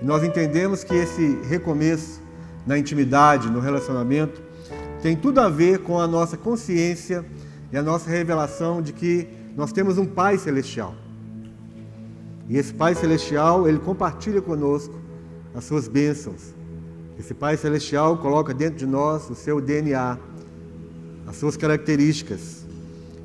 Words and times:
E 0.00 0.04
nós 0.04 0.22
entendemos 0.24 0.82
que 0.82 0.94
esse 0.94 1.38
recomeço 1.42 2.20
na 2.66 2.78
intimidade, 2.78 3.50
no 3.50 3.60
relacionamento, 3.60 4.40
tem 5.02 5.16
tudo 5.16 5.40
a 5.40 5.48
ver 5.48 5.80
com 5.80 5.98
a 5.98 6.06
nossa 6.06 6.36
consciência 6.36 7.24
e 7.72 7.76
a 7.76 7.82
nossa 7.82 8.08
revelação 8.08 8.80
de 8.80 8.92
que 8.92 9.28
nós 9.56 9.72
temos 9.72 9.98
um 9.98 10.06
Pai 10.06 10.38
celestial. 10.38 10.94
E 12.48 12.56
esse 12.56 12.72
Pai 12.72 12.94
celestial, 12.94 13.68
ele 13.68 13.78
compartilha 13.78 14.40
conosco 14.40 14.94
as 15.54 15.64
suas 15.64 15.86
bênçãos. 15.86 16.54
Esse 17.18 17.34
Pai 17.34 17.56
celestial 17.56 18.16
coloca 18.18 18.54
dentro 18.54 18.78
de 18.78 18.86
nós 18.86 19.28
o 19.28 19.34
seu 19.34 19.60
DNA, 19.60 20.18
as 21.26 21.36
suas 21.36 21.56
características. 21.56 22.64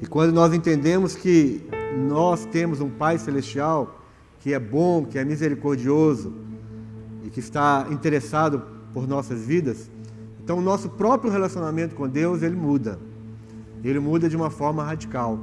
E 0.02 0.06
quando 0.06 0.34
nós 0.34 0.54
entendemos 0.54 1.16
que 1.16 1.62
nós 2.08 2.46
temos 2.46 2.82
um 2.82 2.90
Pai 2.90 3.18
celestial 3.18 4.02
que 4.42 4.54
é 4.54 4.60
bom, 4.60 5.06
que 5.06 5.18
é 5.18 5.26
misericordioso 5.26 6.34
e 7.26 7.30
que 7.30 7.40
está 7.40 7.88
interessado 7.90 8.62
por 8.94 9.08
nossas 9.08 9.46
vidas, 9.46 9.90
então 10.44 10.60
o 10.60 10.62
nosso 10.62 10.90
próprio 10.90 11.32
relacionamento 11.32 11.96
com 11.96 12.08
Deus, 12.08 12.44
ele 12.44 12.56
muda. 12.56 13.00
Ele 13.84 14.00
muda 14.00 14.30
de 14.30 14.36
uma 14.36 14.52
forma 14.52 14.84
radical. 14.84 15.40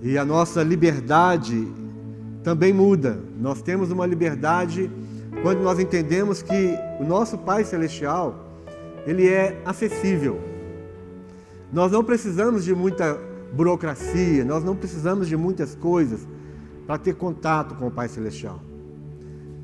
E 0.00 0.16
a 0.16 0.24
nossa 0.24 0.62
liberdade 0.62 1.66
também 2.44 2.72
muda. 2.72 3.18
Nós 3.40 3.60
temos 3.60 3.90
uma 3.90 4.06
liberdade 4.06 4.88
quando 5.42 5.62
nós 5.62 5.80
entendemos 5.80 6.42
que 6.42 6.74
o 7.00 7.04
nosso 7.04 7.36
Pai 7.38 7.64
celestial, 7.64 8.52
ele 9.04 9.28
é 9.28 9.60
acessível. 9.64 10.40
Nós 11.72 11.90
não 11.90 12.04
precisamos 12.04 12.64
de 12.64 12.72
muita 12.72 13.20
burocracia, 13.52 14.44
nós 14.44 14.62
não 14.62 14.76
precisamos 14.76 15.26
de 15.26 15.36
muitas 15.36 15.74
coisas 15.74 16.26
para 16.86 16.98
ter 16.98 17.14
contato 17.16 17.74
com 17.74 17.88
o 17.88 17.90
Pai 17.90 18.08
celestial. 18.08 18.60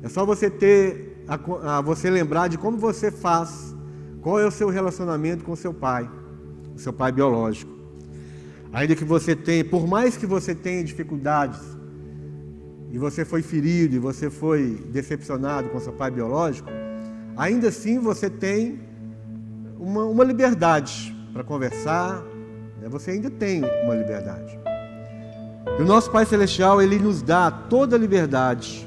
É 0.03 0.09
só 0.09 0.25
você 0.25 0.49
ter 0.49 1.23
a, 1.27 1.77
a 1.77 1.81
você 1.81 2.09
lembrar 2.09 2.49
de 2.49 2.57
como 2.57 2.77
você 2.77 3.09
faz, 3.09 3.73
qual 4.21 4.37
é 4.37 4.45
o 4.45 4.51
seu 4.51 4.69
relacionamento 4.69 5.45
com 5.45 5.55
seu 5.55 5.73
pai, 5.73 6.09
o 6.75 6.79
seu 6.79 6.91
pai 6.91 7.11
biológico. 7.11 7.71
Ainda 8.73 8.95
que 8.95 9.05
você 9.05 9.33
tenha, 9.33 9.63
por 9.63 9.87
mais 9.87 10.17
que 10.17 10.25
você 10.25 10.53
tenha 10.53 10.83
dificuldades, 10.83 11.61
e 12.91 12.97
você 12.97 13.23
foi 13.23 13.41
ferido, 13.41 13.95
e 13.95 13.99
você 13.99 14.29
foi 14.29 14.83
decepcionado 14.91 15.69
com 15.69 15.79
seu 15.79 15.93
pai 15.93 16.11
biológico, 16.11 16.69
ainda 17.37 17.69
assim 17.69 17.97
você 17.97 18.29
tem 18.29 18.81
uma, 19.79 20.03
uma 20.05 20.23
liberdade 20.23 21.15
para 21.31 21.43
conversar, 21.43 22.21
né? 22.79 22.89
você 22.89 23.11
ainda 23.11 23.29
tem 23.29 23.63
uma 23.83 23.95
liberdade. 23.95 24.59
E 25.79 25.81
o 25.81 25.85
nosso 25.85 26.11
Pai 26.11 26.25
Celestial, 26.25 26.81
Ele 26.81 26.99
nos 26.99 27.21
dá 27.21 27.49
toda 27.49 27.95
a 27.95 27.99
liberdade. 27.99 28.85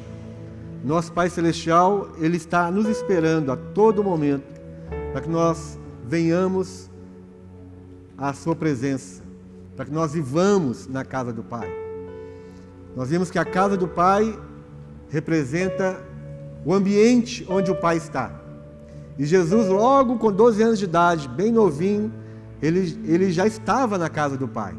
Nosso 0.87 1.13
Pai 1.13 1.29
Celestial, 1.29 2.11
Ele 2.17 2.37
está 2.37 2.71
nos 2.71 2.87
esperando 2.87 3.51
a 3.51 3.57
todo 3.57 4.05
momento 4.05 4.45
para 5.11 5.21
que 5.21 5.29
nós 5.29 5.77
venhamos 6.07 6.89
à 8.17 8.33
Sua 8.33 8.55
presença, 8.55 9.21
para 9.75 9.87
que 9.87 9.91
nós 9.91 10.13
vivamos 10.13 10.87
na 10.87 11.05
casa 11.05 11.33
do 11.33 11.43
Pai. 11.43 11.69
Nós 12.95 13.11
vimos 13.11 13.33
que 13.33 13.39
a 13.39 13.45
casa 13.45 13.77
do 13.77 13.89
Pai 13.89 14.39
representa 15.09 16.01
o 16.65 16.73
ambiente 16.73 17.45
onde 17.49 17.69
o 17.69 17.75
Pai 17.75 17.97
está. 17.97 18.41
E 19.19 19.27
Jesus, 19.27 19.67
logo 19.67 20.19
com 20.19 20.31
12 20.31 20.63
anos 20.63 20.79
de 20.79 20.85
idade, 20.85 21.29
bem 21.29 21.51
novinho, 21.51 22.15
ele, 22.63 22.97
ele 23.05 23.33
já 23.33 23.45
estava 23.45 23.99
na 23.99 24.09
casa 24.09 24.37
do 24.37 24.47
Pai. 24.47 24.77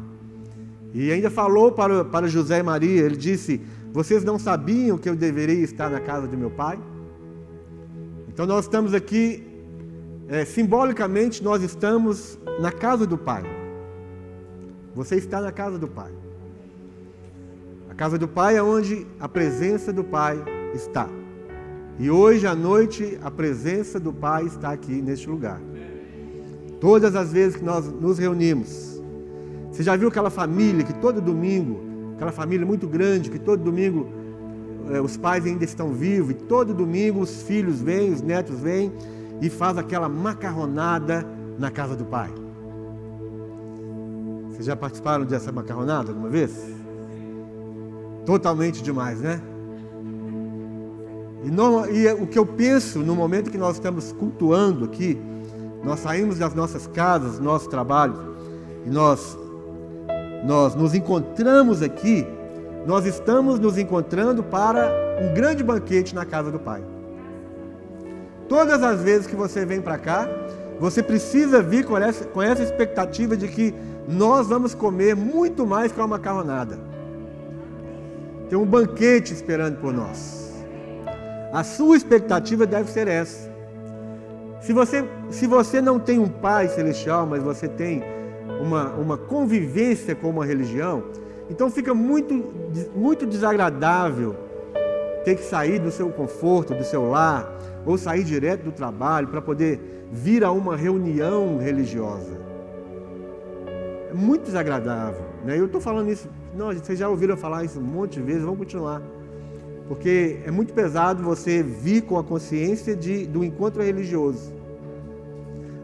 E 0.94 1.12
ainda 1.12 1.28
falou 1.28 1.70
para, 1.70 2.02
para 2.02 2.26
José 2.28 2.60
e 2.60 2.62
Maria, 2.62 3.02
ele 3.02 3.16
disse: 3.16 3.60
Vocês 3.98 4.22
não 4.22 4.38
sabiam 4.38 4.96
que 4.96 5.08
eu 5.08 5.16
deveria 5.16 5.64
estar 5.64 5.90
na 5.90 5.98
casa 5.98 6.28
do 6.28 6.38
meu 6.38 6.52
pai? 6.52 6.78
Então 8.28 8.46
nós 8.46 8.66
estamos 8.66 8.94
aqui, 8.94 9.44
é, 10.28 10.44
simbolicamente, 10.44 11.42
nós 11.42 11.64
estamos 11.64 12.38
na 12.60 12.70
casa 12.70 13.04
do 13.04 13.18
Pai. 13.18 13.42
Você 14.94 15.16
está 15.16 15.40
na 15.40 15.50
casa 15.50 15.80
do 15.80 15.88
Pai. 15.88 16.12
A 17.90 17.94
casa 17.94 18.16
do 18.16 18.28
Pai 18.28 18.56
é 18.56 18.62
onde 18.62 19.04
a 19.18 19.28
presença 19.28 19.92
do 19.92 20.04
Pai 20.04 20.44
está. 20.72 21.08
E 21.98 22.08
hoje 22.08 22.46
à 22.46 22.54
noite 22.54 23.18
a 23.20 23.32
presença 23.32 23.98
do 23.98 24.12
Pai 24.12 24.44
está 24.44 24.70
aqui 24.70 25.02
neste 25.02 25.28
lugar. 25.28 25.60
Todas 26.80 27.16
as 27.16 27.32
vezes 27.32 27.56
que 27.56 27.64
nós 27.64 27.88
nos 27.88 28.16
reunimos, 28.16 29.02
você 29.72 29.82
já 29.82 29.96
viu 29.96 30.06
aquela 30.06 30.30
família 30.30 30.84
que 30.84 30.94
todo 30.94 31.20
domingo, 31.20 31.87
aquela 32.18 32.32
família 32.32 32.66
muito 32.66 32.88
grande, 32.88 33.30
que 33.30 33.38
todo 33.38 33.62
domingo 33.62 34.08
eh, 34.90 35.00
os 35.00 35.16
pais 35.16 35.46
ainda 35.46 35.64
estão 35.64 35.92
vivos, 35.92 36.32
e 36.32 36.34
todo 36.34 36.74
domingo 36.74 37.20
os 37.20 37.42
filhos 37.44 37.80
vêm, 37.80 38.12
os 38.12 38.20
netos 38.20 38.58
vêm 38.58 38.92
e 39.40 39.48
faz 39.48 39.78
aquela 39.78 40.08
macarronada 40.08 41.24
na 41.56 41.70
casa 41.70 41.94
do 41.94 42.04
pai. 42.04 42.28
Vocês 44.50 44.66
já 44.66 44.74
participaram 44.74 45.24
dessa 45.24 45.52
macarronada 45.52 46.10
alguma 46.10 46.28
vez? 46.28 46.50
Totalmente 48.26 48.82
demais, 48.82 49.20
né? 49.20 49.40
E, 51.44 51.50
não, 51.52 51.88
e 51.88 52.12
o 52.14 52.26
que 52.26 52.36
eu 52.36 52.44
penso 52.44 52.98
no 52.98 53.14
momento 53.14 53.48
que 53.48 53.58
nós 53.58 53.76
estamos 53.76 54.10
cultuando 54.10 54.84
aqui, 54.84 55.16
nós 55.84 56.00
saímos 56.00 56.36
das 56.36 56.52
nossas 56.52 56.88
casas, 56.88 57.38
nosso 57.38 57.68
trabalho, 57.68 58.34
e 58.84 58.90
nós 58.90 59.38
nós 60.44 60.74
nos 60.74 60.94
encontramos 60.94 61.82
aqui, 61.82 62.26
nós 62.86 63.04
estamos 63.04 63.58
nos 63.58 63.76
encontrando 63.76 64.42
para 64.42 64.90
um 65.20 65.34
grande 65.34 65.62
banquete 65.62 66.14
na 66.14 66.24
casa 66.24 66.50
do 66.50 66.58
Pai. 66.58 66.82
Todas 68.48 68.82
as 68.82 69.02
vezes 69.02 69.26
que 69.26 69.36
você 69.36 69.64
vem 69.64 69.80
para 69.80 69.98
cá, 69.98 70.28
você 70.80 71.02
precisa 71.02 71.62
vir 71.62 71.84
com 71.84 71.98
essa, 71.98 72.24
com 72.24 72.40
essa 72.40 72.62
expectativa 72.62 73.36
de 73.36 73.48
que 73.48 73.74
nós 74.08 74.46
vamos 74.46 74.74
comer 74.74 75.14
muito 75.14 75.66
mais 75.66 75.92
que 75.92 76.00
uma 76.00 76.06
macarronada. 76.06 76.78
Tem 78.48 78.58
um 78.58 78.64
banquete 78.64 79.34
esperando 79.34 79.78
por 79.78 79.92
nós. 79.92 80.50
A 81.52 81.62
sua 81.62 81.96
expectativa 81.96 82.66
deve 82.66 82.90
ser 82.90 83.08
essa. 83.08 83.50
Se 84.60 84.72
você, 84.72 85.04
se 85.30 85.46
você 85.46 85.80
não 85.80 85.98
tem 85.98 86.18
um 86.18 86.28
Pai 86.28 86.68
celestial, 86.68 87.26
mas 87.26 87.42
você 87.42 87.68
tem 87.68 88.02
uma, 88.60 88.92
uma 88.94 89.18
convivência 89.18 90.14
com 90.14 90.30
uma 90.30 90.44
religião, 90.44 91.04
então 91.50 91.70
fica 91.70 91.94
muito, 91.94 92.34
muito 92.94 93.26
desagradável 93.26 94.36
ter 95.24 95.36
que 95.36 95.42
sair 95.42 95.78
do 95.78 95.90
seu 95.90 96.10
conforto, 96.10 96.74
do 96.74 96.84
seu 96.84 97.08
lar, 97.08 97.58
ou 97.84 97.96
sair 97.96 98.24
direto 98.24 98.64
do 98.64 98.72
trabalho 98.72 99.28
para 99.28 99.40
poder 99.40 100.06
vir 100.10 100.44
a 100.44 100.50
uma 100.50 100.76
reunião 100.76 101.58
religiosa. 101.58 102.38
É 104.10 104.14
muito 104.14 104.44
desagradável. 104.44 105.24
Né? 105.44 105.58
Eu 105.58 105.66
estou 105.66 105.80
falando 105.80 106.10
isso, 106.10 106.28
não, 106.54 106.72
vocês 106.72 106.98
já 106.98 107.08
ouviram 107.08 107.36
falar 107.36 107.64
isso 107.64 107.78
um 107.78 107.82
monte 107.82 108.14
de 108.14 108.22
vezes, 108.22 108.42
vamos 108.42 108.58
continuar. 108.58 109.02
Porque 109.86 110.40
é 110.44 110.50
muito 110.50 110.74
pesado 110.74 111.22
você 111.22 111.62
vir 111.62 112.02
com 112.02 112.18
a 112.18 112.24
consciência 112.24 112.94
de, 112.94 113.26
do 113.26 113.42
encontro 113.42 113.82
religioso. 113.82 114.52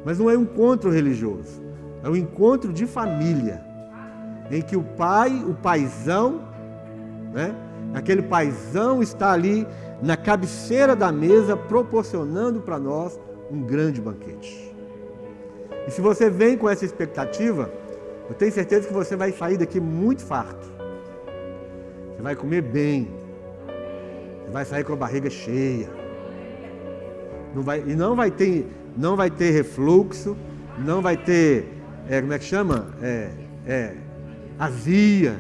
Mas 0.05 0.19
não 0.19 0.29
é 0.29 0.37
um 0.37 0.43
encontro 0.43 0.91
religioso. 0.91 1.64
É 2.05 2.09
um 2.09 2.15
encontro 2.15 2.71
de 2.71 2.87
família, 2.87 3.65
em 4.51 4.61
que 4.61 4.77
o 4.77 4.83
pai, 4.83 5.43
o 5.49 5.55
paizão, 5.55 6.43
né? 7.33 7.55
Aquele 7.95 8.21
paizão 8.21 9.03
está 9.03 9.33
ali 9.33 9.67
na 10.03 10.15
cabeceira 10.15 10.95
da 10.95 11.11
mesa, 11.11 11.57
proporcionando 11.57 12.61
para 12.61 12.79
nós 12.79 13.19
um 13.51 13.63
grande 13.63 14.03
banquete. 14.03 14.77
E 15.89 15.91
se 15.91 16.03
você 16.03 16.29
vem 16.29 16.59
com 16.59 16.69
essa 16.69 16.85
expectativa, 16.85 17.73
eu 18.29 18.35
tenho 18.35 18.53
certeza 18.53 18.87
que 18.87 18.93
você 18.93 19.17
vai 19.17 19.33
sair 19.33 19.57
daqui 19.57 19.81
muito 19.81 20.23
farto. 20.25 20.71
Você 22.15 22.23
vai 22.23 22.37
comer 22.37 22.61
bem. 22.61 23.09
Você 24.45 24.51
vai 24.53 24.65
sair 24.67 24.85
com 24.85 24.93
a 24.93 24.97
barriga 24.97 25.31
cheia. 25.31 25.89
Não 27.55 27.63
vai, 27.63 27.83
e 27.87 27.95
não 27.95 28.15
vai 28.15 28.31
ter, 28.31 28.67
não 28.95 29.17
vai 29.17 29.31
ter 29.31 29.53
refluxo, 29.53 30.37
não 30.79 31.01
vai 31.01 31.17
ter 31.17 31.74
é, 32.09 32.21
como 32.21 32.33
é 32.33 32.39
que 32.39 32.45
chama? 32.45 32.89
É, 33.03 33.31
é, 33.67 33.95
azia, 34.59 35.39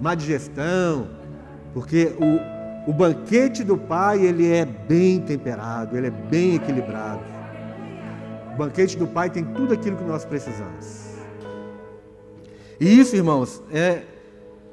má 0.00 0.14
digestão, 0.14 1.08
porque 1.74 2.12
o, 2.18 2.90
o 2.90 2.92
banquete 2.92 3.64
do 3.64 3.76
Pai 3.76 4.24
ele 4.24 4.50
é 4.50 4.64
bem 4.64 5.20
temperado, 5.20 5.96
ele 5.96 6.06
é 6.06 6.10
bem 6.10 6.54
equilibrado. 6.54 7.20
O 8.54 8.56
banquete 8.56 8.96
do 8.96 9.06
Pai 9.06 9.30
tem 9.30 9.44
tudo 9.44 9.74
aquilo 9.74 9.96
que 9.96 10.04
nós 10.04 10.24
precisamos. 10.24 11.06
E 12.78 12.98
isso, 12.98 13.16
irmãos, 13.16 13.62
é, 13.72 14.02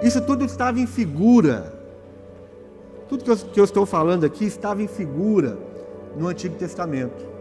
isso 0.01 0.21
tudo 0.21 0.45
estava 0.45 0.79
em 0.79 0.85
figura. 0.85 1.81
Tudo 3.09 3.23
que 3.23 3.31
eu, 3.31 3.37
que 3.37 3.59
eu 3.59 3.63
estou 3.63 3.85
falando 3.85 4.25
aqui 4.25 4.45
estava 4.45 4.81
em 4.81 4.87
figura 4.87 5.57
no 6.17 6.27
Antigo 6.27 6.55
Testamento. 6.55 7.32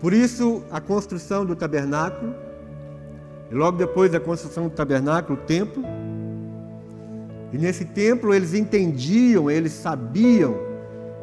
Por 0.00 0.12
isso, 0.12 0.62
a 0.70 0.80
construção 0.80 1.44
do 1.44 1.56
tabernáculo, 1.56 2.34
e 3.50 3.54
logo 3.54 3.78
depois 3.78 4.10
da 4.10 4.20
construção 4.20 4.64
do 4.64 4.74
tabernáculo, 4.74 5.38
o 5.38 5.42
templo, 5.42 5.82
E 7.52 7.58
nesse 7.58 7.84
templo 7.84 8.34
eles 8.34 8.54
entendiam, 8.54 9.50
eles 9.50 9.72
sabiam 9.72 10.58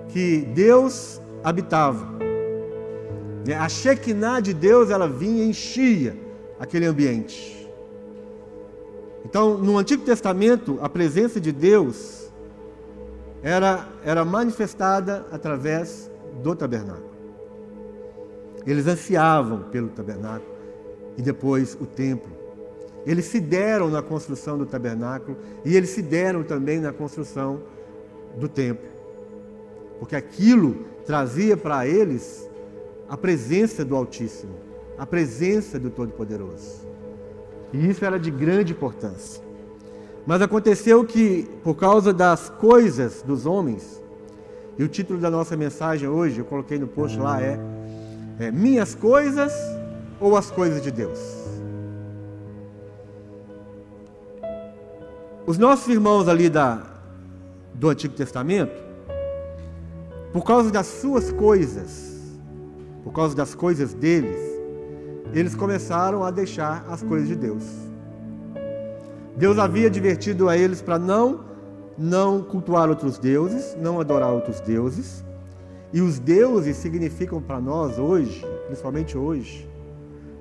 que 0.08 0.40
Deus 0.56 1.22
habitava. 1.44 2.08
A 3.60 3.68
Shekinah 3.68 4.40
de 4.40 4.54
Deus, 4.54 4.90
ela 4.90 5.08
vinha 5.08 5.44
e 5.44 5.50
enchia 5.50 6.16
aquele 6.60 6.86
ambiente. 6.86 7.70
Então, 9.26 9.58
no 9.58 9.78
Antigo 9.78 10.04
Testamento, 10.04 10.80
a 10.82 10.90
presença 10.90 11.40
de 11.40 11.52
Deus 11.52 12.32
era, 13.42 13.88
era 14.04 14.24
manifestada 14.24 15.26
através 15.32 16.10
do 16.42 16.56
tabernáculo. 16.56 17.13
Eles 18.66 18.88
ansiavam 18.88 19.64
pelo 19.64 19.90
tabernáculo 19.90 20.52
e 21.18 21.22
depois 21.22 21.78
o 21.80 21.86
templo. 21.86 22.32
Eles 23.06 23.26
se 23.26 23.40
deram 23.40 23.90
na 23.90 24.02
construção 24.02 24.58
do 24.58 24.66
tabernáculo 24.66 25.38
e 25.66 25.76
eles 25.76 25.90
se 25.90 26.02
deram 26.02 26.44
também 26.44 26.80
na 26.80 26.94
construção 26.94 27.62
do 28.38 28.48
templo. 28.48 28.88
Porque 30.00 30.16
aquilo 30.16 30.86
trazia 31.06 31.58
para 31.58 31.86
eles 31.88 32.50
a 33.10 33.18
presença 33.18 33.84
do 33.84 33.96
Altíssimo, 33.96 34.54
a 34.98 35.06
presença 35.06 35.78
do 35.78 35.90
Todo-Poderoso. 35.90 36.88
E 37.74 37.90
isso 37.90 38.06
era 38.06 38.18
de 38.18 38.32
grande 38.32 38.72
importância. 38.72 39.44
Mas 40.26 40.42
aconteceu 40.42 41.04
que, 41.04 41.50
por 41.64 41.76
causa 41.76 42.14
das 42.14 42.50
coisas 42.50 43.22
dos 43.22 43.46
homens, 43.46 44.02
e 44.78 44.84
o 44.84 44.88
título 44.88 45.20
da 45.20 45.30
nossa 45.30 45.58
mensagem 45.58 46.08
hoje, 46.08 46.40
eu 46.40 46.46
coloquei 46.46 46.80
no 46.80 46.88
post 46.88 47.20
lá, 47.20 47.42
é, 47.42 47.60
é 48.40 48.52
Minhas 48.52 48.96
Coisas 48.96 49.54
ou 50.20 50.36
as 50.36 50.50
Coisas 50.50 50.82
de 50.82 50.92
Deus? 50.92 51.20
Os 55.46 55.58
nossos 55.58 55.88
irmãos 55.88 56.28
ali 56.28 56.50
da, 56.50 56.84
do 57.74 57.90
Antigo 57.90 58.14
Testamento, 58.14 58.82
por 60.32 60.44
causa 60.44 60.72
das 60.72 60.88
suas 60.88 61.32
coisas, 61.34 62.32
por 63.04 63.12
causa 63.12 63.36
das 63.36 63.54
coisas 63.54 63.94
deles, 63.94 64.38
eles 65.34 65.54
começaram 65.54 66.24
a 66.24 66.32
deixar 66.32 66.86
as 66.90 67.04
coisas 67.04 67.28
de 67.28 67.36
Deus. 67.36 67.64
Deus 69.36 69.58
havia 69.58 69.88
advertido 69.88 70.48
a 70.48 70.58
eles 70.58 70.82
para 70.82 70.98
não 70.98 71.52
não 71.98 72.42
cultuar 72.42 72.90
outros 72.90 73.20
deuses, 73.20 73.78
não 73.80 74.00
adorar 74.00 74.32
outros 74.32 74.60
deuses. 74.60 75.24
E 75.94 76.02
os 76.02 76.18
deuses 76.18 76.76
significam 76.78 77.40
para 77.40 77.62
nós 77.62 78.00
hoje, 78.00 78.44
principalmente 78.66 79.16
hoje. 79.16 79.70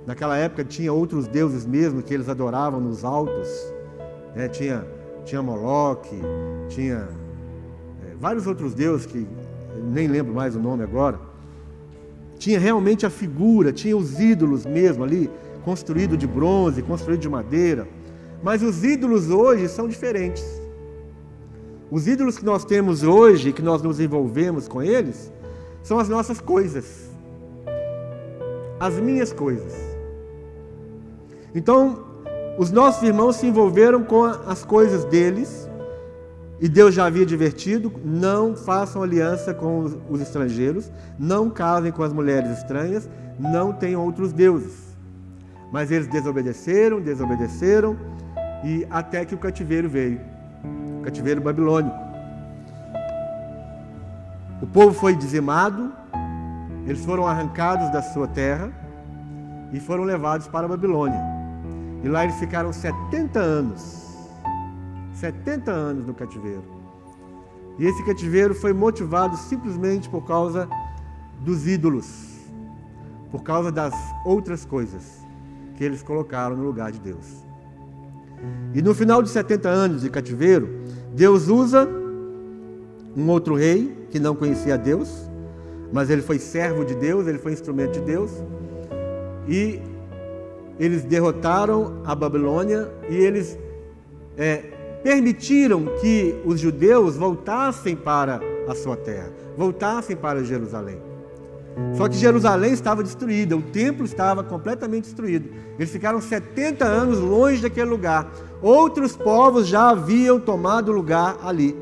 Naquela 0.06 0.36
época 0.38 0.64
tinha 0.64 0.90
outros 0.90 1.28
deuses 1.28 1.66
mesmo 1.66 2.02
que 2.02 2.14
eles 2.14 2.28
adoravam 2.28 2.80
nos 2.80 3.04
altos. 3.04 3.48
Né? 4.34 4.48
Tinha, 4.48 4.86
tinha 5.26 5.42
Moloque, 5.42 6.16
tinha 6.70 7.06
é, 8.02 8.14
vários 8.18 8.46
outros 8.46 8.72
deuses 8.72 9.04
que 9.04 9.26
nem 9.92 10.08
lembro 10.08 10.32
mais 10.32 10.56
o 10.56 10.58
nome 10.58 10.82
agora. 10.84 11.20
Tinha 12.38 12.58
realmente 12.58 13.04
a 13.04 13.10
figura, 13.10 13.72
tinha 13.72 13.94
os 13.96 14.18
ídolos 14.18 14.64
mesmo 14.64 15.04
ali, 15.04 15.30
construído 15.66 16.16
de 16.16 16.26
bronze, 16.26 16.80
construído 16.80 17.20
de 17.20 17.28
madeira. 17.28 17.86
Mas 18.42 18.62
os 18.62 18.82
ídolos 18.82 19.28
hoje 19.28 19.68
são 19.68 19.86
diferentes. 19.86 20.62
Os 21.90 22.08
ídolos 22.08 22.38
que 22.38 22.44
nós 22.44 22.64
temos 22.64 23.02
hoje, 23.02 23.52
que 23.52 23.60
nós 23.60 23.82
nos 23.82 24.00
envolvemos 24.00 24.66
com 24.66 24.82
eles, 24.82 25.30
são 25.82 25.98
as 25.98 26.08
nossas 26.08 26.40
coisas, 26.40 27.10
as 28.78 28.94
minhas 28.98 29.32
coisas. 29.32 29.72
Então, 31.54 32.04
os 32.58 32.70
nossos 32.70 33.02
irmãos 33.02 33.36
se 33.36 33.46
envolveram 33.46 34.04
com 34.04 34.24
as 34.24 34.64
coisas 34.64 35.04
deles, 35.04 35.68
e 36.60 36.68
Deus 36.68 36.94
já 36.94 37.06
havia 37.06 37.22
advertido: 37.22 37.92
não 38.04 38.54
façam 38.54 39.02
aliança 39.02 39.52
com 39.52 39.84
os 40.08 40.20
estrangeiros, 40.20 40.90
não 41.18 41.50
casem 41.50 41.90
com 41.90 42.02
as 42.02 42.12
mulheres 42.12 42.58
estranhas, 42.58 43.08
não 43.38 43.72
tenham 43.72 44.04
outros 44.04 44.32
deuses. 44.32 44.96
Mas 45.72 45.90
eles 45.90 46.06
desobedeceram, 46.06 47.00
desobedeceram, 47.00 47.96
e 48.62 48.86
até 48.90 49.24
que 49.24 49.34
o 49.34 49.38
cativeiro 49.38 49.88
veio 49.88 50.20
cativeiro 51.02 51.40
babilônico. 51.40 52.11
O 54.62 54.66
povo 54.66 54.94
foi 54.94 55.16
dizimado, 55.16 55.92
eles 56.86 57.04
foram 57.04 57.26
arrancados 57.26 57.90
da 57.90 58.00
sua 58.00 58.28
terra 58.28 58.72
e 59.72 59.80
foram 59.80 60.04
levados 60.04 60.46
para 60.46 60.66
a 60.66 60.68
Babilônia. 60.68 61.20
E 62.04 62.08
lá 62.08 62.22
eles 62.22 62.36
ficaram 62.36 62.72
70 62.72 63.40
anos. 63.40 64.30
70 65.14 65.68
anos 65.68 66.06
no 66.06 66.14
cativeiro. 66.14 66.62
E 67.76 67.84
esse 67.84 68.04
cativeiro 68.04 68.54
foi 68.54 68.72
motivado 68.72 69.36
simplesmente 69.36 70.08
por 70.08 70.24
causa 70.24 70.68
dos 71.40 71.66
ídolos, 71.66 72.38
por 73.32 73.42
causa 73.42 73.72
das 73.72 73.94
outras 74.24 74.64
coisas 74.64 75.26
que 75.74 75.82
eles 75.82 76.04
colocaram 76.04 76.56
no 76.56 76.62
lugar 76.62 76.92
de 76.92 77.00
Deus. 77.00 77.44
E 78.72 78.80
no 78.80 78.94
final 78.94 79.24
de 79.24 79.28
70 79.28 79.68
anos 79.68 80.02
de 80.02 80.10
cativeiro, 80.10 80.84
Deus 81.12 81.48
usa 81.48 82.01
um 83.16 83.28
outro 83.28 83.54
rei 83.54 84.06
que 84.10 84.18
não 84.18 84.34
conhecia 84.34 84.76
Deus, 84.76 85.30
mas 85.92 86.10
ele 86.10 86.22
foi 86.22 86.38
servo 86.38 86.84
de 86.84 86.94
Deus, 86.94 87.26
ele 87.26 87.38
foi 87.38 87.52
instrumento 87.52 87.92
de 87.92 88.00
Deus. 88.00 88.30
E 89.46 89.80
eles 90.78 91.04
derrotaram 91.04 92.00
a 92.04 92.14
Babilônia 92.14 92.90
e 93.08 93.14
eles 93.14 93.58
é, 94.36 94.62
permitiram 95.02 95.84
que 96.00 96.34
os 96.44 96.60
judeus 96.60 97.16
voltassem 97.16 97.94
para 97.94 98.40
a 98.68 98.74
sua 98.74 98.96
terra, 98.96 99.30
voltassem 99.56 100.16
para 100.16 100.42
Jerusalém. 100.42 100.98
Só 101.94 102.08
que 102.08 102.16
Jerusalém 102.16 102.72
estava 102.72 103.02
destruída, 103.02 103.56
o 103.56 103.62
templo 103.62 104.04
estava 104.04 104.42
completamente 104.44 105.04
destruído. 105.04 105.48
Eles 105.78 105.90
ficaram 105.90 106.20
70 106.20 106.84
anos 106.84 107.18
longe 107.18 107.62
daquele 107.62 107.88
lugar. 107.88 108.30
Outros 108.60 109.16
povos 109.16 109.66
já 109.66 109.90
haviam 109.90 110.38
tomado 110.38 110.92
lugar 110.92 111.38
ali. 111.42 111.76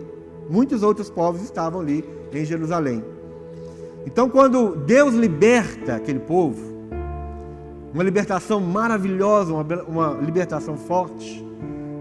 Muitos 0.50 0.82
outros 0.82 1.08
povos 1.08 1.42
estavam 1.42 1.80
ali 1.80 2.04
em 2.32 2.44
Jerusalém. 2.44 3.04
Então, 4.04 4.28
quando 4.28 4.74
Deus 4.74 5.14
liberta 5.14 5.94
aquele 5.94 6.18
povo, 6.18 6.60
uma 7.94 8.02
libertação 8.02 8.60
maravilhosa, 8.60 9.52
uma, 9.54 9.82
uma 9.84 10.20
libertação 10.20 10.76
forte, 10.76 11.46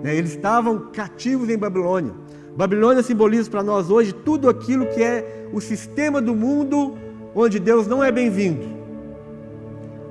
né? 0.01 0.15
eles 0.15 0.31
estavam 0.31 0.89
cativos 0.91 1.47
em 1.47 1.57
Babilônia. 1.59 2.11
Babilônia 2.57 3.03
simboliza 3.03 3.51
para 3.51 3.61
nós 3.61 3.91
hoje 3.91 4.13
tudo 4.13 4.49
aquilo 4.49 4.87
que 4.87 5.03
é 5.03 5.47
o 5.53 5.61
sistema 5.61 6.19
do 6.19 6.35
mundo 6.35 6.97
onde 7.35 7.59
Deus 7.59 7.85
não 7.85 8.03
é 8.03 8.11
bem-vindo. 8.11 8.67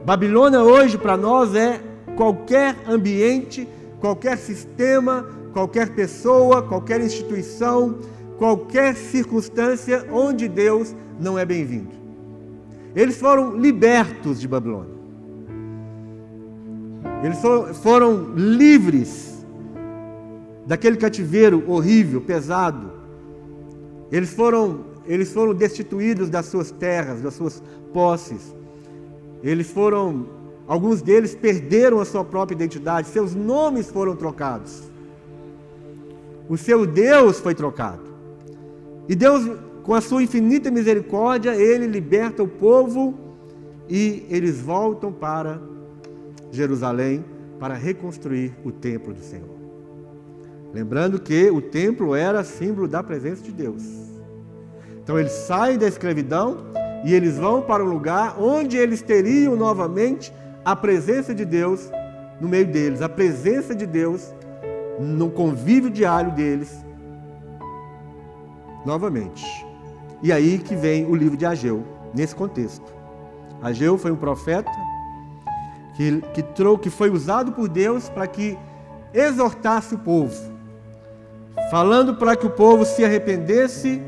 Babilônia 0.04 0.62
hoje 0.62 0.96
para 0.96 1.16
nós 1.16 1.56
é 1.56 1.80
qualquer 2.16 2.76
ambiente, 2.88 3.68
qualquer 4.00 4.38
sistema, 4.38 5.26
qualquer 5.52 5.90
pessoa, 5.90 6.62
qualquer 6.62 7.00
instituição, 7.00 7.98
qualquer 8.38 8.94
circunstância 8.94 10.06
onde 10.10 10.48
Deus 10.48 10.94
não 11.20 11.38
é 11.38 11.44
bem-vindo. 11.44 11.90
Eles 12.94 13.18
foram 13.18 13.56
libertos 13.56 14.40
de 14.40 14.48
Babilônia. 14.48 14.96
Eles 17.22 17.38
foram 17.78 18.32
livres 18.34 19.44
daquele 20.66 20.96
cativeiro 20.96 21.64
horrível, 21.66 22.20
pesado. 22.20 22.92
Eles 24.10 24.32
foram 24.32 24.86
eles 25.08 25.32
foram 25.32 25.54
destituídos 25.54 26.28
das 26.28 26.46
suas 26.46 26.70
terras, 26.70 27.22
das 27.22 27.32
suas 27.32 27.62
posses. 27.94 28.54
Eles 29.42 29.70
foram, 29.70 30.26
alguns 30.66 31.00
deles 31.00 31.34
perderam 31.34 31.98
a 31.98 32.04
sua 32.04 32.22
própria 32.22 32.54
identidade, 32.54 33.08
seus 33.08 33.34
nomes 33.34 33.90
foram 33.90 34.14
trocados. 34.14 34.82
O 36.46 36.58
seu 36.58 36.86
Deus 36.86 37.40
foi 37.40 37.54
trocado. 37.54 38.07
E 39.08 39.16
Deus, 39.16 39.50
com 39.82 39.94
a 39.94 40.00
sua 40.00 40.22
infinita 40.22 40.70
misericórdia, 40.70 41.56
ele 41.56 41.86
liberta 41.86 42.42
o 42.42 42.48
povo 42.48 43.14
e 43.88 44.26
eles 44.28 44.60
voltam 44.60 45.10
para 45.10 45.60
Jerusalém 46.52 47.24
para 47.58 47.74
reconstruir 47.74 48.54
o 48.64 48.70
templo 48.70 49.14
do 49.14 49.20
Senhor. 49.20 49.56
Lembrando 50.72 51.18
que 51.18 51.50
o 51.50 51.62
templo 51.62 52.14
era 52.14 52.44
símbolo 52.44 52.86
da 52.86 53.02
presença 53.02 53.42
de 53.42 53.50
Deus. 53.50 53.82
Então 55.02 55.18
eles 55.18 55.32
saem 55.32 55.78
da 55.78 55.88
escravidão 55.88 56.66
e 57.04 57.14
eles 57.14 57.38
vão 57.38 57.62
para 57.62 57.82
um 57.82 57.88
lugar 57.88 58.36
onde 58.38 58.76
eles 58.76 59.00
teriam 59.00 59.56
novamente 59.56 60.30
a 60.64 60.76
presença 60.76 61.34
de 61.34 61.46
Deus 61.46 61.90
no 62.38 62.46
meio 62.46 62.66
deles, 62.66 63.00
a 63.00 63.08
presença 63.08 63.74
de 63.74 63.86
Deus 63.86 64.34
no 65.00 65.30
convívio 65.30 65.90
diário 65.90 66.32
deles. 66.32 66.87
Novamente. 68.84 69.44
E 70.22 70.32
aí 70.32 70.58
que 70.58 70.74
vem 70.74 71.06
o 71.06 71.14
livro 71.14 71.36
de 71.36 71.46
Ageu, 71.46 71.84
nesse 72.14 72.34
contexto. 72.34 72.92
Ageu 73.62 73.98
foi 73.98 74.10
um 74.10 74.16
profeta 74.16 74.70
que, 75.96 76.22
que, 76.32 76.42
que 76.80 76.90
foi 76.90 77.10
usado 77.10 77.52
por 77.52 77.68
Deus 77.68 78.08
para 78.08 78.26
que 78.26 78.56
exortasse 79.12 79.94
o 79.94 79.98
povo, 79.98 80.34
falando 81.70 82.14
para 82.14 82.36
que 82.36 82.46
o 82.46 82.50
povo 82.50 82.84
se 82.84 83.04
arrependesse 83.04 84.00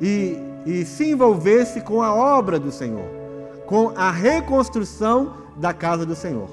e, 0.00 0.38
e 0.64 0.84
se 0.84 1.10
envolvesse 1.10 1.80
com 1.80 2.02
a 2.02 2.14
obra 2.14 2.58
do 2.58 2.70
Senhor, 2.70 3.04
com 3.66 3.92
a 3.96 4.10
reconstrução 4.10 5.34
da 5.56 5.74
casa 5.74 6.06
do 6.06 6.14
Senhor. 6.14 6.48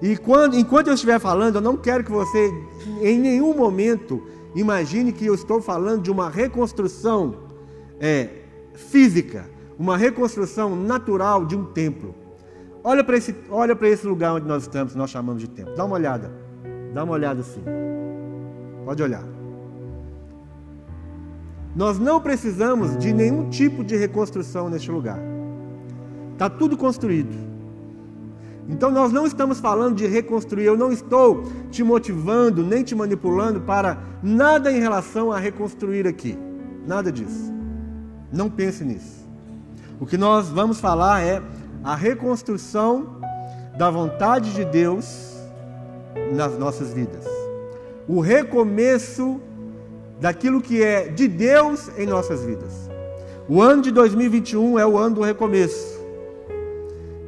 E 0.00 0.16
quando, 0.16 0.58
enquanto 0.58 0.88
eu 0.88 0.94
estiver 0.94 1.18
falando, 1.18 1.56
eu 1.56 1.60
não 1.60 1.76
quero 1.76 2.04
que 2.04 2.10
você, 2.10 2.52
em 3.00 3.18
nenhum 3.18 3.54
momento, 3.54 4.22
imagine 4.56 5.12
que 5.12 5.26
eu 5.26 5.34
estou 5.34 5.60
falando 5.60 6.02
de 6.02 6.10
uma 6.10 6.28
reconstrução 6.28 7.36
é, 8.00 8.28
física, 8.74 9.48
uma 9.78 9.96
reconstrução 9.96 10.74
natural 10.74 11.44
de 11.44 11.54
um 11.54 11.64
templo. 11.66 12.14
Olha 12.82 13.04
para 13.04 13.16
esse, 13.16 13.34
olha 13.50 13.76
esse 13.82 14.06
lugar 14.06 14.34
onde 14.34 14.46
nós 14.46 14.62
estamos, 14.62 14.94
nós 14.94 15.10
chamamos 15.10 15.42
de 15.42 15.48
templo. 15.48 15.74
Dá 15.74 15.84
uma 15.84 15.94
olhada. 15.94 16.30
Dá 16.94 17.04
uma 17.04 17.12
olhada 17.12 17.40
assim. 17.40 17.62
Pode 18.84 19.02
olhar. 19.02 19.24
Nós 21.74 21.98
não 21.98 22.20
precisamos 22.20 22.96
de 22.96 23.12
nenhum 23.12 23.50
tipo 23.50 23.84
de 23.84 23.96
reconstrução 23.96 24.70
neste 24.70 24.90
lugar. 24.90 25.18
Está 26.32 26.48
tudo 26.48 26.76
construído. 26.76 27.55
Então 28.68 28.90
nós 28.90 29.12
não 29.12 29.26
estamos 29.26 29.60
falando 29.60 29.96
de 29.96 30.06
reconstruir, 30.06 30.64
eu 30.64 30.76
não 30.76 30.90
estou 30.90 31.44
te 31.70 31.84
motivando 31.84 32.64
nem 32.64 32.82
te 32.82 32.94
manipulando 32.94 33.60
para 33.60 33.98
nada 34.22 34.72
em 34.72 34.80
relação 34.80 35.30
a 35.30 35.38
reconstruir 35.38 36.06
aqui. 36.06 36.36
Nada 36.86 37.12
disso. 37.12 37.52
Não 38.32 38.50
pense 38.50 38.84
nisso. 38.84 39.24
O 40.00 40.06
que 40.06 40.18
nós 40.18 40.48
vamos 40.48 40.80
falar 40.80 41.22
é 41.22 41.42
a 41.82 41.94
reconstrução 41.94 43.16
da 43.78 43.90
vontade 43.90 44.52
de 44.52 44.64
Deus 44.64 45.36
nas 46.32 46.58
nossas 46.58 46.92
vidas. 46.92 47.24
O 48.08 48.20
recomeço 48.20 49.40
daquilo 50.20 50.60
que 50.60 50.82
é 50.82 51.08
de 51.08 51.28
Deus 51.28 51.90
em 51.96 52.06
nossas 52.06 52.44
vidas. 52.44 52.90
O 53.48 53.62
ano 53.62 53.82
de 53.82 53.90
2021 53.90 54.78
é 54.78 54.86
o 54.86 54.98
ano 54.98 55.16
do 55.16 55.20
recomeço. 55.22 55.95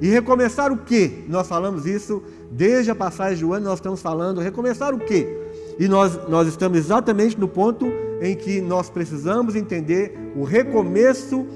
E 0.00 0.08
recomeçar 0.08 0.72
o 0.72 0.78
quê? 0.78 1.24
Nós 1.28 1.48
falamos 1.48 1.86
isso 1.86 2.22
desde 2.50 2.90
a 2.90 2.94
passagem 2.94 3.44
do 3.44 3.52
ano, 3.52 3.66
nós 3.66 3.78
estamos 3.78 4.00
falando 4.00 4.40
recomeçar 4.40 4.94
o 4.94 4.98
quê? 4.98 5.36
E 5.78 5.88
nós, 5.88 6.18
nós 6.28 6.46
estamos 6.46 6.78
exatamente 6.78 7.38
no 7.38 7.48
ponto 7.48 7.86
em 8.20 8.34
que 8.36 8.60
nós 8.60 8.88
precisamos 8.90 9.56
entender 9.56 10.32
o 10.36 10.44
recomeço 10.44 11.46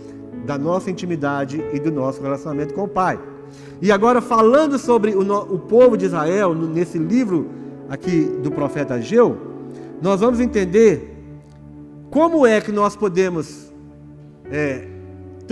da 0.44 0.58
nossa 0.58 0.90
intimidade 0.90 1.64
e 1.72 1.78
do 1.78 1.90
nosso 1.90 2.20
relacionamento 2.20 2.74
com 2.74 2.84
o 2.84 2.88
Pai. 2.88 3.18
E 3.80 3.90
agora, 3.92 4.20
falando 4.20 4.78
sobre 4.78 5.14
o, 5.14 5.20
o 5.20 5.58
povo 5.58 5.96
de 5.96 6.06
Israel, 6.06 6.54
nesse 6.54 6.98
livro 6.98 7.48
aqui 7.88 8.24
do 8.42 8.50
profeta 8.50 8.94
Ageu, 8.94 9.36
nós 10.00 10.20
vamos 10.20 10.40
entender 10.40 11.16
como 12.10 12.46
é 12.46 12.60
que 12.60 12.72
nós 12.72 12.96
podemos 12.96 13.72
é, 14.50 14.88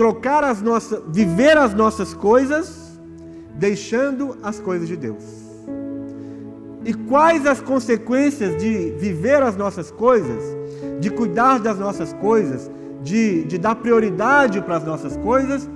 trocar 0.01 0.43
as 0.43 0.63
nossas, 0.63 0.99
viver 1.09 1.55
as 1.55 1.75
nossas 1.75 2.11
coisas, 2.11 2.99
deixando 3.53 4.35
as 4.41 4.59
coisas 4.59 4.87
de 4.87 4.97
Deus. 4.97 5.23
E 6.83 6.91
quais 6.91 7.45
as 7.45 7.61
consequências 7.61 8.59
de 8.59 8.93
viver 8.97 9.43
as 9.43 9.55
nossas 9.55 9.91
coisas, 9.91 10.43
de 10.99 11.11
cuidar 11.11 11.59
das 11.59 11.77
nossas 11.77 12.13
coisas, 12.13 12.67
de, 13.03 13.43
de 13.43 13.59
dar 13.59 13.75
prioridade 13.75 14.59
para 14.59 14.77
as 14.77 14.83
nossas 14.83 15.15
coisas 15.17 15.69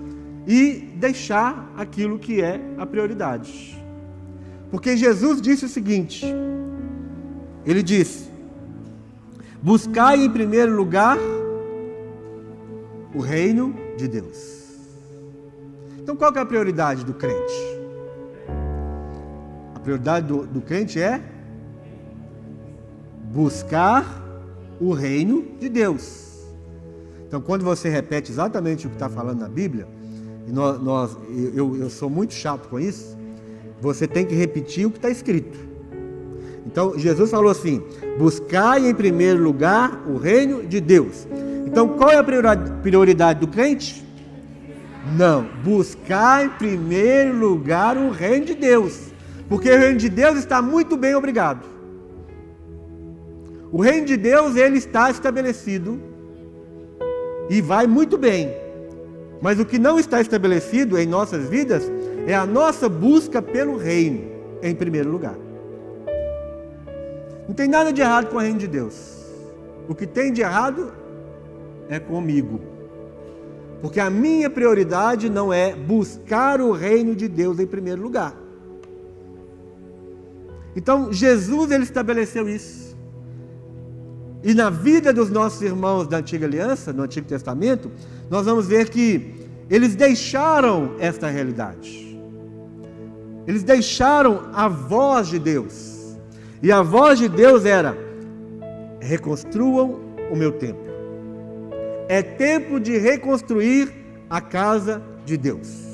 e 0.47 0.91
deixar 0.95 1.71
aquilo 1.77 2.17
que 2.17 2.41
é 2.41 2.59
a 2.79 2.85
prioridade. 2.87 3.79
Porque 4.71 4.97
Jesus 4.97 5.39
disse 5.39 5.65
o 5.65 5.69
seguinte: 5.69 6.25
Ele 7.63 7.83
disse: 7.83 8.27
Buscai 9.61 10.25
em 10.25 10.31
primeiro 10.31 10.75
lugar 10.75 11.19
o 13.13 13.19
reino 13.19 13.84
de 13.95 14.07
Deus. 14.07 14.65
Então, 15.99 16.15
qual 16.15 16.33
é 16.35 16.39
a 16.39 16.45
prioridade 16.45 17.03
do 17.03 17.13
crente? 17.13 17.53
A 19.73 19.79
prioridade 19.79 20.27
do, 20.27 20.45
do 20.45 20.61
crente 20.61 20.99
é 20.99 21.21
buscar 23.33 24.23
o 24.79 24.93
reino 24.93 25.43
de 25.59 25.67
Deus. 25.67 26.45
Então, 27.27 27.41
quando 27.41 27.65
você 27.65 27.89
repete 27.89 28.31
exatamente 28.31 28.85
o 28.85 28.89
que 28.89 28.95
está 28.95 29.09
falando 29.09 29.39
na 29.39 29.49
Bíblia, 29.49 29.87
e 30.47 30.51
nós, 30.51 30.81
nós 30.81 31.17
eu, 31.53 31.75
eu 31.75 31.89
sou 31.89 32.09
muito 32.09 32.33
chato 32.33 32.69
com 32.69 32.79
isso, 32.79 33.17
você 33.81 34.07
tem 34.07 34.25
que 34.25 34.35
repetir 34.35 34.85
o 34.85 34.91
que 34.91 34.97
está 34.97 35.09
escrito. 35.09 35.57
Então, 36.65 36.97
Jesus 36.97 37.31
falou 37.31 37.49
assim: 37.49 37.83
buscai 38.17 38.87
em 38.87 38.93
primeiro 38.93 39.41
lugar 39.41 40.03
o 40.07 40.17
reino 40.17 40.65
de 40.65 40.79
Deus. 40.79 41.27
Então, 41.75 41.89
qual 41.89 42.09
é 42.09 42.15
a 42.15 42.23
prioridade 42.23 43.41
do 43.41 43.49
crente? 43.49 44.01
Não, 45.17 45.43
buscar 45.61 46.45
em 46.45 46.49
primeiro 46.51 47.35
lugar 47.37 47.97
o 47.97 48.11
reino 48.11 48.45
de 48.45 48.55
Deus, 48.55 49.11
porque 49.49 49.69
o 49.69 49.77
reino 49.77 49.97
de 49.97 50.07
Deus 50.07 50.37
está 50.37 50.61
muito 50.61 50.95
bem, 50.95 51.15
obrigado. 51.15 51.65
O 53.73 53.81
reino 53.81 54.05
de 54.05 54.15
Deus 54.15 54.55
ele 54.55 54.77
está 54.77 55.11
estabelecido 55.11 56.01
e 57.49 57.59
vai 57.59 57.85
muito 57.87 58.17
bem. 58.17 58.55
Mas 59.41 59.59
o 59.59 59.65
que 59.65 59.77
não 59.77 59.99
está 59.99 60.21
estabelecido 60.21 60.97
em 60.97 61.05
nossas 61.05 61.49
vidas 61.49 61.91
é 62.25 62.33
a 62.33 62.45
nossa 62.45 62.87
busca 62.87 63.41
pelo 63.41 63.75
reino, 63.75 64.21
em 64.63 64.73
primeiro 64.73 65.11
lugar. 65.11 65.35
Não 67.49 67.53
tem 67.53 67.67
nada 67.67 67.91
de 67.91 67.99
errado 67.99 68.27
com 68.27 68.37
o 68.37 68.39
reino 68.39 68.59
de 68.59 68.67
Deus. 68.67 69.25
O 69.89 69.93
que 69.93 70.07
tem 70.07 70.31
de 70.31 70.39
errado 70.39 71.03
é 71.89 71.99
comigo. 71.99 72.59
Porque 73.81 73.99
a 73.99 74.09
minha 74.09 74.49
prioridade 74.49 75.29
não 75.29 75.53
é 75.53 75.75
buscar 75.75 76.59
o 76.59 76.71
reino 76.71 77.15
de 77.15 77.27
Deus 77.27 77.59
em 77.59 77.67
primeiro 77.67 78.01
lugar. 78.01 78.35
Então, 80.75 81.11
Jesus 81.11 81.71
ele 81.71 81.83
estabeleceu 81.83 82.49
isso. 82.49 82.95
E 84.43 84.53
na 84.53 84.69
vida 84.69 85.11
dos 85.11 85.29
nossos 85.29 85.61
irmãos 85.61 86.07
da 86.07 86.17
antiga 86.17 86.45
aliança, 86.45 86.93
no 86.93 87.03
Antigo 87.03 87.27
Testamento, 87.27 87.91
nós 88.29 88.45
vamos 88.45 88.67
ver 88.67 88.89
que 88.89 89.33
eles 89.69 89.95
deixaram 89.95 90.95
esta 90.99 91.27
realidade. 91.27 92.19
Eles 93.47 93.63
deixaram 93.63 94.49
a 94.53 94.67
voz 94.67 95.27
de 95.27 95.39
Deus. 95.39 96.17
E 96.61 96.71
a 96.71 96.81
voz 96.81 97.19
de 97.19 97.27
Deus 97.27 97.65
era: 97.65 97.97
reconstruam 98.99 99.99
o 100.31 100.35
meu 100.35 100.51
templo. 100.51 100.84
É 102.07 102.21
tempo 102.21 102.79
de 102.79 102.97
reconstruir 102.97 103.91
a 104.29 104.39
casa 104.39 105.01
de 105.25 105.37
Deus. 105.37 105.85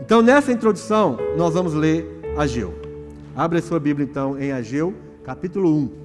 Então, 0.00 0.22
nessa 0.22 0.50
introdução, 0.50 1.18
nós 1.36 1.54
vamos 1.54 1.74
ler 1.74 2.20
Ageu. 2.36 2.74
Abre 3.36 3.58
a 3.58 3.62
sua 3.62 3.78
Bíblia 3.78 4.06
então 4.08 4.38
em 4.38 4.52
Ageu, 4.52 4.94
capítulo 5.24 5.74
1. 5.74 6.04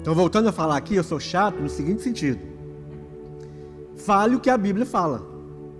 Então, 0.00 0.14
voltando 0.14 0.48
a 0.48 0.52
falar 0.52 0.76
aqui, 0.76 0.94
eu 0.94 1.04
sou 1.04 1.20
chato 1.20 1.60
no 1.60 1.68
seguinte 1.68 2.02
sentido: 2.02 2.40
fale 3.96 4.34
o 4.34 4.40
que 4.40 4.50
a 4.50 4.56
Bíblia 4.56 4.86
fala. 4.86 5.22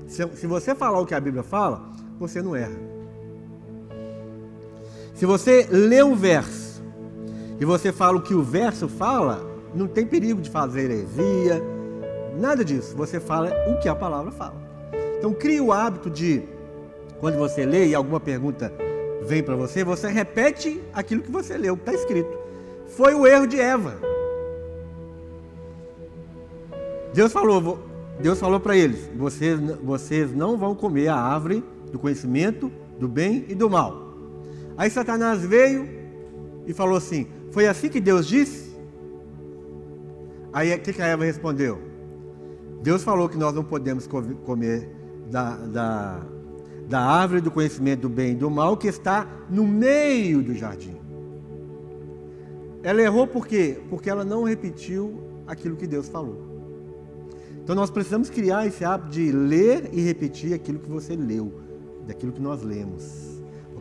Se, 0.06 0.26
se 0.36 0.46
você 0.46 0.74
falar 0.74 1.00
o 1.00 1.06
que 1.06 1.14
a 1.14 1.20
Bíblia 1.20 1.42
fala, 1.42 1.90
você 2.18 2.42
não 2.42 2.54
erra. 2.54 2.97
Se 5.18 5.26
você 5.26 5.66
lê 5.68 6.00
um 6.00 6.14
verso 6.14 6.80
e 7.58 7.64
você 7.64 7.90
fala 7.90 8.18
o 8.18 8.22
que 8.22 8.34
o 8.34 8.42
verso 8.42 8.86
fala, 8.86 9.44
não 9.74 9.88
tem 9.88 10.06
perigo 10.06 10.40
de 10.40 10.48
fazer 10.48 10.84
heresia, 10.84 11.60
nada 12.38 12.64
disso. 12.64 12.96
Você 12.96 13.18
fala 13.18 13.52
o 13.66 13.80
que 13.80 13.88
a 13.88 13.96
palavra 13.96 14.30
fala. 14.30 14.54
Então, 15.18 15.34
crie 15.34 15.60
o 15.60 15.72
hábito 15.72 16.08
de, 16.08 16.44
quando 17.18 17.36
você 17.36 17.66
lê 17.66 17.88
e 17.88 17.96
alguma 17.96 18.20
pergunta 18.20 18.72
vem 19.26 19.42
para 19.42 19.56
você, 19.56 19.82
você 19.82 20.06
repete 20.06 20.80
aquilo 20.92 21.22
que 21.22 21.32
você 21.32 21.58
leu, 21.58 21.76
que 21.76 21.82
está 21.82 21.94
escrito. 21.94 22.38
Foi 22.86 23.12
o 23.12 23.26
erro 23.26 23.48
de 23.48 23.60
Eva. 23.60 23.98
Deus 27.12 27.32
falou, 27.32 27.80
Deus 28.20 28.38
falou 28.38 28.60
para 28.60 28.76
eles: 28.76 29.10
vocês, 29.16 29.58
vocês 29.82 30.32
não 30.32 30.56
vão 30.56 30.76
comer 30.76 31.08
a 31.08 31.16
árvore 31.16 31.64
do 31.90 31.98
conhecimento 31.98 32.70
do 33.00 33.08
bem 33.08 33.44
e 33.48 33.54
do 33.56 33.68
mal. 33.68 34.07
Aí 34.78 34.88
Satanás 34.88 35.44
veio 35.44 35.88
e 36.64 36.72
falou 36.72 36.96
assim: 36.96 37.26
Foi 37.50 37.66
assim 37.66 37.88
que 37.88 38.00
Deus 38.00 38.28
disse? 38.28 38.78
Aí 40.52 40.72
o 40.72 40.80
que, 40.80 40.92
que 40.92 41.02
a 41.02 41.06
Eva 41.06 41.24
respondeu? 41.24 41.80
Deus 42.80 43.02
falou 43.02 43.28
que 43.28 43.36
nós 43.36 43.52
não 43.52 43.64
podemos 43.64 44.06
comer 44.06 44.88
da, 45.28 45.56
da, 45.56 46.22
da 46.88 47.00
árvore 47.00 47.40
do 47.40 47.50
conhecimento 47.50 48.02
do 48.02 48.08
bem 48.08 48.32
e 48.32 48.36
do 48.36 48.48
mal 48.48 48.76
que 48.76 48.86
está 48.86 49.26
no 49.50 49.66
meio 49.66 50.40
do 50.40 50.54
jardim. 50.54 50.96
Ela 52.80 53.02
errou 53.02 53.26
por 53.26 53.48
quê? 53.48 53.80
Porque 53.90 54.08
ela 54.08 54.24
não 54.24 54.44
repetiu 54.44 55.20
aquilo 55.44 55.76
que 55.76 55.88
Deus 55.88 56.08
falou. 56.08 56.46
Então 57.64 57.74
nós 57.74 57.90
precisamos 57.90 58.30
criar 58.30 58.64
esse 58.64 58.84
hábito 58.84 59.10
de 59.10 59.32
ler 59.32 59.90
e 59.92 60.00
repetir 60.00 60.54
aquilo 60.54 60.78
que 60.78 60.88
você 60.88 61.16
leu, 61.16 61.52
daquilo 62.06 62.32
que 62.32 62.40
nós 62.40 62.62
lemos. 62.62 63.37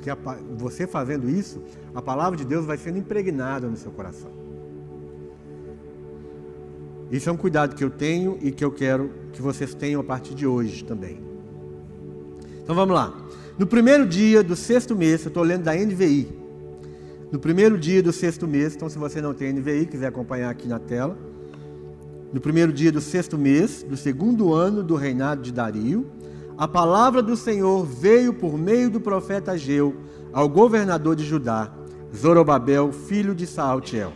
Porque 0.07 0.11
a, 0.11 0.37
você 0.55 0.87
fazendo 0.87 1.29
isso, 1.29 1.61
a 1.93 2.01
palavra 2.01 2.37
de 2.37 2.45
Deus 2.45 2.65
vai 2.65 2.77
sendo 2.77 2.97
impregnada 2.97 3.67
no 3.67 3.75
seu 3.75 3.91
coração. 3.91 4.31
Isso 7.11 7.29
é 7.29 7.31
um 7.31 7.37
cuidado 7.37 7.75
que 7.75 7.83
eu 7.83 7.89
tenho 7.89 8.37
e 8.41 8.51
que 8.51 8.63
eu 8.63 8.71
quero 8.71 9.11
que 9.33 9.41
vocês 9.41 9.73
tenham 9.73 9.99
a 9.99 10.03
partir 10.03 10.33
de 10.33 10.45
hoje 10.45 10.83
também. 10.83 11.19
Então 12.63 12.75
vamos 12.75 12.95
lá. 12.95 13.13
No 13.57 13.65
primeiro 13.65 14.05
dia 14.05 14.43
do 14.43 14.55
sexto 14.55 14.95
mês, 14.95 15.23
eu 15.23 15.29
estou 15.29 15.43
lendo 15.43 15.63
da 15.63 15.73
NVI. 15.73 16.27
No 17.31 17.39
primeiro 17.39 17.77
dia 17.77 18.01
do 18.01 18.13
sexto 18.13 18.47
mês, 18.47 18.75
então 18.75 18.89
se 18.89 18.97
você 18.97 19.21
não 19.21 19.33
tem 19.33 19.51
NVI, 19.51 19.87
quiser 19.87 20.07
acompanhar 20.07 20.49
aqui 20.49 20.67
na 20.67 20.79
tela. 20.79 21.17
No 22.31 22.39
primeiro 22.39 22.71
dia 22.71 22.91
do 22.91 23.01
sexto 23.01 23.37
mês, 23.37 23.83
do 23.83 23.97
segundo 23.97 24.53
ano 24.53 24.83
do 24.83 24.95
reinado 24.95 25.41
de 25.41 25.51
Dario, 25.51 26.05
a 26.57 26.67
palavra 26.67 27.21
do 27.21 27.37
Senhor 27.37 27.85
veio 27.85 28.33
por 28.33 28.57
meio 28.57 28.89
do 28.89 28.99
profeta 28.99 29.51
Ageu 29.51 29.95
ao 30.33 30.49
governador 30.49 31.15
de 31.15 31.23
Judá, 31.23 31.71
Zorobabel, 32.15 32.91
filho 32.91 33.35
de 33.35 33.45
Saaltiel 33.45 34.13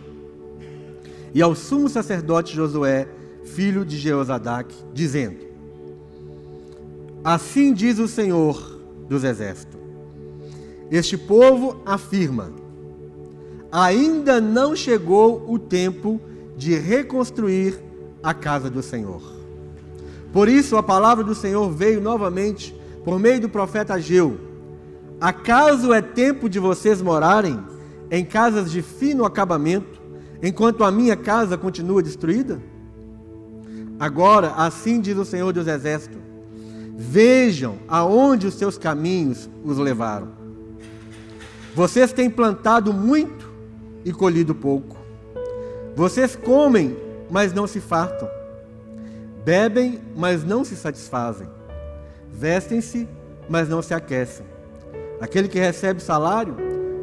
e 1.34 1.42
ao 1.42 1.56
sumo 1.56 1.90
sacerdote 1.90 2.56
Josué, 2.56 3.08
filho 3.44 3.86
de 3.86 3.98
Jeozadak, 3.98 4.74
dizendo: 4.94 5.40
Assim 7.24 7.74
diz 7.74 8.00
o 8.00 8.08
Senhor 8.08 8.80
dos 9.08 9.24
Exércitos: 9.24 9.80
Este 10.90 11.18
povo 11.18 11.82
afirma: 11.86 12.52
Ainda 13.72 14.42
não 14.42 14.76
chegou 14.76 15.46
o 15.50 15.58
tempo 15.58 16.20
de 16.58 16.78
reconstruir 16.78 17.82
a 18.22 18.34
casa 18.34 18.70
do 18.70 18.84
Senhor. 18.84 19.41
Por 20.32 20.48
isso 20.48 20.78
a 20.78 20.84
palavra 20.84 21.24
do 21.24 21.36
Senhor 21.36 21.70
veio 21.70 22.02
novamente 22.02 22.76
por 23.04 23.20
meio 23.20 23.42
do 23.42 23.50
profeta 23.50 23.96
Ageu. 23.96 24.40
Acaso 25.20 25.94
é 25.94 26.02
tempo 26.02 26.50
de 26.50 26.60
vocês 26.60 27.02
morarem 27.02 27.60
em 28.10 28.26
casas 28.26 28.72
de 28.72 28.82
fino 28.82 29.26
acabamento, 29.26 30.02
enquanto 30.42 30.84
a 30.84 30.92
minha 30.92 31.16
casa 31.16 31.58
continua 31.58 32.02
destruída? 32.02 32.62
Agora, 34.00 34.54
assim 34.56 35.00
diz 35.00 35.18
o 35.18 35.26
Senhor 35.26 35.54
dos 35.54 35.68
Exércitos: 35.68 36.20
Vejam 36.98 37.78
aonde 37.88 38.48
os 38.48 38.56
seus 38.56 38.78
caminhos 38.78 39.50
os 39.64 39.78
levaram. 39.78 40.30
Vocês 41.76 42.12
têm 42.12 42.30
plantado 42.30 42.92
muito 42.92 43.50
e 44.04 44.12
colhido 44.12 44.56
pouco. 44.56 44.98
Vocês 45.96 46.36
comem, 46.36 46.98
mas 47.30 47.54
não 47.54 47.68
se 47.68 47.80
fartam. 47.80 48.28
Bebem, 49.44 50.00
mas 50.16 50.44
não 50.44 50.64
se 50.64 50.76
satisfazem. 50.76 51.48
Vestem-se, 52.32 53.08
mas 53.50 53.68
não 53.68 53.82
se 53.82 53.94
aquecem. 53.94 54.46
Aquele 55.20 55.48
que 55.48 55.60
recebe 55.60 56.02
salário, 56.02 56.56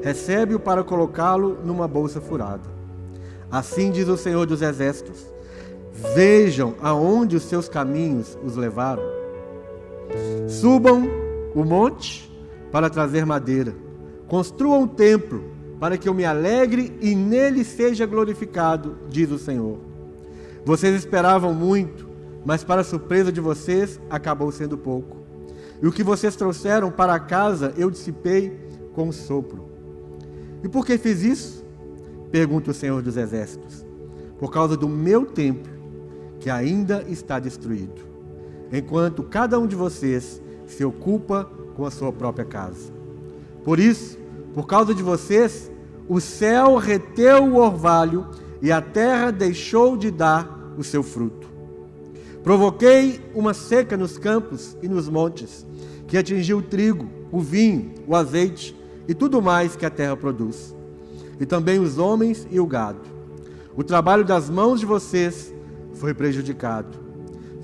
recebe-o 0.03 0.59
para 0.59 0.85
colocá-lo 0.85 1.59
numa 1.65 1.89
bolsa 1.89 2.21
furada. 2.21 2.69
Assim 3.51 3.91
diz 3.91 4.09
o 4.09 4.17
Senhor 4.17 4.47
dos 4.47 4.63
Exércitos: 4.63 5.27
Vejam 6.15 6.75
aonde 6.81 7.37
os 7.37 7.45
seus 7.45 7.69
caminhos 7.69 8.39
os 8.45 8.57
levaram. 8.57 9.03
Subam 10.49 11.09
o 11.55 11.65
monte 11.65 12.31
para 12.71 12.89
trazer 12.89 13.27
madeira. 13.27 13.75
Construam 14.27 14.83
um 14.83 14.89
templo 14.89 15.45
para 15.81 15.97
que 15.97 16.09
eu 16.09 16.15
me 16.15 16.25
alegre 16.25 16.97
e 17.01 17.15
nele 17.15 17.65
seja 17.65 18.07
glorificado, 18.07 18.99
diz 19.09 19.31
o 19.31 19.39
Senhor. 19.39 19.79
Vocês 20.65 20.95
esperavam 20.95 21.55
muito, 21.55 22.08
mas 22.49 22.65
para 22.65 22.83
surpresa 22.83 23.31
de 23.31 23.43
vocês, 23.43 24.01
acabou 24.09 24.51
sendo 24.51 24.79
pouco. 24.79 25.19
E 25.83 25.87
o 25.87 25.93
que 25.93 26.03
vocês 26.03 26.35
trouxeram 26.35 26.91
para 26.91 27.21
casa 27.21 27.75
eu 27.77 27.91
dissipei 27.91 28.59
com 28.95 29.09
um 29.09 29.13
sopro. 29.13 29.69
E 30.65 30.67
por 30.67 30.87
que 30.87 30.97
fiz 30.97 31.23
isso? 31.23 31.63
Pergunta 32.31 32.71
o 32.71 32.75
Senhor 32.75 33.03
dos 33.03 33.19
Exércitos. 33.19 33.85
Por 34.39 34.51
causa 34.51 34.79
do 34.79 34.89
meu 34.89 35.27
templo, 35.27 35.71
que 36.41 36.49
ainda 36.49 37.05
está 37.07 37.39
destruído, 37.39 38.01
enquanto 38.73 39.23
cada 39.25 39.59
um 39.59 39.67
de 39.67 39.77
vocês 39.77 40.41
se 40.67 40.83
ocupa 40.83 41.45
com 41.77 41.85
a 41.85 41.91
sua 41.91 42.15
própria 42.15 42.47
casa. 42.47 42.91
Por 43.63 43.79
isso, 43.79 44.17
por 44.55 44.67
causa 44.67 44.95
de 44.95 45.03
vocês, 45.03 45.71
o 46.09 46.19
céu 46.19 46.77
reteu 46.77 47.45
o 47.45 47.57
orvalho 47.57 48.27
e 48.63 48.73
a 48.73 48.81
terra 48.81 49.31
deixou 49.31 49.99
de 49.99 50.11
dar 50.11 50.73
o 50.79 50.83
seu 50.83 51.03
fruto. 51.03 51.48
Provoquei 52.43 53.21
uma 53.35 53.53
seca 53.53 53.97
nos 53.97 54.19
campos 54.19 54.77
e 54.83 54.89
nos 54.89 55.09
montes, 55.09 55.67
que 56.07 56.17
atingiu 56.17 56.59
o 56.59 56.63
trigo, 56.63 57.09
o 57.31 57.41
vinho, 57.41 57.95
o 58.07 58.15
azeite 58.15 58.77
e 59.07 59.15
tudo 59.15 59.43
mais 59.43 59.77
que 59.77 59.85
a 59.85 59.91
terra 59.91 60.17
produz 60.17 60.75
e 61.41 61.47
também 61.47 61.79
os 61.79 61.99
homens 61.99 62.47
e 62.51 62.59
o 62.61 62.67
gado. 62.67 63.01
O 63.77 63.85
trabalho 63.85 64.25
das 64.25 64.51
mãos 64.51 64.81
de 64.81 64.87
vocês 64.87 65.55
foi 65.95 66.13
prejudicado. 66.13 66.99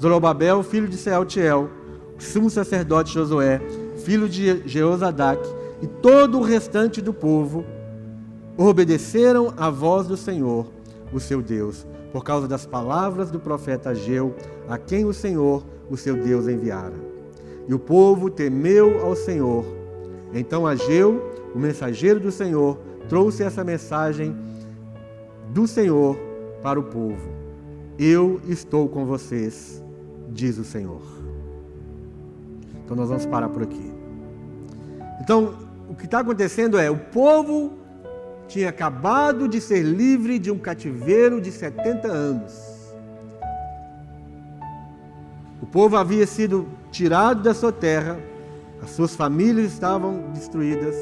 Zorobabel, 0.01 0.63
filho 0.63 0.89
de 0.89 0.97
Sealtiel, 0.97 1.69
sumo 2.19 2.49
sacerdote 2.49 3.13
Josué, 3.13 3.61
filho 4.05 4.29
de 4.29 4.63
Jeozadak, 4.67 5.43
e 5.83 5.87
todo 5.87 6.39
o 6.39 6.43
restante 6.43 7.01
do 7.01 7.13
povo 7.13 7.65
obedeceram 8.57 9.53
à 9.57 9.69
voz 9.71 10.07
do 10.07 10.17
Senhor, 10.17 10.67
o 11.13 11.19
seu 11.19 11.43
Deus, 11.43 11.85
por 12.15 12.23
causa 12.23 12.47
das 12.47 12.65
palavras 12.65 13.29
do 13.29 13.41
profeta 13.41 13.91
Ageu, 13.91 14.37
a 14.69 14.79
quem 14.79 15.05
o 15.05 15.13
Senhor, 15.13 15.65
o 15.91 15.97
seu 15.97 16.15
Deus, 16.15 16.47
enviara. 16.47 16.95
E 17.67 17.75
o 17.75 17.79
povo 17.79 18.31
temeu 18.31 19.05
ao 19.05 19.17
Senhor. 19.17 19.65
Então 20.33 20.65
Ageu, 20.65 21.21
o 21.53 21.59
mensageiro 21.59 22.21
do 22.21 22.31
Senhor, 22.31 22.79
trouxe 23.09 23.43
essa 23.43 23.65
mensagem 23.65 24.33
do 25.53 25.67
Senhor 25.67 26.17
para 26.63 26.79
o 26.79 26.85
povo. 26.85 27.33
Eu 27.99 28.41
estou 28.47 28.89
com 28.89 29.05
vocês, 29.05 29.83
diz 30.31 30.57
o 30.57 30.65
Senhor. 30.65 31.03
Então 32.85 32.97
nós 32.97 33.09
vamos 33.09 33.27
parar 33.27 33.49
por 33.49 33.65
aqui. 33.65 33.93
Então, 35.21 35.53
o 35.91 35.97
que 35.97 36.05
está 36.05 36.21
acontecendo 36.21 36.79
é: 36.79 36.89
o 36.89 36.97
povo 36.97 37.73
tinha 38.49 38.69
acabado 38.69 39.49
de 39.49 39.61
ser 39.61 39.83
livre 39.83 40.39
de 40.39 40.51
um 40.51 40.59
cativeiro 40.59 41.41
de 41.41 41.51
70 41.51 42.09
anos. 42.09 42.75
O 45.63 45.67
povo 45.67 45.97
havia 45.97 46.27
sido 46.27 46.69
tirado 46.91 47.43
da 47.43 47.55
sua 47.55 47.73
terra, 47.73 48.19
as 48.83 48.91
suas 48.91 49.17
famílias 49.17 49.73
estavam 49.73 50.31
destruídas, 50.33 50.95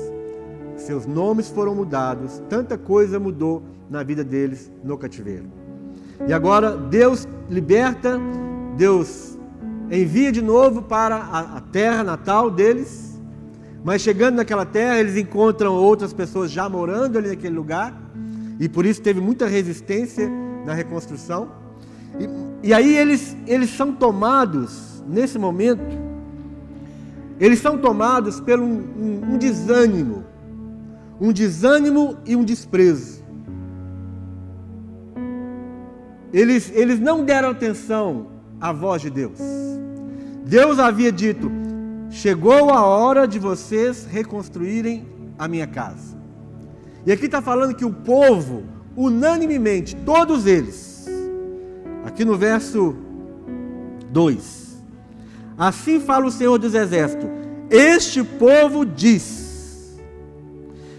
seus 0.76 1.06
nomes 1.06 1.48
foram 1.48 1.74
mudados, 1.74 2.42
tanta 2.48 2.78
coisa 2.78 3.18
mudou 3.18 3.62
na 3.90 4.02
vida 4.02 4.22
deles 4.22 4.70
no 4.82 4.96
cativeiro. 4.96 5.46
E 6.26 6.32
agora 6.32 6.76
Deus 6.76 7.26
liberta, 7.50 8.18
Deus 8.76 9.38
envia 9.90 10.32
de 10.32 10.40
novo 10.40 10.82
para 10.82 11.16
a, 11.16 11.60
terra 11.60 12.02
natal 12.02 12.50
deles, 12.50 13.11
mas 13.84 14.02
chegando 14.02 14.36
naquela 14.36 14.64
terra, 14.64 14.98
eles 14.98 15.16
encontram 15.16 15.74
outras 15.74 16.12
pessoas 16.12 16.50
já 16.50 16.68
morando 16.68 17.18
ali 17.18 17.28
naquele 17.28 17.54
lugar, 17.54 17.94
e 18.58 18.68
por 18.68 18.86
isso 18.86 19.02
teve 19.02 19.20
muita 19.20 19.46
resistência 19.46 20.30
na 20.64 20.72
reconstrução. 20.72 21.50
E, 22.18 22.68
e 22.68 22.74
aí 22.74 22.96
eles, 22.96 23.36
eles 23.46 23.70
são 23.70 23.92
tomados, 23.92 25.02
nesse 25.06 25.38
momento, 25.38 25.82
eles 27.40 27.58
são 27.58 27.76
tomados 27.78 28.40
pelo 28.40 28.64
um, 28.64 28.78
um, 28.98 29.34
um 29.34 29.38
desânimo 29.38 30.32
um 31.22 31.32
desânimo 31.32 32.16
e 32.26 32.34
um 32.34 32.42
desprezo. 32.42 33.22
Eles, 36.32 36.72
eles 36.74 36.98
não 36.98 37.24
deram 37.24 37.50
atenção 37.50 38.26
à 38.60 38.72
voz 38.72 39.02
de 39.02 39.08
Deus. 39.08 39.38
Deus 40.44 40.80
havia 40.80 41.12
dito: 41.12 41.48
chegou 42.12 42.70
a 42.70 42.84
hora 42.84 43.26
de 43.26 43.38
vocês 43.38 44.06
reconstruírem 44.08 45.06
a 45.38 45.48
minha 45.48 45.66
casa. 45.66 46.16
E 47.04 47.10
aqui 47.10 47.24
está 47.24 47.40
falando 47.40 47.74
que 47.74 47.84
o 47.84 47.92
povo, 47.92 48.64
unanimemente, 48.94 49.96
todos 49.96 50.46
eles, 50.46 51.08
aqui 52.04 52.24
no 52.24 52.36
verso 52.36 52.94
2: 54.10 54.78
Assim 55.56 55.98
fala 55.98 56.26
o 56.26 56.30
Senhor 56.30 56.58
dos 56.58 56.74
Exércitos: 56.74 57.28
Este 57.70 58.22
povo 58.22 58.84
diz 58.84 59.42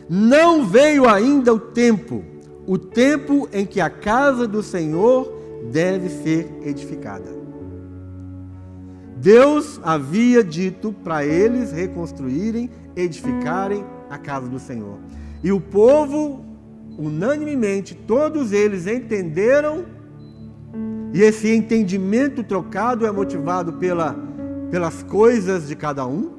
não 0.09 0.65
veio 0.65 1.07
ainda 1.07 1.53
o 1.53 1.59
tempo, 1.59 2.23
o 2.67 2.77
tempo 2.77 3.47
em 3.53 3.65
que 3.65 3.79
a 3.79 3.89
casa 3.89 4.47
do 4.47 4.61
Senhor 4.61 5.31
deve 5.71 6.09
ser 6.09 6.51
edificada. 6.65 7.42
Deus 9.23 9.79
havia 9.81 10.43
dito 10.43 10.91
para 10.91 11.25
eles 11.25 11.71
reconstruírem, 11.71 12.69
edificarem 12.93 13.85
a 14.09 14.17
casa 14.17 14.49
do 14.49 14.59
Senhor. 14.59 14.97
E 15.41 15.49
o 15.49 15.61
povo, 15.61 16.43
unanimemente, 16.97 17.95
todos 17.95 18.51
eles 18.51 18.85
entenderam, 18.85 19.85
e 21.13 21.21
esse 21.21 21.49
entendimento 21.55 22.43
trocado 22.43 23.05
é 23.05 23.11
motivado 23.13 23.71
pela, 23.73 24.13
pelas 24.69 25.03
coisas 25.03 25.69
de 25.69 25.75
cada 25.77 26.05
um, 26.05 26.31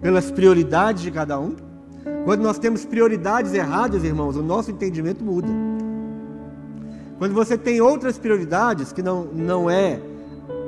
pelas 0.00 0.30
prioridades 0.30 1.02
de 1.02 1.10
cada 1.10 1.38
um. 1.38 1.54
Quando 2.24 2.40
nós 2.40 2.58
temos 2.58 2.86
prioridades 2.86 3.52
erradas, 3.52 4.04
irmãos, 4.04 4.36
o 4.36 4.42
nosso 4.42 4.70
entendimento 4.70 5.22
muda. 5.22 5.48
Quando 7.18 7.34
você 7.34 7.58
tem 7.58 7.78
outras 7.82 8.16
prioridades 8.16 8.90
que 8.90 9.02
não, 9.02 9.24
não 9.26 9.68
é 9.68 10.00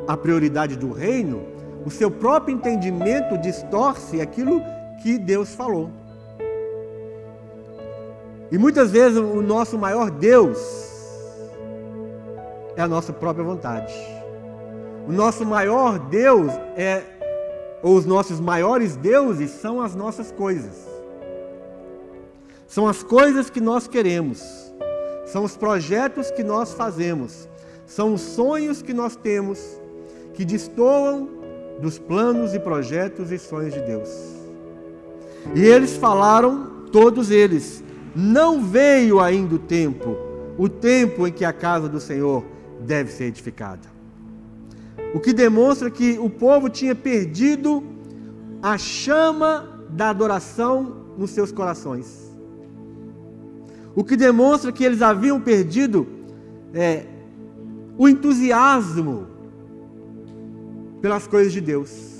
a 0.07 0.17
prioridade 0.17 0.77
do 0.77 0.93
reino, 0.93 1.43
o 1.85 1.91
seu 1.91 2.11
próprio 2.11 2.55
entendimento 2.55 3.39
distorce 3.39 4.21
aquilo 4.21 4.63
que 5.03 5.19
Deus 5.19 5.55
falou. 5.55 5.91
E 8.51 8.59
muitas 8.59 8.91
vezes 8.91 9.19
o 9.19 9.41
nosso 9.41 9.79
maior 9.79 10.11
Deus 10.11 10.59
é 12.77 12.83
a 12.83 12.89
nossa 12.89 13.13
própria 13.13 13.45
vontade. 13.45 13.93
O 15.09 15.13
nosso 15.13 15.45
maior 15.45 15.99
Deus 15.99 16.53
é, 16.77 17.03
ou 17.83 17.97
os 17.97 18.07
nossos 18.07 18.39
maiores 18.39 18.95
deuses 18.95 19.51
são 19.51 19.81
as 19.81 19.95
nossas 19.95 20.31
coisas. 20.31 20.87
São 22.67 22.87
as 22.89 23.03
coisas 23.03 23.51
que 23.51 23.61
nós 23.61 23.87
queremos, 23.87 24.73
são 25.27 25.45
os 25.45 25.57
projetos 25.57 26.31
que 26.31 26.43
nós 26.43 26.73
fazemos, 26.73 27.47
são 27.85 28.15
os 28.15 28.23
sonhos 28.23 28.81
que 28.81 28.95
nós 28.95 29.15
temos 29.15 29.82
que 30.35 30.45
destoam 30.45 31.29
dos 31.81 31.99
planos 31.99 32.55
e 32.55 32.61
projetos 32.61 33.31
e 33.31 33.39
sonhos 33.39 33.75
de 33.75 33.81
Deus. 33.81 34.09
E 35.55 35.61
eles 35.61 35.97
falaram, 35.97 36.85
todos 36.93 37.31
eles, 37.31 37.83
não 38.15 38.63
veio 38.63 39.21
ainda 39.21 39.55
o 39.55 39.59
tempo, 39.59 40.17
o 40.57 40.69
tempo 40.69 41.27
em 41.27 41.33
que 41.33 41.45
a 41.45 41.53
casa 41.53 41.89
do 41.89 41.99
Senhor 41.99 42.45
deve 42.81 43.11
ser 43.11 43.25
edificada. 43.25 43.91
O 45.15 45.21
que 45.21 45.33
demonstra 45.33 45.91
que 45.91 46.19
o 46.19 46.31
povo 46.31 46.69
tinha 46.69 46.95
perdido 46.95 47.83
a 48.63 48.79
chama 48.79 49.69
da 49.91 50.11
adoração 50.11 50.97
nos 51.19 51.31
seus 51.31 51.51
corações. 51.51 52.31
O 53.95 54.03
que 54.03 54.17
demonstra 54.17 54.73
que 54.73 54.85
eles 54.85 55.03
haviam 55.03 55.41
perdido 55.41 56.07
é, 56.73 57.05
o 57.99 58.09
entusiasmo 58.09 59.27
pelas 61.03 61.27
coisas 61.27 61.53
de 61.53 61.61
Deus. 61.61 62.13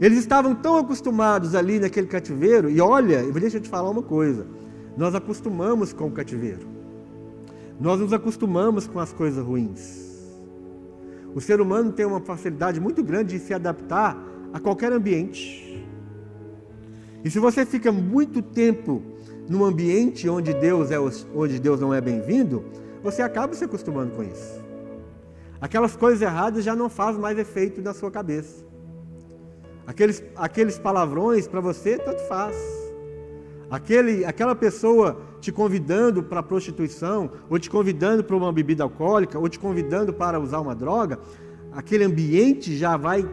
Eles 0.00 0.18
estavam 0.18 0.52
tão 0.54 0.76
acostumados 0.76 1.54
ali 1.54 1.78
naquele 1.78 2.08
cativeiro, 2.08 2.68
e 2.68 2.80
olha, 2.80 3.22
deixa 3.30 3.58
eu 3.58 3.60
te 3.60 3.68
falar 3.68 3.88
uma 3.88 4.02
coisa: 4.02 4.44
nós 4.96 5.14
acostumamos 5.14 5.92
com 5.92 6.08
o 6.08 6.10
cativeiro, 6.10 6.66
nós 7.80 8.00
nos 8.00 8.12
acostumamos 8.12 8.88
com 8.88 8.98
as 8.98 9.12
coisas 9.12 9.42
ruins. 9.42 10.02
O 11.34 11.40
ser 11.40 11.60
humano 11.60 11.92
tem 11.92 12.04
uma 12.04 12.20
facilidade 12.20 12.78
muito 12.80 13.02
grande 13.02 13.38
de 13.38 13.44
se 13.44 13.54
adaptar 13.54 14.18
a 14.52 14.60
qualquer 14.60 14.92
ambiente. 14.92 15.86
E 17.24 17.30
se 17.30 17.38
você 17.38 17.64
fica 17.64 17.90
muito 17.90 18.42
tempo 18.42 19.00
num 19.48 19.64
ambiente 19.64 20.28
onde 20.28 20.52
Deus, 20.52 20.90
é, 20.90 20.98
onde 21.34 21.58
Deus 21.58 21.80
não 21.80 21.94
é 21.94 22.00
bem-vindo, 22.00 22.64
você 23.02 23.22
acaba 23.22 23.54
se 23.54 23.64
acostumando 23.64 24.10
com 24.14 24.22
isso. 24.22 24.61
Aquelas 25.62 25.94
coisas 25.94 26.20
erradas 26.20 26.64
já 26.64 26.74
não 26.74 26.88
fazem 26.88 27.20
mais 27.20 27.38
efeito 27.38 27.80
na 27.80 27.94
sua 27.94 28.10
cabeça. 28.10 28.64
Aqueles, 29.86 30.20
aqueles 30.34 30.76
palavrões 30.76 31.46
para 31.46 31.60
você, 31.60 31.96
tanto 31.96 32.20
faz. 32.24 32.56
Aquele, 33.70 34.24
aquela 34.24 34.56
pessoa 34.56 35.22
te 35.40 35.52
convidando 35.52 36.20
para 36.20 36.42
prostituição, 36.42 37.30
ou 37.48 37.60
te 37.60 37.70
convidando 37.70 38.24
para 38.24 38.34
uma 38.34 38.52
bebida 38.52 38.82
alcoólica, 38.82 39.38
ou 39.38 39.48
te 39.48 39.60
convidando 39.60 40.12
para 40.12 40.40
usar 40.40 40.58
uma 40.58 40.74
droga, 40.74 41.20
aquele 41.70 42.02
ambiente 42.02 42.76
já 42.76 42.96
vai 42.96 43.24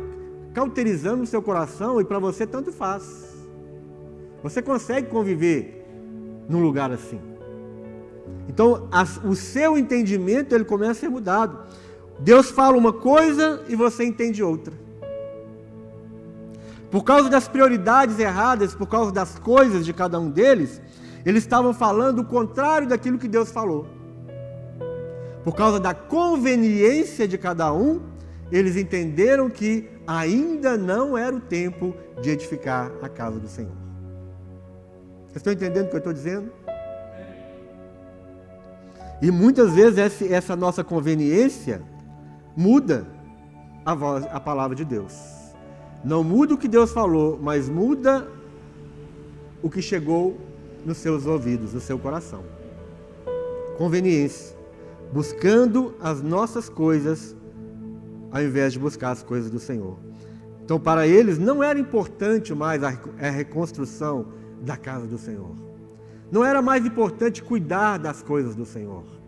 cauterizando 0.54 1.24
o 1.24 1.28
seu 1.28 1.42
coração 1.42 2.00
e 2.00 2.06
para 2.06 2.20
você 2.20 2.46
tanto 2.46 2.72
faz. 2.72 3.28
Você 4.44 4.62
consegue 4.62 5.08
conviver 5.08 5.84
num 6.48 6.62
lugar 6.62 6.92
assim. 6.92 7.20
Então, 8.48 8.88
o 9.24 9.36
seu 9.36 9.76
entendimento 9.80 10.54
ele 10.54 10.64
começa 10.64 10.92
a 10.92 10.96
ser 10.96 11.10
mudado. 11.10 11.58
Deus 12.20 12.52
fala 12.52 12.78
uma 12.78 12.92
coisa 12.92 13.64
e 13.68 13.76
você 13.76 14.04
entende 14.04 14.44
outra. 14.44 14.74
Por 16.92 17.04
causa 17.04 17.30
das 17.30 17.48
prioridades 17.48 18.20
erradas, 18.20 18.74
por 18.74 18.88
causa 18.88 19.12
das 19.12 19.38
coisas 19.40 19.86
de 19.86 19.94
cada 19.94 20.20
um 20.20 20.30
deles, 20.30 20.82
eles 21.26 21.44
estavam 21.44 21.74
falando 21.74 22.20
o 22.20 22.26
contrário 22.26 22.88
daquilo 22.88 23.18
que 23.18 23.28
Deus 23.28 23.52
falou. 23.52 23.88
Por 25.44 25.56
causa 25.56 25.80
da 25.80 25.94
conveniência 25.94 27.28
de 27.28 27.38
cada 27.38 27.72
um, 27.74 28.02
eles 28.52 28.76
entenderam 28.76 29.50
que 29.50 29.88
ainda 30.06 30.76
não 30.78 31.18
era 31.18 31.36
o 31.36 31.40
tempo 31.40 31.96
de 32.22 32.32
edificar 32.32 32.92
a 33.02 33.08
casa 33.08 33.40
do 33.40 33.48
Senhor. 33.48 33.72
Vocês 35.28 35.38
estão 35.38 35.54
entendendo 35.54 35.86
o 35.86 35.90
que 35.90 35.96
eu 35.96 36.00
estou 36.00 36.14
dizendo? 36.14 36.52
E 39.22 39.30
muitas 39.30 39.74
vezes 39.74 40.22
essa 40.32 40.56
nossa 40.56 40.84
conveniência 40.84 41.82
muda 42.60 43.08
a, 43.86 43.96
voz, 43.96 44.26
a 44.30 44.38
palavra 44.38 44.76
de 44.76 44.84
Deus. 44.84 45.16
Não 46.04 46.26
muda 46.26 46.56
o 46.56 46.58
que 46.58 46.68
Deus 46.68 46.92
falou, 46.92 47.40
mas 47.42 47.70
muda 47.70 48.28
o 49.64 49.70
que 49.70 49.82
chegou 49.82 50.38
nos 50.86 50.98
seus 50.98 51.26
ouvidos, 51.26 51.74
no 51.74 51.80
seu 51.80 51.98
coração. 51.98 52.44
Conveniência. 53.78 54.58
Buscando 55.14 55.96
as 56.02 56.22
nossas 56.22 56.68
coisas 56.68 57.34
ao 58.30 58.44
invés 58.44 58.74
de 58.74 58.80
buscar 58.80 59.12
as 59.12 59.24
coisas 59.24 59.50
do 59.50 59.60
Senhor. 59.60 59.98
Então, 60.62 60.78
para 60.78 61.08
eles, 61.08 61.40
não 61.40 61.64
era 61.64 61.80
importante 61.80 62.54
mais 62.54 62.84
a 62.84 62.90
reconstrução 63.30 64.28
da 64.62 64.76
casa 64.76 65.08
do 65.08 65.18
Senhor. 65.18 65.56
Não 66.30 66.44
era 66.44 66.62
mais 66.62 66.86
importante 66.86 67.42
cuidar 67.42 67.98
das 67.98 68.22
coisas 68.22 68.54
do 68.54 68.66
Senhor. 68.66 69.19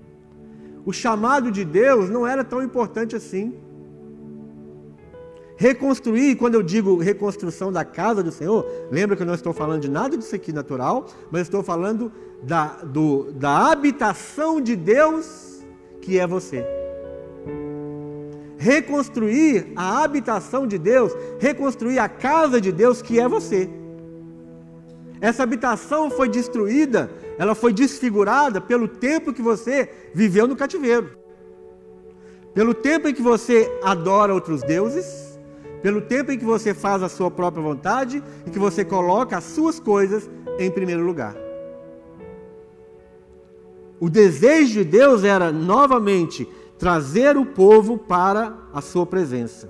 O 0.86 0.91
chamado 0.91 1.52
de 1.52 1.63
Deus 1.63 2.10
não 2.10 2.26
era 2.26 2.44
tão 2.44 2.63
importante 2.63 3.15
assim. 3.15 3.54
Reconstruir, 5.56 6.38
quando 6.38 6.56
eu 6.56 6.63
digo 6.63 6.98
reconstrução 6.98 7.72
da 7.72 7.86
casa 7.86 8.24
do 8.24 8.32
Senhor, 8.32 8.65
lembra 8.89 9.15
que 9.15 9.22
eu 9.22 9.28
não 9.28 9.36
estou 9.36 9.54
falando 9.54 9.82
de 9.82 9.91
nada 9.91 10.17
disso 10.17 10.36
aqui 10.36 10.52
natural, 10.52 11.06
mas 11.30 11.44
estou 11.44 11.62
falando 11.62 12.12
da, 12.41 12.67
do, 12.84 13.32
da 13.34 13.72
habitação 13.72 14.60
de 14.60 14.76
Deus 14.76 15.63
que 16.02 16.17
é 16.17 16.26
você. 16.26 16.65
Reconstruir 18.58 19.72
a 19.76 20.04
habitação 20.04 20.65
de 20.65 20.80
Deus, 20.80 21.13
reconstruir 21.39 22.00
a 22.00 22.10
casa 22.10 22.60
de 22.60 22.72
Deus 22.72 23.02
que 23.02 23.20
é 23.20 23.28
você. 23.28 23.70
Essa 25.20 25.44
habitação 25.44 26.10
foi 26.10 26.28
destruída, 26.28 27.12
ela 27.41 27.56
foi 27.56 27.73
desfigurada 27.73 28.62
pelo 28.62 28.88
tempo 28.88 29.34
que 29.34 29.41
você 29.41 29.89
viveu 30.13 30.47
no 30.47 30.56
cativeiro. 30.56 31.17
Pelo 32.54 32.71
tempo 32.71 33.08
em 33.08 33.15
que 33.15 33.21
você 33.23 33.80
adora 33.82 34.32
outros 34.32 34.62
deuses, 34.62 35.39
pelo 35.82 36.01
tempo 36.01 36.32
em 36.32 36.38
que 36.38 36.45
você 36.45 36.71
faz 36.71 37.01
a 37.01 37.10
sua 37.10 37.32
própria 37.32 37.63
vontade 37.63 38.23
e 38.45 38.51
que 38.51 38.60
você 38.60 38.86
coloca 38.86 39.36
as 39.36 39.43
suas 39.43 39.80
coisas 39.80 40.30
em 40.60 40.69
primeiro 40.69 41.04
lugar. 41.04 41.36
O 43.99 44.08
desejo 44.08 44.73
de 44.73 44.84
Deus 44.84 45.23
era 45.23 45.51
novamente 45.51 46.47
trazer 46.77 47.38
o 47.38 47.45
povo 47.47 47.97
para 47.97 48.56
a 48.71 48.82
sua 48.82 49.08
presença. 49.08 49.67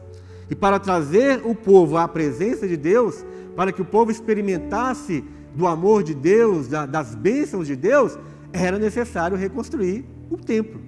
E 0.49 0.55
para 0.55 0.77
trazer 0.77 1.39
o 1.45 1.55
povo 1.55 1.95
à 1.95 2.05
presença 2.05 2.67
de 2.67 2.75
Deus, 2.75 3.25
para 3.55 3.71
que 3.71 3.81
o 3.81 3.85
povo 3.85 4.11
experimentasse 4.11 5.23
do 5.55 5.67
amor 5.67 6.03
de 6.03 6.13
Deus, 6.13 6.67
das 6.67 7.15
bênçãos 7.15 7.67
de 7.67 7.75
Deus, 7.75 8.17
era 8.53 8.77
necessário 8.77 9.37
reconstruir 9.37 10.05
o 10.29 10.37
templo. 10.37 10.81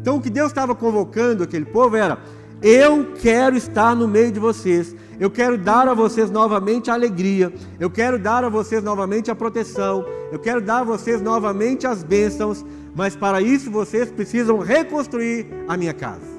Então 0.00 0.16
o 0.16 0.20
que 0.20 0.30
Deus 0.30 0.48
estava 0.48 0.74
convocando 0.74 1.42
aquele 1.42 1.64
povo 1.64 1.96
era: 1.96 2.18
eu 2.62 3.12
quero 3.14 3.56
estar 3.56 3.94
no 3.94 4.08
meio 4.08 4.32
de 4.32 4.40
vocês. 4.40 4.94
Eu 5.18 5.30
quero 5.30 5.56
dar 5.56 5.88
a 5.88 5.94
vocês 5.94 6.30
novamente 6.30 6.90
a 6.90 6.94
alegria. 6.94 7.52
Eu 7.78 7.90
quero 7.90 8.18
dar 8.18 8.44
a 8.44 8.48
vocês 8.48 8.82
novamente 8.82 9.30
a 9.30 9.34
proteção. 9.34 10.04
Eu 10.32 10.38
quero 10.38 10.60
dar 10.60 10.80
a 10.80 10.84
vocês 10.84 11.20
novamente 11.22 11.86
as 11.86 12.02
bênçãos. 12.02 12.64
Mas 12.94 13.14
para 13.14 13.40
isso 13.40 13.70
vocês 13.70 14.10
precisam 14.10 14.58
reconstruir 14.58 15.46
a 15.68 15.76
minha 15.76 15.92
casa. 15.92 16.36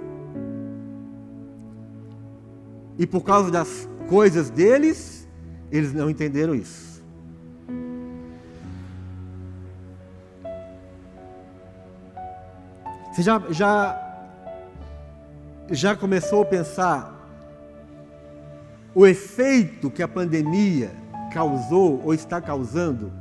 E 2.97 3.05
por 3.05 3.21
causa 3.21 3.51
das 3.51 3.87
coisas 4.09 4.49
deles, 4.49 5.16
eles 5.71 5.93
não 5.93 6.09
entenderam 6.09 6.55
isso. 6.55 6.97
Você 13.11 13.23
já, 13.23 13.41
já 13.49 14.07
já 15.71 15.95
começou 15.95 16.43
a 16.43 16.45
pensar 16.45 17.13
o 18.95 19.05
efeito 19.05 19.91
que 19.91 20.01
a 20.01 20.07
pandemia 20.07 20.91
causou 21.33 22.01
ou 22.03 22.13
está 22.13 22.39
causando 22.39 23.11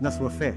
na 0.00 0.10
sua 0.10 0.30
fé? 0.30 0.54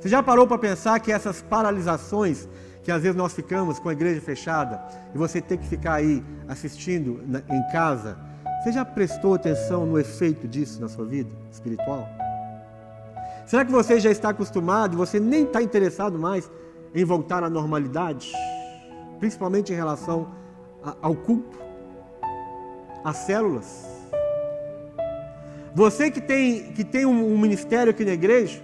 Você 0.00 0.08
já 0.08 0.22
parou 0.22 0.46
para 0.46 0.58
pensar 0.58 0.98
que 1.00 1.12
essas 1.12 1.42
paralisações 1.42 2.48
que 2.82 2.90
às 2.90 3.02
vezes 3.02 3.16
nós 3.16 3.32
ficamos 3.32 3.78
com 3.80 3.88
a 3.88 3.92
igreja 3.92 4.20
fechada 4.20 4.80
e 5.12 5.18
você 5.18 5.40
tem 5.40 5.58
que 5.58 5.66
ficar 5.66 5.94
aí 5.94 6.24
assistindo 6.46 7.20
em 7.48 7.72
casa, 7.72 8.16
você 8.66 8.72
já 8.72 8.84
prestou 8.84 9.32
atenção 9.32 9.86
no 9.86 9.96
efeito 9.96 10.48
disso 10.48 10.80
na 10.80 10.88
sua 10.88 11.04
vida 11.04 11.30
espiritual? 11.52 12.04
Será 13.46 13.64
que 13.64 13.70
você 13.70 14.00
já 14.00 14.10
está 14.10 14.30
acostumado 14.30 14.96
você 14.96 15.20
nem 15.20 15.44
está 15.44 15.62
interessado 15.62 16.18
mais 16.18 16.50
em 16.92 17.04
voltar 17.04 17.44
à 17.44 17.48
normalidade? 17.48 18.32
Principalmente 19.20 19.72
em 19.72 19.76
relação 19.76 20.32
ao 21.00 21.14
culto, 21.14 21.56
às 23.04 23.18
células? 23.18 23.86
Você 25.72 26.10
que 26.10 26.20
tem, 26.20 26.72
que 26.72 26.82
tem 26.82 27.06
um, 27.06 27.34
um 27.34 27.38
ministério 27.38 27.92
aqui 27.92 28.04
na 28.04 28.14
igreja, 28.14 28.60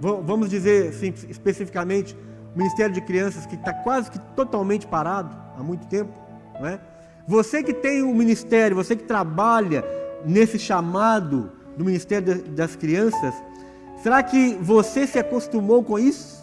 vamos 0.00 0.50
dizer 0.50 0.90
assim, 0.90 1.14
especificamente, 1.30 2.14
o 2.54 2.58
Ministério 2.58 2.94
de 2.94 3.00
Crianças 3.00 3.46
que 3.46 3.54
está 3.54 3.72
quase 3.72 4.10
que 4.10 4.18
totalmente 4.36 4.86
parado 4.86 5.34
há 5.56 5.62
muito 5.62 5.86
tempo, 5.86 6.12
não 6.60 6.66
é? 6.66 6.89
Você 7.30 7.62
que 7.62 7.72
tem 7.72 8.02
um 8.02 8.12
ministério, 8.12 8.74
você 8.74 8.96
que 8.96 9.04
trabalha 9.04 9.84
nesse 10.26 10.58
chamado 10.58 11.52
do 11.76 11.84
Ministério 11.84 12.42
das 12.42 12.74
Crianças, 12.74 13.32
será 14.02 14.20
que 14.20 14.54
você 14.60 15.06
se 15.06 15.16
acostumou 15.16 15.84
com 15.84 15.96
isso? 15.96 16.42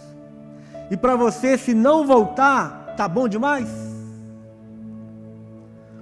E 0.89 0.95
para 0.95 1.17
você, 1.17 1.57
se 1.57 1.73
não 1.73 2.07
voltar, 2.07 2.95
tá 2.95 3.05
bom 3.05 3.27
demais? 3.27 3.67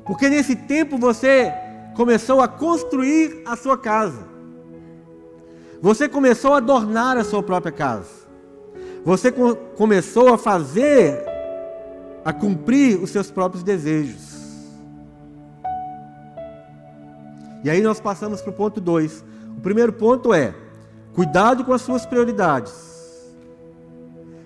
Porque 0.06 0.30
nesse 0.30 0.56
tempo 0.56 1.00
você 1.00 1.52
começou 1.96 2.40
a 2.40 2.48
construir 2.48 3.42
a 3.44 3.56
sua 3.56 3.80
casa. 3.80 4.22
Você 5.82 6.08
começou 6.08 6.54
a 6.54 6.58
adornar 6.58 7.18
a 7.18 7.24
sua 7.24 7.42
própria 7.42 7.72
casa. 7.72 8.28
Você 9.04 9.32
co 9.32 9.56
começou 9.56 10.32
a 10.32 10.38
fazer, 10.38 11.26
a 12.24 12.32
cumprir 12.32 13.02
os 13.02 13.10
seus 13.10 13.32
próprios 13.32 13.64
desejos. 13.64 14.35
E 17.66 17.70
aí 17.72 17.82
nós 17.82 18.00
passamos 18.00 18.44
para 18.44 18.52
o 18.52 18.54
ponto 18.54 18.80
2. 18.80 19.26
O 19.58 19.60
primeiro 19.60 19.92
ponto 19.92 20.32
é: 20.32 20.54
cuidado 21.16 21.66
com 21.66 21.74
as 21.74 21.82
suas 21.82 22.06
prioridades. 22.06 23.34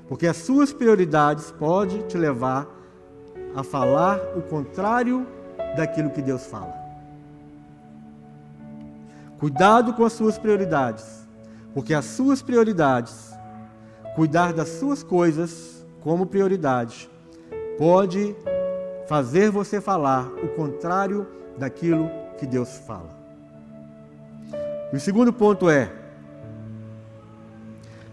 Porque 0.08 0.26
as 0.26 0.38
suas 0.38 0.72
prioridades 0.72 1.52
podem 1.52 2.02
te 2.04 2.18
levar 2.18 2.66
a 3.54 3.62
falar 3.62 4.18
o 4.38 4.42
contrário 4.42 5.28
daquilo 5.76 6.12
que 6.12 6.22
Deus 6.22 6.46
fala. 6.46 6.74
Cuidado 9.38 9.92
com 9.94 10.06
as 10.06 10.14
suas 10.14 10.38
prioridades, 10.38 11.28
porque 11.74 11.94
as 11.94 12.06
suas 12.06 12.42
prioridades, 12.42 13.34
cuidar 14.16 14.54
das 14.54 14.70
suas 14.70 15.04
coisas 15.04 15.86
como 16.00 16.26
prioridade, 16.26 17.10
pode 17.78 18.34
fazer 19.08 19.52
você 19.52 19.82
falar 19.82 20.26
o 20.42 20.48
contrário 20.56 21.28
daquilo 21.58 22.19
que 22.40 22.48
Deus 22.48 22.78
fala. 22.88 23.10
E 24.92 24.96
o 24.96 25.00
segundo 25.00 25.32
ponto 25.32 25.70
é: 25.70 25.92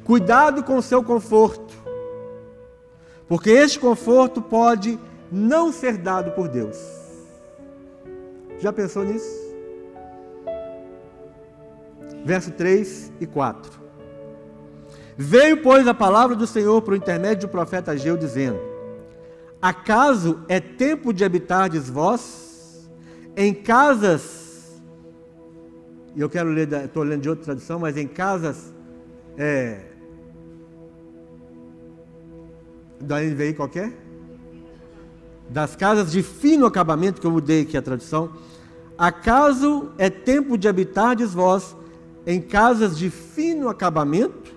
cuidado 0.04 0.62
com 0.62 0.76
o 0.76 0.82
seu 0.82 1.02
conforto, 1.02 1.74
porque 3.28 3.50
este 3.50 3.78
conforto 3.78 4.42
pode 4.42 4.98
não 5.30 5.72
ser 5.72 5.96
dado 5.96 6.32
por 6.32 6.48
Deus. 6.48 6.76
Já 8.58 8.72
pensou 8.72 9.04
nisso? 9.04 9.46
verso 12.26 12.50
3 12.50 13.12
e 13.20 13.26
4. 13.26 13.86
Veio, 15.16 15.62
pois, 15.62 15.86
a 15.86 15.94
palavra 15.94 16.34
do 16.34 16.46
Senhor 16.46 16.82
por 16.82 16.94
intermédio 16.96 17.46
do 17.46 17.50
profeta 17.50 17.92
Ageu, 17.92 18.16
dizendo: 18.16 18.58
Acaso 19.62 20.40
é 20.48 20.58
tempo 20.58 21.12
de 21.12 21.24
habitardes 21.24 21.88
vós 21.88 22.45
em 23.37 23.53
casas, 23.53 24.81
e 26.14 26.20
eu 26.20 26.31
quero 26.31 26.49
ler, 26.49 26.72
estou 26.72 27.03
lendo 27.03 27.20
de 27.20 27.29
outra 27.29 27.44
tradução, 27.44 27.79
mas 27.79 27.96
em 27.99 28.09
casas, 28.09 28.72
é, 29.37 29.83
da 32.99 33.20
NVI 33.20 33.53
qualquer? 33.53 33.92
Das 35.51 35.77
casas 35.77 36.11
de 36.11 36.22
fino 36.22 36.64
acabamento, 36.64 37.20
que 37.20 37.27
eu 37.27 37.31
mudei 37.31 37.62
aqui 37.62 37.77
a 37.77 37.83
tradução. 37.83 38.33
Acaso 38.96 39.90
é 39.99 40.09
tempo 40.09 40.57
de 40.57 40.66
habitardes 40.66 41.35
vós 41.35 41.77
em 42.27 42.40
casas 42.40 42.96
de 42.99 43.11
fino 43.11 43.68
acabamento, 43.68 44.57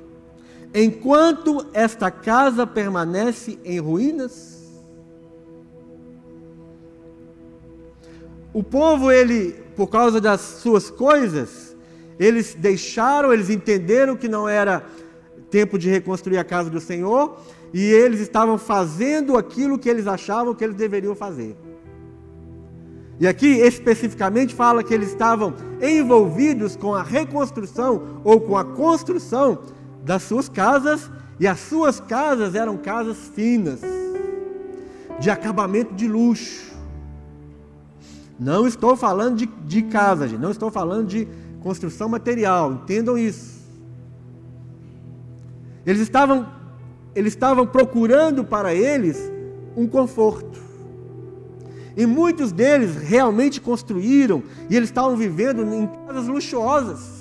enquanto 0.73 1.67
esta 1.73 2.09
casa 2.09 2.65
permanece 2.65 3.59
em 3.65 3.79
ruínas? 3.79 4.58
O 8.53 8.63
povo, 8.63 9.11
ele, 9.11 9.55
por 9.75 9.87
causa 9.87 10.19
das 10.19 10.41
suas 10.41 10.89
coisas, 10.89 11.75
eles 12.19 12.55
deixaram, 12.55 13.31
eles 13.31 13.49
entenderam 13.49 14.15
que 14.15 14.27
não 14.27 14.49
era 14.49 14.83
tempo 15.49 15.77
de 15.77 15.89
reconstruir 15.89 16.37
a 16.37 16.43
casa 16.43 16.69
do 16.69 16.79
Senhor, 16.79 17.37
e 17.73 17.81
eles 17.81 18.19
estavam 18.19 18.57
fazendo 18.57 19.37
aquilo 19.37 19.77
que 19.77 19.89
eles 19.89 20.07
achavam 20.07 20.55
que 20.55 20.63
eles 20.63 20.75
deveriam 20.75 21.15
fazer. 21.15 21.55
E 23.19 23.27
aqui 23.27 23.47
especificamente 23.47 24.55
fala 24.55 24.83
que 24.83 24.93
eles 24.93 25.09
estavam 25.09 25.53
envolvidos 25.81 26.75
com 26.75 26.95
a 26.95 27.03
reconstrução 27.03 28.21
ou 28.23 28.39
com 28.39 28.57
a 28.57 28.63
construção 28.63 29.59
das 30.03 30.23
suas 30.23 30.47
casas, 30.49 31.09
e 31.39 31.47
as 31.47 31.59
suas 31.59 31.99
casas 31.99 32.55
eram 32.55 32.77
casas 32.77 33.17
finas, 33.35 33.81
de 35.19 35.29
acabamento 35.29 35.93
de 35.93 36.07
luxo. 36.07 36.68
Não 38.39 38.65
estou 38.65 38.95
falando 38.95 39.35
de, 39.35 39.45
de 39.45 39.81
casa, 39.83 40.27
gente, 40.27 40.39
não 40.39 40.51
estou 40.51 40.71
falando 40.71 41.07
de 41.07 41.27
construção 41.61 42.07
material, 42.07 42.71
entendam 42.71 43.17
isso. 43.17 43.59
Eles 45.85 46.01
estavam, 46.01 46.47
eles 47.13 47.33
estavam 47.33 47.67
procurando 47.67 48.43
para 48.43 48.73
eles 48.73 49.29
um 49.75 49.87
conforto. 49.87 50.59
E 51.97 52.05
muitos 52.05 52.53
deles 52.53 52.95
realmente 52.95 53.59
construíram 53.59 54.41
e 54.69 54.75
eles 54.75 54.87
estavam 54.87 55.17
vivendo 55.17 55.61
em 55.73 55.87
casas 56.07 56.27
luxuosas. 56.27 57.19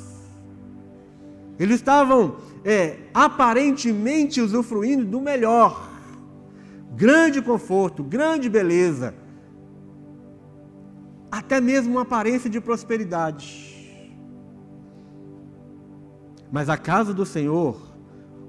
Eles 1.59 1.77
estavam 1.77 2.37
é, 2.65 2.99
aparentemente 3.13 4.41
usufruindo 4.41 5.05
do 5.05 5.21
melhor. 5.21 5.89
Grande 6.95 7.43
conforto, 7.43 8.05
grande 8.05 8.49
beleza. 8.49 9.15
Até 11.31 11.61
mesmo 11.61 11.93
uma 11.93 12.03
aparência 12.03 12.49
de 12.49 12.61
prosperidade. 12.61 13.69
Mas 16.51 16.69
a 16.69 16.77
casa 16.77 17.13
do 17.13 17.27
Senhor, 17.27 17.81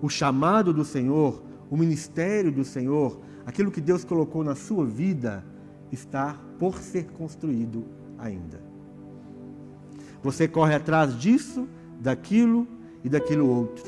o 0.01 0.09
chamado 0.09 0.73
do 0.73 0.85
Senhor, 0.85 1.43
o 1.69 1.75
ministério 1.75 2.51
do 2.51 2.63
Senhor, 2.63 3.19
aquilo 3.45 3.71
que 3.71 3.81
Deus 3.81 4.03
colocou 4.03 4.43
na 4.43 4.55
sua 4.55 4.85
vida, 4.85 5.43
está 5.91 6.37
por 6.57 6.77
ser 6.77 7.07
construído 7.11 7.85
ainda. 8.17 8.61
Você 10.23 10.47
corre 10.47 10.75
atrás 10.75 11.17
disso, 11.17 11.67
daquilo 11.99 12.67
e 13.03 13.09
daquilo 13.09 13.47
outro. 13.47 13.83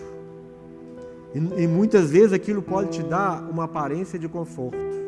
E, 1.34 1.64
e 1.64 1.68
muitas 1.68 2.12
vezes 2.12 2.34
aquilo 2.34 2.62
pode 2.62 2.90
te 2.90 3.04
dar 3.04 3.42
uma 3.50 3.66
aparência 3.66 4.20
de 4.20 4.28
conforto. 4.28 5.01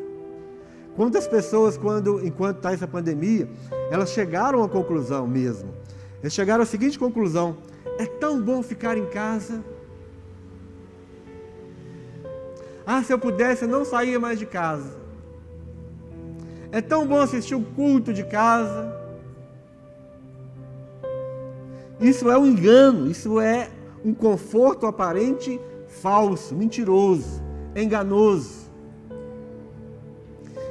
Quantas 0.95 1.27
pessoas, 1.27 1.75
quando, 1.75 2.25
enquanto 2.25 2.57
está 2.57 2.71
essa 2.71 2.87
pandemia, 2.87 3.49
elas 3.89 4.11
chegaram 4.11 4.63
à 4.63 4.69
conclusão 4.69 5.25
mesmo. 5.27 5.73
Eles 6.21 6.33
chegaram 6.33 6.63
à 6.63 6.65
seguinte 6.65 6.99
conclusão: 6.99 7.57
é 7.97 8.05
tão 8.05 8.41
bom 8.41 8.61
ficar 8.61 8.97
em 8.97 9.05
casa. 9.07 9.63
Ah, 12.85 13.01
se 13.01 13.13
eu 13.13 13.17
pudesse, 13.17 13.63
eu 13.63 13.69
não 13.69 13.83
saía 13.85 14.19
mais 14.19 14.37
de 14.37 14.45
casa. 14.45 14.97
É 16.71 16.81
tão 16.81 17.07
bom 17.07 17.19
assistir 17.19 17.55
o 17.55 17.61
culto 17.61 18.13
de 18.13 18.23
casa. 18.23 19.01
Isso 21.99 22.29
é 22.29 22.37
um 22.37 22.45
engano, 22.45 23.09
isso 23.09 23.39
é 23.39 23.69
um 24.03 24.13
conforto 24.13 24.85
aparente 24.85 25.59
falso, 25.87 26.53
mentiroso, 26.55 27.41
enganoso. 27.75 28.62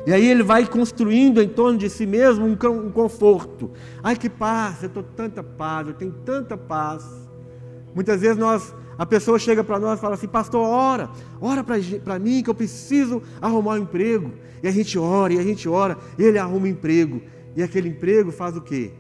E 0.07 0.13
aí 0.13 0.27
ele 0.27 0.43
vai 0.43 0.67
construindo 0.67 1.41
em 1.41 1.49
torno 1.49 1.79
de 1.79 1.89
si 1.89 2.07
mesmo 2.07 2.45
um 2.47 2.91
conforto. 2.91 3.71
Ai 4.03 4.17
que 4.17 4.29
paz, 4.29 4.83
eu 4.83 4.89
estou 4.89 5.03
tanta 5.03 5.43
paz, 5.43 5.89
eu 5.89 5.95
tenho 5.95 6.13
tanta 6.25 6.57
paz. 6.57 7.05
Muitas 7.95 8.21
vezes 8.21 8.37
nós 8.37 8.75
a 8.99 9.07
pessoa 9.07 9.39
chega 9.39 9.65
para 9.65 9.79
nós 9.79 9.99
e 9.99 10.03
fala 10.03 10.15
assim: 10.15 10.29
Pastor, 10.29 10.67
ora, 10.67 11.11
ora 11.41 11.65
para 11.65 12.19
mim 12.19 12.43
que 12.43 12.51
eu 12.51 12.55
preciso 12.55 13.23
arrumar 13.41 13.75
um 13.75 13.79
emprego. 13.79 14.33
E 14.63 14.69
a 14.69 14.71
gente 14.71 14.99
ora, 14.99 15.33
e 15.33 15.39
a 15.39 15.43
gente 15.43 15.69
ora, 15.69 15.99
ele 16.19 16.39
arruma 16.39 16.67
um 16.67 16.71
emprego. 16.71 17.21
E 17.57 17.63
aquele 17.63 17.89
emprego 17.89 18.31
faz 18.31 18.57
o 18.57 18.61
quê? 18.61 18.93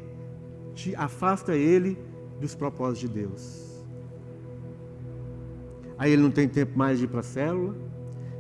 Te 0.75 0.95
afasta 0.97 1.55
ele 1.55 1.99
dos 2.41 2.55
propósitos 2.55 3.01
de 3.01 3.21
Deus. 3.21 3.63
Aí 5.97 6.11
ele 6.11 6.23
não 6.23 6.31
tem 6.31 6.49
tempo 6.49 6.77
mais 6.77 6.99
de 6.99 7.05
ir 7.05 7.09
para 7.09 7.21
a 7.21 7.23
célula, 7.23 7.77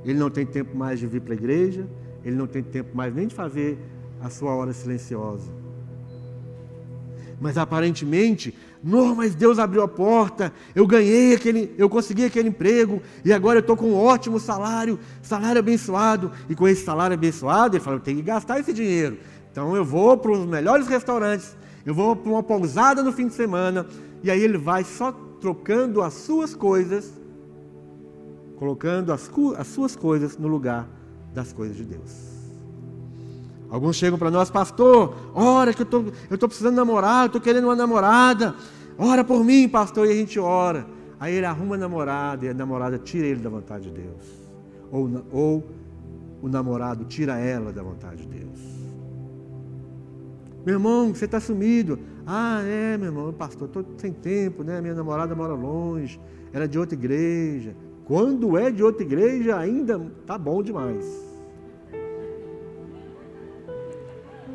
ele 0.04 0.18
não 0.18 0.30
tem 0.30 0.44
tempo 0.44 0.76
mais 0.76 0.98
de 0.98 1.06
vir 1.06 1.20
para 1.20 1.34
a 1.34 1.36
igreja, 1.36 1.86
ele 2.24 2.36
não 2.36 2.46
tem 2.46 2.62
tempo 2.62 2.96
mais 2.96 3.14
nem 3.14 3.26
de 3.26 3.34
fazer 3.34 3.78
a 4.20 4.30
sua 4.30 4.54
hora 4.54 4.72
silenciosa. 4.72 5.50
Mas 7.40 7.58
aparentemente, 7.58 8.56
não, 8.82 9.16
mas 9.16 9.34
Deus 9.34 9.58
abriu 9.58 9.82
a 9.82 9.88
porta, 9.88 10.52
eu 10.74 10.86
ganhei 10.86 11.34
aquele, 11.34 11.74
eu 11.76 11.88
consegui 11.88 12.24
aquele 12.24 12.48
emprego, 12.48 13.02
e 13.24 13.32
agora 13.32 13.58
eu 13.58 13.60
estou 13.60 13.76
com 13.76 13.90
um 13.90 13.96
ótimo 13.96 14.38
salário, 14.38 14.98
salário 15.20 15.58
abençoado, 15.58 16.30
e 16.48 16.54
com 16.54 16.68
esse 16.68 16.84
salário 16.84 17.14
abençoado, 17.14 17.76
ele 17.76 17.82
fala, 17.82 17.96
eu 17.96 18.00
tenho 18.00 18.18
que 18.18 18.22
gastar 18.22 18.60
esse 18.60 18.72
dinheiro. 18.72 19.18
Então 19.50 19.74
eu 19.74 19.84
vou 19.84 20.16
para 20.16 20.30
os 20.30 20.46
melhores 20.46 20.86
restaurantes, 20.86 21.56
eu 21.84 21.92
vou 21.92 22.14
para 22.14 22.30
uma 22.30 22.42
pousada 22.44 23.02
no 23.02 23.12
fim 23.12 23.26
de 23.26 23.34
semana, 23.34 23.86
e 24.22 24.30
aí 24.30 24.40
ele 24.40 24.56
vai 24.56 24.84
só 24.84 25.10
trocando 25.40 26.00
as 26.00 26.14
suas 26.14 26.54
coisas, 26.54 27.12
colocando 28.56 29.12
as, 29.12 29.28
as 29.58 29.66
suas 29.66 29.96
coisas 29.96 30.38
no 30.38 30.46
lugar 30.46 30.88
das 31.32 31.52
coisas 31.52 31.76
de 31.76 31.84
Deus. 31.84 32.32
Alguns 33.70 33.96
chegam 33.96 34.18
para 34.18 34.30
nós, 34.30 34.50
pastor, 34.50 35.14
ora 35.34 35.72
que 35.72 35.82
eu 35.82 35.86
tô, 35.86 36.04
estou 36.30 36.48
precisando 36.48 36.76
namorar, 36.76 37.22
eu 37.22 37.26
estou 37.26 37.40
querendo 37.40 37.64
uma 37.64 37.76
namorada, 37.76 38.54
ora 38.98 39.24
por 39.24 39.42
mim, 39.42 39.66
pastor, 39.68 40.06
e 40.06 40.10
a 40.10 40.14
gente 40.14 40.38
ora. 40.38 40.86
Aí 41.18 41.34
ele 41.34 41.46
arruma 41.46 41.76
a 41.76 41.78
namorada 41.78 42.44
e 42.44 42.48
a 42.48 42.54
namorada 42.54 42.98
tira 42.98 43.26
ele 43.26 43.40
da 43.40 43.48
vontade 43.48 43.84
de 43.84 44.02
Deus. 44.02 44.22
Ou, 44.90 45.24
ou 45.32 45.64
o 46.42 46.48
namorado 46.48 47.04
tira 47.04 47.38
ela 47.38 47.72
da 47.72 47.82
vontade 47.82 48.26
de 48.26 48.28
Deus. 48.28 48.60
Meu 50.66 50.74
irmão, 50.74 51.14
você 51.14 51.24
está 51.24 51.40
sumido. 51.40 51.98
Ah, 52.26 52.60
é, 52.64 52.98
meu 52.98 53.06
irmão, 53.06 53.32
pastor, 53.32 53.68
estou 53.68 53.84
sem 53.96 54.12
tempo, 54.12 54.62
né? 54.62 54.80
Minha 54.80 54.94
namorada 54.94 55.34
mora 55.34 55.54
longe, 55.54 56.20
era 56.52 56.66
é 56.66 56.68
de 56.68 56.78
outra 56.78 56.94
igreja. 56.94 57.74
Quando 58.04 58.58
é 58.58 58.70
de 58.70 58.82
outra 58.82 59.02
igreja, 59.02 59.56
ainda 59.56 60.00
tá 60.26 60.36
bom 60.36 60.62
demais. 60.62 61.06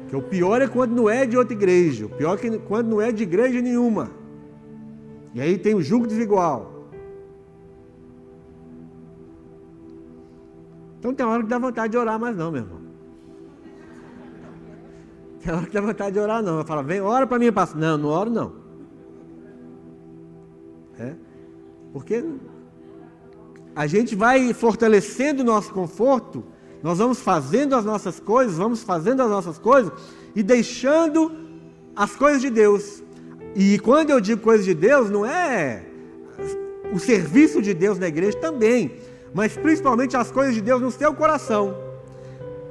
Que 0.08 0.16
o 0.16 0.22
pior 0.22 0.62
é 0.62 0.68
quando 0.68 0.92
não 0.92 1.10
é 1.10 1.26
de 1.26 1.38
outra 1.38 1.54
igreja. 1.54 2.06
O 2.06 2.10
pior 2.10 2.40
é 2.42 2.58
quando 2.60 2.88
não 2.88 3.02
é 3.02 3.12
de 3.12 3.24
igreja 3.24 3.62
nenhuma. 3.62 4.12
E 5.34 5.42
aí 5.42 5.58
tem 5.58 5.76
o 5.76 5.82
julgo 5.82 6.08
desigual. 6.08 6.90
Então 11.00 11.14
tem 11.14 11.26
hora 11.26 11.44
que 11.44 11.50
dá 11.50 11.60
vontade 11.60 11.92
de 11.92 11.98
orar, 11.98 12.20
mas 12.20 12.36
não, 12.36 12.52
meu 12.52 12.62
irmão. 12.62 12.82
Tem 15.42 15.54
hora 15.54 15.66
que 15.66 15.74
dá 15.74 15.82
vontade 15.82 16.12
de 16.14 16.20
orar, 16.20 16.42
não. 16.42 16.60
Eu 16.60 16.66
falo, 16.66 16.84
vem, 16.84 17.00
ora 17.02 17.28
para 17.28 17.40
mim, 17.40 17.52
pastor. 17.52 17.80
Não, 17.80 17.98
não 17.98 18.10
oro, 18.10 18.30
não. 18.30 18.54
É? 21.00 21.16
Porque 21.94 22.26
a 23.78 23.88
gente 23.88 24.16
vai 24.16 24.54
fortalecendo 24.54 25.42
o 25.44 25.46
nosso 25.46 25.72
conforto 25.72 26.44
nós 26.82 27.00
vamos 27.00 27.20
fazendo 27.20 27.76
as 27.76 27.84
nossas 27.84 28.20
coisas, 28.20 28.58
vamos 28.58 28.84
fazendo 28.84 29.22
as 29.22 29.30
nossas 29.30 29.58
coisas 29.58 29.92
e 30.36 30.44
deixando 30.44 31.32
as 31.96 32.16
coisas 32.16 32.42
de 32.42 32.50
Deus. 32.50 33.04
E 33.56 33.80
quando 33.80 34.12
eu 34.12 34.22
digo 34.22 34.42
coisas 34.42 34.66
de 34.66 34.74
Deus, 34.74 35.10
não 35.10 35.26
é 35.26 35.84
o 36.94 37.00
serviço 37.00 37.62
de 37.62 37.74
Deus 37.74 37.98
na 37.98 38.08
igreja 38.08 38.38
também, 38.38 38.98
mas 39.34 39.58
principalmente 39.58 40.16
as 40.16 40.32
coisas 40.32 40.54
de 40.54 40.62
Deus 40.62 40.82
no 40.82 40.92
seu 40.92 41.14
coração. 41.14 41.76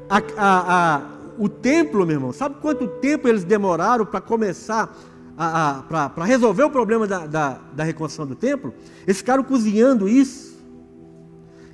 A, 0.08 0.18
a, 0.36 0.96
a, 0.96 1.02
o 1.36 1.48
templo, 1.48 2.06
meu 2.06 2.16
irmão, 2.16 2.32
sabe 2.32 2.56
quanto 2.60 2.86
tempo 2.86 3.26
eles 3.26 3.42
demoraram 3.42 4.06
para 4.06 4.20
começar, 4.20 4.96
para 5.36 6.24
resolver 6.24 6.62
o 6.62 6.70
problema 6.70 7.06
da, 7.06 7.26
da, 7.26 7.58
da 7.74 7.82
reconstrução 7.82 8.26
do 8.26 8.36
templo? 8.36 8.72
Eles 9.04 9.18
ficaram 9.18 9.42
cozinhando 9.42 10.08
isso. 10.08 10.45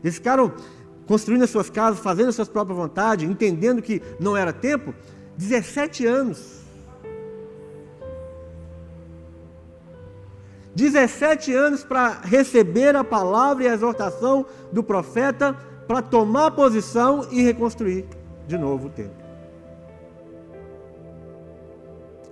Eles 0.02 0.16
ficaram 0.16 0.52
construindo 1.06 1.42
as 1.42 1.50
suas 1.50 1.70
casas, 1.70 2.00
fazendo 2.00 2.28
as 2.28 2.34
suas 2.34 2.48
próprias 2.48 2.78
vontades, 2.78 3.28
entendendo 3.28 3.82
que 3.82 4.02
não 4.18 4.36
era 4.36 4.52
tempo, 4.52 4.94
17 5.36 6.06
anos. 6.06 6.62
17 10.74 11.52
anos 11.54 11.84
para 11.84 12.20
receber 12.22 12.96
a 12.96 13.04
palavra 13.04 13.64
e 13.64 13.68
a 13.68 13.74
exortação 13.74 14.46
do 14.72 14.82
profeta, 14.82 15.54
para 15.86 16.00
tomar 16.00 16.52
posição 16.52 17.26
e 17.30 17.42
reconstruir 17.42 18.06
de 18.46 18.56
novo 18.56 18.86
o 18.86 18.90
templo. 18.90 19.22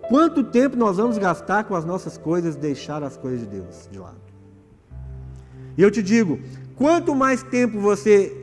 Quanto 0.08 0.42
tempo 0.42 0.76
nós 0.76 0.96
vamos 0.96 1.18
gastar 1.18 1.64
com 1.64 1.74
as 1.74 1.84
nossas 1.84 2.16
coisas, 2.16 2.56
deixar 2.56 3.02
as 3.02 3.16
coisas 3.16 3.40
de 3.40 3.46
Deus 3.46 3.88
de 3.90 3.98
lado? 3.98 4.18
E 5.76 5.82
eu 5.82 5.90
te 5.90 6.02
digo, 6.02 6.40
quanto 6.80 7.14
mais 7.14 7.42
tempo 7.42 7.78
você 7.78 8.34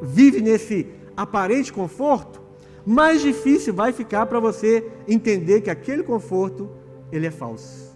vive 0.00 0.40
nesse 0.40 0.86
aparente 1.14 1.70
conforto, 1.70 2.40
mais 2.86 3.20
difícil 3.20 3.74
vai 3.74 3.92
ficar 3.92 4.24
para 4.24 4.40
você 4.40 4.90
entender 5.06 5.60
que 5.60 5.68
aquele 5.68 6.02
conforto 6.02 6.70
ele 7.12 7.26
é 7.26 7.30
falso. 7.30 7.94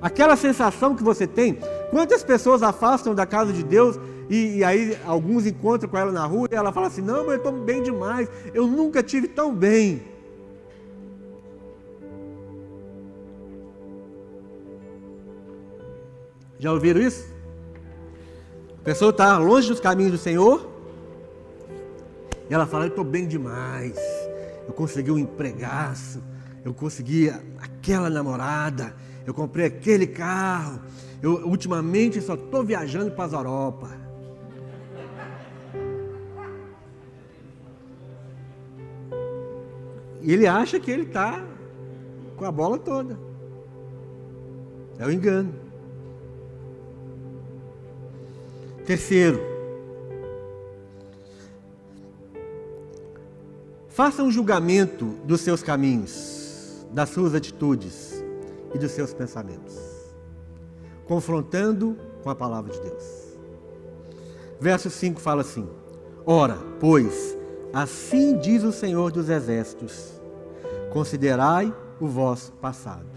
Aquela 0.00 0.36
sensação 0.36 0.94
que 0.94 1.02
você 1.02 1.26
tem, 1.26 1.58
quantas 1.90 2.22
pessoas 2.22 2.62
afastam 2.62 3.16
da 3.16 3.26
casa 3.26 3.52
de 3.52 3.64
Deus 3.64 3.98
e, 4.30 4.58
e 4.58 4.64
aí 4.64 4.96
alguns 5.04 5.44
encontram 5.44 5.90
com 5.90 5.98
ela 5.98 6.12
na 6.12 6.24
rua 6.24 6.46
e 6.52 6.54
ela 6.54 6.72
fala 6.72 6.86
assim: 6.86 7.02
Não, 7.02 7.24
mas 7.24 7.32
eu 7.32 7.36
estou 7.38 7.52
bem 7.52 7.82
demais, 7.82 8.28
eu 8.54 8.68
nunca 8.68 9.02
tive 9.02 9.26
tão 9.26 9.52
bem. 9.52 10.02
Já 16.60 16.72
ouviram 16.72 17.00
isso? 17.00 17.35
Pessoa 18.86 19.10
está 19.10 19.36
longe 19.36 19.68
dos 19.68 19.80
caminhos 19.80 20.12
do 20.12 20.18
Senhor 20.18 20.64
e 22.48 22.54
ela 22.54 22.66
fala: 22.66 22.84
Eu 22.84 22.90
estou 22.90 23.04
bem 23.04 23.26
demais, 23.26 23.96
eu 24.68 24.72
consegui 24.72 25.10
um 25.10 25.18
empregaço, 25.18 26.22
eu 26.64 26.72
consegui 26.72 27.28
aquela 27.58 28.08
namorada, 28.08 28.94
eu 29.26 29.34
comprei 29.34 29.66
aquele 29.66 30.06
carro, 30.06 30.80
eu 31.20 31.48
ultimamente 31.48 32.20
só 32.20 32.34
estou 32.34 32.62
viajando 32.62 33.10
para 33.10 33.24
as 33.24 33.32
Europa. 33.32 33.90
E 40.22 40.32
ele 40.32 40.46
acha 40.46 40.78
que 40.78 40.92
ele 40.92 41.02
está 41.02 41.44
com 42.36 42.44
a 42.44 42.52
bola 42.52 42.78
toda. 42.78 43.18
É 44.96 45.04
o 45.04 45.10
engano. 45.10 45.65
Terceiro, 48.86 49.40
faça 53.88 54.22
um 54.22 54.30
julgamento 54.30 55.06
dos 55.24 55.40
seus 55.40 55.60
caminhos, 55.60 56.86
das 56.92 57.08
suas 57.08 57.34
atitudes 57.34 58.24
e 58.72 58.78
dos 58.78 58.92
seus 58.92 59.12
pensamentos, 59.12 59.76
confrontando 61.04 61.98
com 62.22 62.30
a 62.30 62.34
palavra 62.36 62.72
de 62.72 62.80
Deus. 62.80 63.36
Verso 64.60 64.88
5 64.88 65.20
fala 65.20 65.40
assim: 65.40 65.68
Ora, 66.24 66.56
pois, 66.78 67.36
assim 67.72 68.38
diz 68.38 68.62
o 68.62 68.70
Senhor 68.70 69.10
dos 69.10 69.28
Exércitos: 69.28 70.12
considerai 70.92 71.74
o 71.98 72.06
vosso 72.06 72.52
passado. 72.52 73.10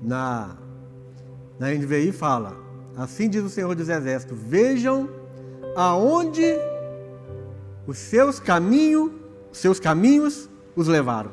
Na, 0.00 0.56
na 1.58 1.70
NVI 1.74 2.12
fala: 2.12 2.56
Assim 2.96 3.28
diz 3.28 3.42
o 3.42 3.48
Senhor 3.50 3.74
dos 3.74 3.88
Exércitos: 3.88 4.38
Vejam 4.40 5.08
aonde 5.74 6.44
os 7.86 7.98
seus 7.98 8.38
caminhos, 8.38 9.10
seus 9.52 9.80
caminhos 9.80 10.48
os 10.76 10.86
levaram. 10.86 11.32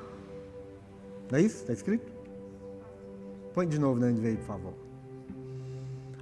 Não 1.31 1.37
é 1.37 1.41
isso? 1.41 1.57
Está 1.57 1.73
escrito? 1.73 2.11
Põe 3.53 3.67
de 3.67 3.79
novo 3.79 3.99
na 3.99 4.07
NVI, 4.07 4.37
por 4.37 4.45
favor. 4.45 4.73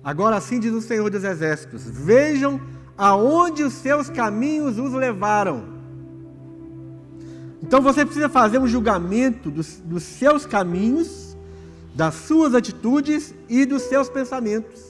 Agora 0.03 0.35
assim 0.35 0.59
diz 0.59 0.73
o 0.73 0.81
Senhor 0.81 1.09
dos 1.09 1.23
Exércitos: 1.23 1.83
Vejam 1.85 2.59
aonde 2.97 3.63
os 3.63 3.73
seus 3.73 4.09
caminhos 4.09 4.77
os 4.77 4.93
levaram. 4.93 5.79
Então 7.63 7.81
você 7.81 8.03
precisa 8.03 8.27
fazer 8.27 8.57
um 8.57 8.67
julgamento 8.67 9.49
dos, 9.49 9.77
dos 9.77 10.03
seus 10.03 10.45
caminhos, 10.45 11.37
das 11.95 12.13
suas 12.15 12.53
atitudes 12.53 13.33
e 13.47 13.65
dos 13.65 13.83
seus 13.83 14.09
pensamentos 14.09 14.89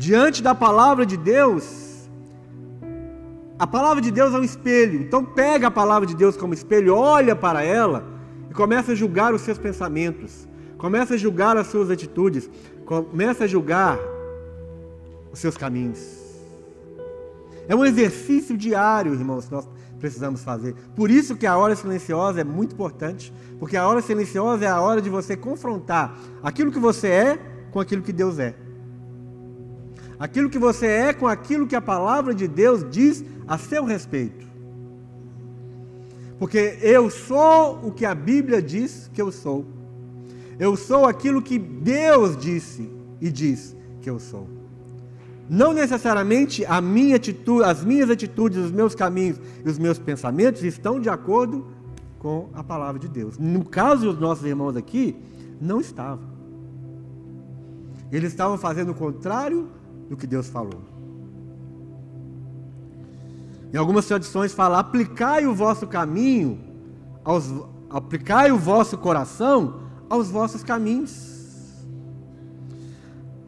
diante 0.00 0.42
da 0.42 0.54
palavra 0.54 1.04
de 1.04 1.14
Deus, 1.18 2.08
a 3.58 3.66
palavra 3.66 4.00
de 4.00 4.10
Deus 4.10 4.32
é 4.32 4.38
um 4.38 4.42
espelho. 4.42 4.98
Então 5.02 5.22
pega 5.22 5.66
a 5.66 5.70
palavra 5.70 6.08
de 6.08 6.16
Deus 6.16 6.38
como 6.38 6.54
espelho, 6.54 6.96
olha 6.96 7.36
para 7.36 7.62
ela 7.62 8.02
e 8.50 8.54
começa 8.54 8.92
a 8.92 8.94
julgar 8.94 9.34
os 9.34 9.42
seus 9.42 9.58
pensamentos, 9.58 10.48
começa 10.78 11.12
a 11.12 11.16
julgar 11.18 11.54
as 11.58 11.66
suas 11.66 11.90
atitudes, 11.90 12.48
começa 12.86 13.44
a 13.44 13.46
julgar 13.46 13.98
os 15.30 15.38
seus 15.38 15.58
caminhos. 15.58 16.00
É 17.68 17.76
um 17.76 17.84
exercício 17.84 18.56
diário, 18.56 19.12
irmãos, 19.12 19.44
que 19.44 19.52
nós 19.52 19.68
precisamos 19.98 20.42
fazer. 20.42 20.74
Por 20.96 21.10
isso 21.10 21.36
que 21.36 21.46
a 21.46 21.58
hora 21.58 21.76
silenciosa 21.76 22.40
é 22.40 22.44
muito 22.44 22.72
importante, 22.72 23.30
porque 23.58 23.76
a 23.76 23.86
hora 23.86 24.00
silenciosa 24.00 24.64
é 24.64 24.68
a 24.68 24.80
hora 24.80 25.02
de 25.02 25.10
você 25.10 25.36
confrontar 25.36 26.18
aquilo 26.42 26.72
que 26.72 26.78
você 26.78 27.08
é 27.08 27.38
com 27.70 27.78
aquilo 27.78 28.00
que 28.00 28.14
Deus 28.14 28.38
é. 28.38 28.69
Aquilo 30.20 30.50
que 30.50 30.58
você 30.58 30.86
é 30.86 31.12
com 31.14 31.26
aquilo 31.26 31.66
que 31.66 31.74
a 31.74 31.80
palavra 31.80 32.34
de 32.34 32.46
Deus 32.46 32.84
diz 32.90 33.24
a 33.48 33.56
seu 33.56 33.86
respeito. 33.86 34.46
Porque 36.38 36.78
eu 36.82 37.08
sou 37.08 37.80
o 37.82 37.90
que 37.90 38.04
a 38.04 38.14
Bíblia 38.14 38.60
diz 38.60 39.10
que 39.14 39.22
eu 39.22 39.32
sou. 39.32 39.64
Eu 40.58 40.76
sou 40.76 41.06
aquilo 41.06 41.40
que 41.40 41.58
Deus 41.58 42.36
disse 42.36 42.90
e 43.18 43.30
diz 43.30 43.74
que 44.02 44.10
eu 44.10 44.20
sou. 44.20 44.46
Não 45.48 45.72
necessariamente 45.72 46.66
a 46.66 46.82
minha 46.82 47.16
atitude, 47.16 47.64
as 47.64 47.82
minhas 47.82 48.10
atitudes, 48.10 48.58
os 48.58 48.70
meus 48.70 48.94
caminhos 48.94 49.40
e 49.64 49.68
os 49.70 49.78
meus 49.78 49.98
pensamentos 49.98 50.62
estão 50.62 51.00
de 51.00 51.08
acordo 51.08 51.66
com 52.18 52.50
a 52.52 52.62
palavra 52.62 53.00
de 53.00 53.08
Deus. 53.08 53.38
No 53.38 53.64
caso 53.64 54.12
dos 54.12 54.20
nossos 54.20 54.44
irmãos 54.44 54.76
aqui, 54.76 55.16
não 55.58 55.80
estavam. 55.80 56.28
Eles 58.12 58.32
estavam 58.32 58.58
fazendo 58.58 58.92
o 58.92 58.94
contrário 58.94 59.79
do 60.10 60.16
que 60.16 60.26
Deus 60.26 60.48
falou. 60.48 60.82
Em 63.72 63.76
algumas 63.76 64.04
tradições 64.06 64.52
fala: 64.52 64.80
aplicai 64.80 65.46
o 65.46 65.54
vosso 65.54 65.86
caminho, 65.86 66.58
aos, 67.24 67.48
aplicai 67.88 68.50
o 68.50 68.58
vosso 68.58 68.98
coração 68.98 69.82
aos 70.10 70.28
vossos 70.28 70.64
caminhos. 70.64 71.30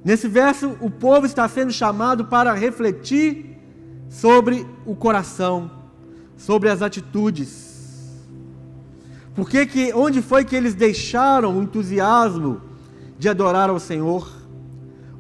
Nesse 0.05 0.29
verso, 0.29 0.77
o 0.81 0.89
povo 0.89 1.27
está 1.27 1.49
sendo 1.49 1.73
chamado 1.73 2.27
para 2.27 2.55
refletir 2.55 3.59
sobre 4.09 4.67
o 4.87 4.95
coração, 4.95 5.71
sobre 6.37 6.69
as 6.69 6.83
atitudes. 6.83 8.21
Por 9.35 9.49
que 9.49 9.67
que, 9.67 9.93
onde 9.95 10.23
foi 10.23 10.45
que 10.45 10.55
eles 10.55 10.75
deixaram 10.75 11.59
o 11.59 11.63
entusiasmo 11.63 12.61
de 13.19 13.29
adorar 13.29 13.71
ao 13.71 13.81
Senhor? 13.81 14.42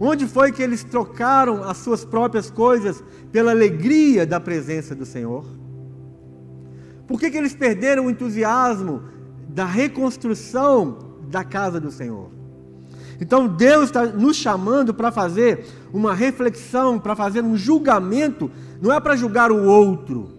Onde 0.04 0.26
foi 0.26 0.50
que 0.50 0.60
eles 0.60 0.82
trocaram 0.82 1.62
as 1.62 1.76
suas 1.76 2.04
próprias 2.04 2.50
coisas 2.50 3.04
pela 3.30 3.52
alegria 3.52 4.26
da 4.26 4.40
presença 4.40 4.96
do 4.96 5.06
Senhor? 5.06 5.44
Por 7.06 7.20
que, 7.20 7.30
que 7.30 7.38
eles 7.38 7.54
perderam 7.54 8.06
o 8.06 8.10
entusiasmo 8.10 9.02
da 9.48 9.64
reconstrução 9.64 10.98
da 11.30 11.44
casa 11.44 11.78
do 11.78 11.92
Senhor? 11.92 12.30
Então 13.20 13.46
Deus 13.46 13.84
está 13.84 14.04
nos 14.04 14.36
chamando 14.36 14.92
para 14.92 15.12
fazer 15.12 15.66
uma 15.92 16.12
reflexão, 16.12 16.98
para 16.98 17.14
fazer 17.14 17.44
um 17.44 17.56
julgamento, 17.56 18.50
não 18.80 18.92
é 18.92 18.98
para 18.98 19.14
julgar 19.14 19.52
o 19.52 19.64
outro. 19.64 20.30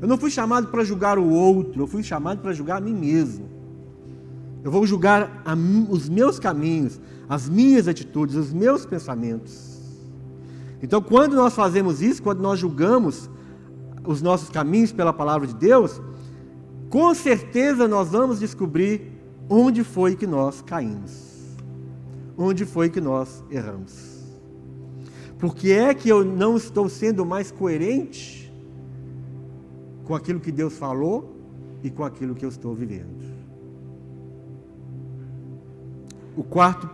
Eu 0.00 0.08
não 0.08 0.16
fui 0.16 0.30
chamado 0.30 0.68
para 0.68 0.82
julgar 0.82 1.18
o 1.18 1.28
outro, 1.28 1.82
eu 1.82 1.86
fui 1.86 2.02
chamado 2.02 2.40
para 2.40 2.54
julgar 2.54 2.78
a 2.78 2.80
mim 2.80 2.94
mesmo. 2.94 3.50
Eu 4.64 4.70
vou 4.70 4.86
julgar 4.86 5.42
a, 5.44 5.54
os 5.90 6.08
meus 6.08 6.38
caminhos, 6.38 6.98
as 7.28 7.48
minhas 7.48 7.88
atitudes, 7.88 8.36
os 8.36 8.52
meus 8.52 8.84
pensamentos. 8.84 9.80
Então, 10.82 11.00
quando 11.00 11.34
nós 11.34 11.54
fazemos 11.54 12.02
isso, 12.02 12.22
quando 12.22 12.40
nós 12.40 12.58
julgamos 12.58 13.30
os 14.06 14.20
nossos 14.20 14.50
caminhos 14.50 14.92
pela 14.92 15.12
palavra 15.12 15.46
de 15.46 15.54
Deus, 15.54 16.00
com 16.90 17.14
certeza 17.14 17.88
nós 17.88 18.10
vamos 18.10 18.38
descobrir 18.38 19.12
onde 19.48 19.82
foi 19.82 20.14
que 20.14 20.26
nós 20.26 20.60
caímos 20.62 21.34
onde 22.36 22.64
foi 22.64 22.90
que 22.90 23.00
nós 23.00 23.42
erramos. 23.50 24.14
Porque 25.38 25.70
é 25.70 25.94
que 25.94 26.08
eu 26.08 26.24
não 26.24 26.56
estou 26.56 26.88
sendo 26.88 27.24
mais 27.24 27.50
coerente 27.50 28.52
com 30.04 30.14
aquilo 30.14 30.40
que 30.40 30.52
Deus 30.52 30.76
falou 30.76 31.36
e 31.82 31.90
com 31.90 32.04
aquilo 32.04 32.34
que 32.34 32.44
eu 32.44 32.48
estou 32.48 32.74
vivendo. 32.74 33.24
O 36.36 36.42
quarto, 36.42 36.88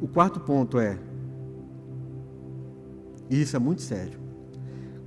o 0.00 0.08
quarto 0.08 0.40
ponto 0.40 0.78
é, 0.78 0.98
e 3.30 3.42
isso 3.42 3.56
é 3.56 3.58
muito 3.58 3.82
sério. 3.82 4.18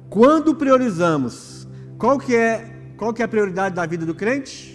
Quando 0.10 0.54
priorizamos, 0.54 1.68
qual 1.98 2.20
que 2.20 2.36
é, 2.36 2.94
qual 2.98 3.14
que 3.14 3.22
é 3.22 3.26
a 3.26 3.28
prioridade 3.28 3.76
da 3.76 3.86
vida 3.86 4.06
do 4.06 4.14
crente? 4.14 4.72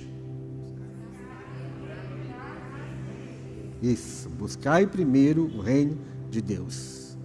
Isso, 3.82 4.28
buscai 4.30 4.86
primeiro 4.86 5.44
o 5.44 5.60
reino 5.60 5.98
de 6.30 6.40
Deus. 6.40 7.16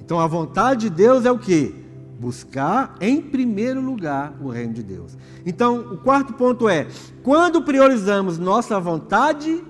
Então 0.00 0.18
a 0.18 0.26
vontade 0.26 0.88
de 0.88 0.90
Deus 0.90 1.24
é 1.24 1.30
o 1.30 1.38
que? 1.38 1.74
Buscar 2.18 2.96
em 3.00 3.22
primeiro 3.22 3.80
lugar 3.80 4.34
o 4.40 4.48
reino 4.48 4.74
de 4.74 4.82
Deus. 4.82 5.16
Então, 5.46 5.92
o 5.92 5.96
quarto 5.96 6.34
ponto 6.34 6.68
é: 6.68 6.86
quando 7.22 7.62
priorizamos 7.62 8.38
nossa 8.38 8.78
vontade, 8.78 9.64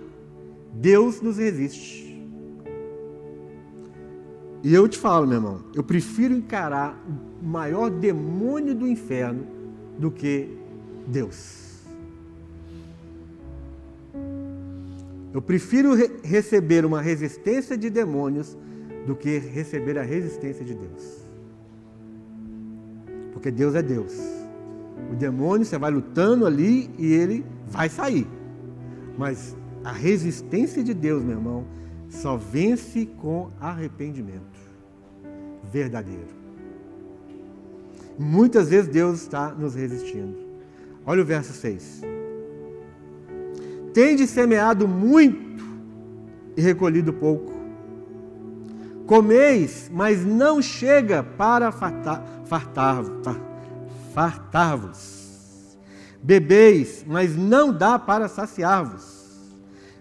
Deus 0.73 1.21
nos 1.21 1.37
resiste. 1.37 2.10
E 4.63 4.75
eu 4.75 4.87
te 4.87 4.99
falo, 4.99 5.27
meu 5.27 5.39
irmão, 5.39 5.61
eu 5.75 5.83
prefiro 5.83 6.35
encarar 6.35 7.03
o 7.41 7.45
maior 7.45 7.91
demônio 7.91 8.75
do 8.75 8.87
inferno 8.87 9.47
do 9.99 10.11
que 10.11 10.51
Deus. 11.07 11.81
Eu 15.33 15.41
prefiro 15.41 15.95
re 15.95 16.11
receber 16.23 16.85
uma 16.85 17.01
resistência 17.01 17.77
de 17.77 17.89
demônios 17.89 18.57
do 19.07 19.17
que 19.17 19.39
receber 19.39 19.97
a 19.97 20.03
resistência 20.03 20.65
de 20.65 20.75
Deus. 20.75 21.21
Porque 23.33 23.51
Deus 23.51 23.75
é 23.75 23.83
Deus. 23.83 24.13
O 25.11 25.15
demônio 25.15 25.65
você 25.65 25.79
vai 25.79 25.91
lutando 25.91 26.45
ali 26.45 26.91
e 26.99 27.13
ele 27.13 27.47
vai 27.67 27.89
sair. 27.89 28.27
Mas 29.17 29.57
a 29.83 29.93
resistência 29.93 30.85
de 30.85 30.93
Deus, 30.93 31.23
meu 31.23 31.39
irmão, 31.39 31.65
só 32.11 32.37
vence 32.37 33.07
com 33.07 33.51
arrependimento 33.61 34.50
verdadeiro. 35.71 36.41
Muitas 38.19 38.69
vezes 38.69 38.89
Deus 38.91 39.23
está 39.23 39.49
nos 39.49 39.75
resistindo. 39.75 40.37
Olha 41.07 41.23
o 41.23 41.25
verso 41.25 41.53
6. 41.53 42.03
Tende 43.95 44.27
semeado 44.27 44.87
muito 44.87 45.65
e 46.57 46.61
recolhido 46.61 47.13
pouco. 47.13 47.53
Comeis, 49.07 49.91
mas 49.93 50.25
não 50.25 50.61
chega 50.63 51.23
para 51.23 51.73
fartar-vos. 51.73 53.37
Fartar 54.15 54.79
Bebeis, 56.23 57.05
mas 57.07 57.35
não 57.35 57.73
dá 57.73 57.99
para 57.99 58.29
saciar-vos. 58.29 59.19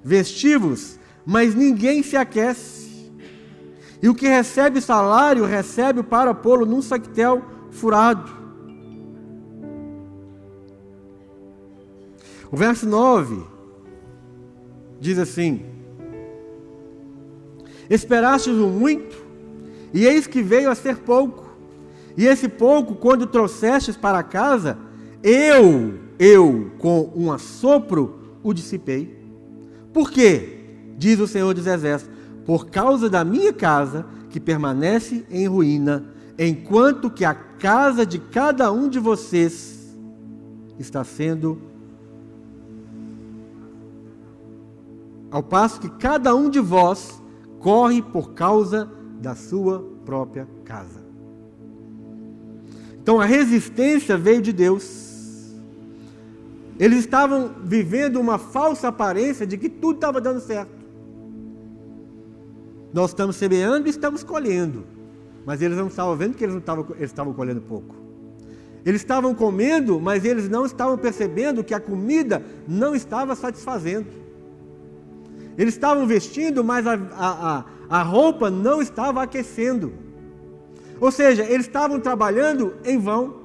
Vestivos, 0.03 0.99
mas 1.25 1.55
ninguém 1.55 2.03
se 2.03 2.17
aquece. 2.17 2.78
E 4.01 4.07
o 4.07 4.15
que 4.15 4.27
recebe 4.27 4.79
salário, 4.81 5.45
recebe 5.45 6.01
para 6.03 6.33
pô-lo 6.33 6.65
num 6.65 6.81
saquetel 6.81 7.41
furado. 7.69 8.39
O 12.51 12.57
verso 12.57 12.87
9 12.87 13.43
diz 14.99 15.19
assim: 15.19 15.65
Esperastes 17.89 18.53
o 18.53 18.67
muito, 18.67 19.17
e 19.93 20.05
eis 20.05 20.25
que 20.27 20.41
veio 20.41 20.71
a 20.71 20.75
ser 20.75 20.97
pouco. 20.97 21.49
E 22.17 22.25
esse 22.25 22.49
pouco, 22.49 22.95
quando 22.95 23.27
trouxestes 23.27 23.95
para 23.95 24.23
casa, 24.23 24.77
eu, 25.21 25.99
eu, 26.17 26.71
com 26.79 27.11
um 27.15 27.31
assopro, 27.31 28.37
o 28.41 28.53
dissipei. 28.53 29.17
Por 29.93 30.09
quê? 30.11 30.59
Diz 30.97 31.19
o 31.19 31.27
Senhor 31.27 31.53
dos 31.53 31.67
Exércitos: 31.67 32.15
Por 32.49 32.65
causa 32.71 33.07
da 33.07 33.23
minha 33.23 33.53
casa, 33.53 34.07
que 34.31 34.39
permanece 34.39 35.23
em 35.29 35.45
ruína, 35.45 36.03
enquanto 36.35 37.07
que 37.07 37.23
a 37.23 37.31
casa 37.31 38.03
de 38.03 38.17
cada 38.17 38.71
um 38.71 38.89
de 38.89 38.97
vocês 38.97 39.95
está 40.79 41.03
sendo 41.03 41.61
ao 45.29 45.43
passo 45.43 45.79
que 45.79 45.89
cada 45.91 46.33
um 46.33 46.49
de 46.49 46.59
vós 46.59 47.21
corre 47.59 48.01
por 48.01 48.33
causa 48.33 48.91
da 49.21 49.35
sua 49.35 49.87
própria 50.03 50.47
casa. 50.65 51.05
Então 52.99 53.21
a 53.21 53.25
resistência 53.25 54.17
veio 54.17 54.41
de 54.41 54.51
Deus. 54.51 55.53
Eles 56.79 57.01
estavam 57.01 57.51
vivendo 57.63 58.19
uma 58.19 58.39
falsa 58.39 58.87
aparência 58.87 59.45
de 59.45 59.55
que 59.55 59.69
tudo 59.69 59.97
estava 59.97 60.19
dando 60.19 60.39
certo. 60.39 60.78
Nós 62.93 63.11
estamos 63.11 63.35
semeando 63.35 63.87
e 63.87 63.89
estamos 63.89 64.23
colhendo. 64.23 64.85
Mas 65.45 65.61
eles 65.61 65.77
não 65.77 65.87
estavam 65.87 66.15
vendo 66.15 66.35
que 66.35 66.43
eles, 66.43 66.53
não 66.53 66.59
estavam, 66.59 66.85
eles 66.95 67.09
estavam 67.09 67.33
colhendo 67.33 67.61
pouco. 67.61 67.95
Eles 68.85 69.01
estavam 69.01 69.35
comendo, 69.35 69.99
mas 69.99 70.23
eles 70.25 70.49
não 70.49 70.65
estavam 70.65 70.97
percebendo 70.97 71.63
que 71.63 71.73
a 71.73 71.79
comida 71.79 72.43
não 72.67 72.95
estava 72.95 73.35
satisfazendo. 73.35 74.07
Eles 75.57 75.73
estavam 75.73 76.07
vestindo, 76.07 76.63
mas 76.63 76.87
a, 76.87 76.93
a, 77.11 77.65
a 77.89 78.03
roupa 78.03 78.49
não 78.49 78.81
estava 78.81 79.21
aquecendo. 79.21 79.93
Ou 80.99 81.11
seja, 81.11 81.43
eles 81.43 81.65
estavam 81.65 81.99
trabalhando 81.99 82.75
em 82.85 82.97
vão. 82.97 83.39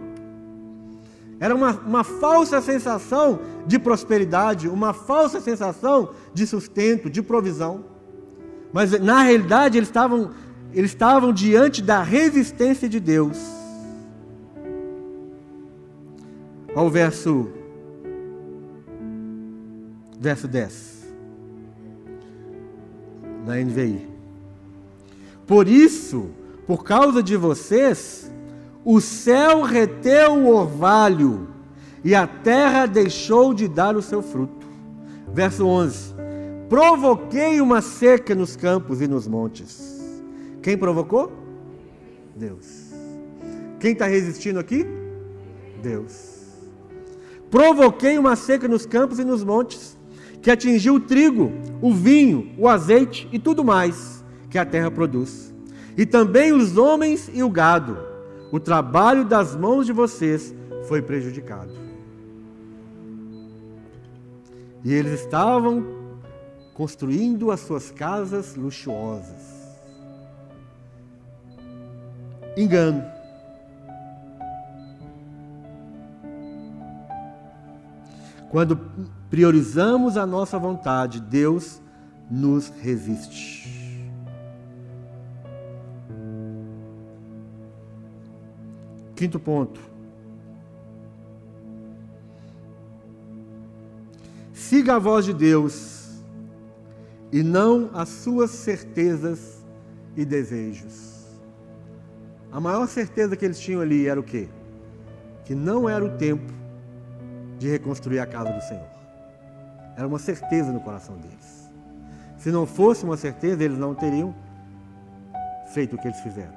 Era 1.41 1.55
uma, 1.55 1.73
uma 1.73 2.05
falsa 2.05 2.61
sensação 2.61 3.41
de 3.67 3.79
prosperidade, 3.79 4.69
uma 4.69 4.93
falsa 4.93 5.41
sensação 5.41 6.11
de 6.33 6.47
sustento, 6.47 7.11
de 7.11 7.23
provisão. 7.23 7.94
Mas 8.75 8.91
na 9.01 9.23
realidade 9.23 9.79
eles 9.79 9.89
estavam 9.89 10.33
eles 10.73 10.91
estavam 10.91 11.33
diante 11.33 11.81
da 11.81 12.03
resistência 12.03 12.89
de 12.89 12.99
Deus. 12.99 13.39
Ao 16.75 16.91
verso 16.91 17.53
verso 20.19 20.49
10. 20.49 21.05
Na 23.47 23.55
NVI. 23.59 24.09
Por 25.47 25.69
isso, 25.69 26.31
por 26.67 26.83
causa 26.83 27.23
de 27.23 27.37
vocês, 27.37 28.29
o 28.85 29.01
céu 29.01 29.63
reteu 29.63 30.33
o 30.33 30.49
orvalho 30.49 31.47
e 32.03 32.13
a 32.13 32.27
terra 32.27 32.87
deixou 32.87 33.55
de 33.55 33.69
dar 33.69 33.95
o 33.95 34.03
seu 34.03 34.21
fruto. 34.21 34.67
Verso 35.33 35.65
11: 35.65 36.14
Provoquei 36.69 37.61
uma 37.61 37.83
seca 37.83 38.35
nos 38.35 38.57
campos 38.57 39.01
e 39.01 39.07
nos 39.07 39.29
montes. 39.29 40.01
Quem 40.63 40.77
provocou? 40.79 41.33
Deus. 42.35 42.91
Quem 43.79 43.93
está 43.93 44.07
resistindo 44.07 44.59
aqui? 44.59 44.87
Deus. 45.83 46.35
Provoquei 47.51 48.19
uma 48.19 48.35
seca 48.35 48.67
nos 48.67 48.87
campos 48.87 49.19
e 49.19 49.25
nos 49.25 49.45
montes, 49.45 49.97
que 50.43 50.51
atingiu 50.51 50.95
o 50.95 51.01
trigo, 51.01 51.53
o 51.81 51.93
vinho, 51.93 52.53
o 52.59 52.69
azeite 52.69 53.29
e 53.31 53.39
tudo 53.39 53.63
mais 53.63 54.25
que 54.51 54.59
a 54.59 54.65
terra 54.65 54.91
produz. 54.91 55.55
E 55.97 56.05
também 56.05 56.53
os 56.53 56.77
homens 56.77 57.31
e 57.33 57.43
o 57.43 57.51
gado. 57.51 57.99
O 58.51 58.59
trabalho 58.59 59.25
das 59.25 59.55
mãos 59.55 59.87
de 59.87 59.93
vocês 59.93 60.55
foi 60.89 61.03
prejudicado. 61.03 61.73
E 64.85 64.93
eles 64.93 65.21
estavam 65.21 65.94
construindo 66.75 67.53
as 67.53 67.61
suas 67.61 67.91
casas 67.93 68.57
luxuosas. 68.57 69.55
Engano. 72.57 73.05
Quando 78.51 78.77
priorizamos 79.31 80.17
a 80.17 80.27
nossa 80.27 80.59
vontade, 80.59 81.21
Deus 81.21 81.81
nos 82.31 82.69
resiste. 82.69 83.73
Quinto 89.17 89.39
ponto. 89.39 89.81
Siga 94.53 94.97
a 94.97 94.99
voz 94.99 95.25
de 95.25 95.33
Deus 95.33 95.94
e 97.35 97.43
não 97.43 97.91
as 97.93 98.11
suas 98.11 98.49
certezas 98.53 99.67
e 100.17 100.25
desejos. 100.25 101.25
A 102.53 102.61
maior 102.61 102.87
certeza 102.87 103.35
que 103.35 103.45
eles 103.45 103.59
tinham 103.59 103.81
ali 103.81 104.07
era 104.07 104.21
o 104.21 104.23
quê? 104.23 104.47
Que 105.45 105.53
não 105.53 105.89
era 105.89 106.05
o 106.05 106.11
tempo 106.11 106.53
de 107.59 107.69
reconstruir 107.69 108.21
a 108.21 108.27
casa 108.27 108.53
do 108.53 108.61
Senhor. 108.61 108.87
Era 109.97 110.07
uma 110.07 110.21
certeza 110.21 110.71
no 110.71 110.79
coração 110.79 111.17
deles. 111.17 111.69
Se 112.39 112.53
não 112.53 112.67
fosse 112.67 113.03
uma 113.03 113.17
certeza, 113.17 113.65
eles 113.65 113.79
não 113.79 113.97
teriam 113.97 114.33
feito 115.73 115.97
o 115.97 115.99
que 115.99 116.07
eles 116.07 116.21
fizeram. 116.21 116.55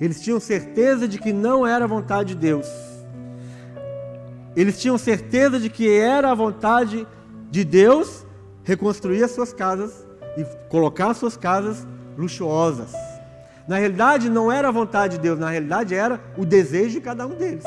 Eles 0.00 0.20
tinham 0.20 0.40
certeza 0.40 1.06
de 1.06 1.20
que 1.20 1.32
não 1.32 1.64
era 1.64 1.84
a 1.84 1.88
vontade 1.88 2.34
de 2.34 2.40
Deus. 2.40 2.66
Eles 4.56 4.80
tinham 4.80 4.98
certeza 4.98 5.60
de 5.60 5.70
que 5.70 5.88
era 5.88 6.32
a 6.32 6.34
vontade 6.34 7.06
de 7.48 7.64
Deus 7.64 8.23
reconstruir 8.64 9.22
as 9.22 9.30
suas 9.30 9.52
casas 9.52 10.06
e 10.36 10.44
colocar 10.68 11.10
as 11.10 11.18
suas 11.18 11.36
casas 11.36 11.86
luxuosas. 12.16 12.92
Na 13.68 13.78
realidade, 13.78 14.28
não 14.28 14.50
era 14.50 14.68
a 14.68 14.72
vontade 14.72 15.16
de 15.16 15.22
Deus, 15.22 15.38
na 15.38 15.50
realidade 15.50 15.94
era 15.94 16.20
o 16.36 16.44
desejo 16.44 16.94
de 16.94 17.00
cada 17.00 17.26
um 17.26 17.34
deles. 17.34 17.64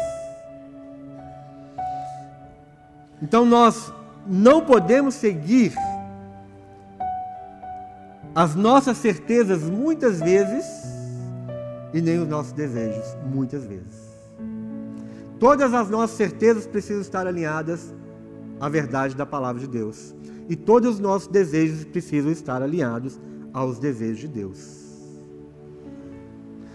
Então 3.21 3.45
nós 3.45 3.91
não 4.27 4.61
podemos 4.61 5.15
seguir 5.15 5.73
as 8.35 8.53
nossas 8.53 8.97
certezas 8.97 9.63
muitas 9.63 10.19
vezes 10.19 10.65
e 11.93 12.01
nem 12.01 12.19
os 12.19 12.27
nossos 12.27 12.51
desejos, 12.51 13.17
muitas 13.25 13.65
vezes. 13.65 14.07
Todas 15.39 15.73
as 15.73 15.89
nossas 15.89 16.15
certezas 16.15 16.67
precisam 16.67 17.01
estar 17.01 17.25
alinhadas 17.25 17.93
à 18.59 18.69
verdade 18.69 19.15
da 19.15 19.25
palavra 19.25 19.59
de 19.61 19.67
Deus. 19.67 20.15
E 20.49 20.55
todos 20.55 20.95
os 20.95 20.99
nossos 20.99 21.27
desejos 21.27 21.83
precisam 21.83 22.31
estar 22.31 22.61
alinhados 22.61 23.19
aos 23.53 23.79
desejos 23.79 24.19
de 24.19 24.27
Deus. 24.27 24.87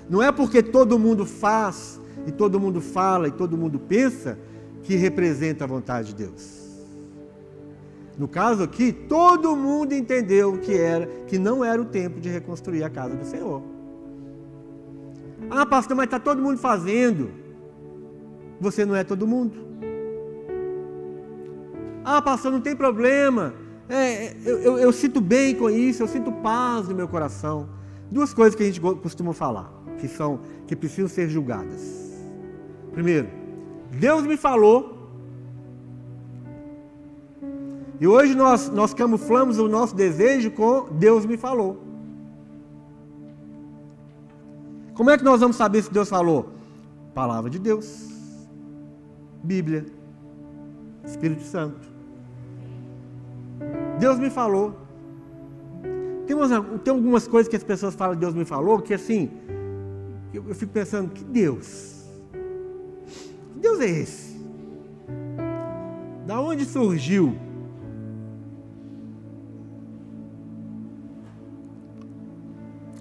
Não 0.09 0.23
é 0.23 0.31
porque 0.31 0.63
todo 0.63 0.99
mundo 0.99 1.25
faz, 1.25 2.01
e 2.27 2.33
todo 2.33 2.61
mundo 2.61 2.81
fala, 2.81 3.29
e 3.29 3.31
todo 3.31 3.57
mundo 3.57 3.79
pensa, 3.79 4.39
que 4.83 4.97
representa 4.97 5.65
a 5.65 5.67
vontade 5.67 6.09
de 6.09 6.27
Deus. 6.27 6.63
No 8.19 8.29
caso 8.29 8.63
aqui, 8.63 8.93
todo 8.93 9.57
mundo 9.57 9.95
entendeu 9.95 10.59
que 10.59 10.75
era 10.75 11.07
que 11.27 11.39
não 11.39 11.65
era 11.65 11.81
o 11.81 11.85
tempo 11.85 12.21
de 12.21 12.29
reconstruir 12.29 12.85
a 12.85 12.91
casa 12.91 13.15
do 13.15 13.25
Senhor. 13.25 13.63
Ah, 15.51 15.65
pastor, 15.65 15.97
mas 15.97 16.05
está 16.05 16.19
todo 16.19 16.43
mundo 16.43 16.59
fazendo. 16.59 17.31
Você 18.61 18.85
não 18.85 18.95
é 18.95 19.03
todo 19.03 19.27
mundo. 19.27 19.59
Ah, 22.05 22.21
pastor, 22.21 22.53
não 22.53 22.61
tem 22.61 22.77
problema. 22.77 23.55
É, 23.93 24.35
eu, 24.47 24.59
eu, 24.63 24.79
eu, 24.79 24.91
sinto 24.91 25.21
bem 25.21 25.55
com 25.55 25.69
isso, 25.69 26.03
eu 26.03 26.09
sinto 26.09 26.33
paz 26.33 26.89
no 26.89 26.95
meu 26.95 27.07
coração. 27.07 27.69
Duas 28.11 28.33
coisas 28.33 28.55
que 28.55 28.63
a 28.63 28.67
gente 28.67 28.81
costuma 28.81 29.35
falar, 29.35 29.71
que 29.99 30.09
são 30.09 30.41
que 30.67 30.75
precisam 30.75 31.11
ser 31.11 31.29
julgadas. 31.29 31.83
Primeiro, 32.91 33.29
Deus 33.91 34.23
me 34.25 34.39
falou. 34.39 35.11
E 38.01 38.07
hoje 38.07 38.35
nós, 38.35 38.71
nós 38.71 38.95
camuflamos 38.95 39.59
o 39.59 39.69
nosso 39.69 39.95
desejo 39.95 40.51
com 40.53 40.89
Deus 40.93 41.27
me 41.27 41.37
falou. 41.37 41.85
Como 44.95 45.11
é 45.11 45.19
que 45.19 45.25
nós 45.25 45.39
vamos 45.41 45.57
saber 45.57 45.83
se 45.83 45.93
Deus 45.93 46.09
falou? 46.09 46.49
Palavra 47.13 47.51
de 47.51 47.59
Deus, 47.59 48.09
Bíblia, 49.45 49.85
Espírito 51.05 51.43
Santo. 51.43 51.92
Deus 53.99 54.19
me 54.19 54.31
falou. 54.31 54.75
Tem, 56.27 56.37
umas, 56.37 56.51
tem 56.83 56.95
algumas 56.95 57.27
coisas 57.27 57.49
que 57.49 57.57
as 57.57 57.65
pessoas 57.65 57.95
falam, 57.95 58.17
Deus 58.17 58.35
me 58.35 58.45
falou, 58.45 58.81
que 58.81 58.95
assim, 58.95 59.31
eu, 60.33 60.45
eu 60.49 60.55
fico 60.55 60.73
pensando, 60.73 61.11
que 61.11 61.25
Deus? 61.25 62.05
Que 63.53 63.59
Deus 63.61 63.81
é 63.81 63.89
esse? 63.89 64.41
Da 66.27 66.41
onde 66.41 66.65
surgiu? 66.65 67.37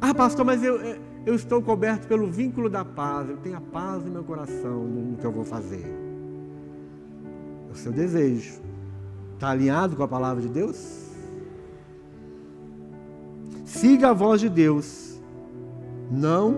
Ah, 0.01 0.13
pastor, 0.15 0.43
mas 0.43 0.63
eu, 0.63 0.79
eu 1.25 1.35
estou 1.35 1.61
coberto 1.61 2.07
pelo 2.07 2.25
vínculo 2.25 2.69
da 2.69 2.83
paz, 2.83 3.29
eu 3.29 3.37
tenho 3.37 3.55
a 3.55 3.61
paz 3.61 4.03
no 4.03 4.11
meu 4.11 4.23
coração 4.23 4.83
no 4.83 5.17
que 5.17 5.25
eu 5.25 5.31
vou 5.31 5.45
fazer. 5.45 5.85
É 7.69 7.71
o 7.71 7.75
seu 7.75 7.91
desejo. 7.91 8.59
Está 9.41 9.49
alinhado 9.49 9.95
com 9.95 10.03
a 10.03 10.07
palavra 10.07 10.39
de 10.39 10.47
Deus? 10.47 10.77
Siga 13.65 14.11
a 14.11 14.13
voz 14.13 14.39
de 14.39 14.47
Deus, 14.47 15.19
não 16.11 16.55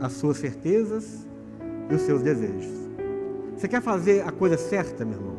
as 0.00 0.14
suas 0.14 0.38
certezas 0.38 1.28
e 1.88 1.94
os 1.94 2.02
seus 2.02 2.22
desejos. 2.22 2.66
Você 3.56 3.68
quer 3.68 3.80
fazer 3.80 4.26
a 4.26 4.32
coisa 4.32 4.58
certa, 4.58 5.04
meu 5.04 5.16
irmão? 5.16 5.36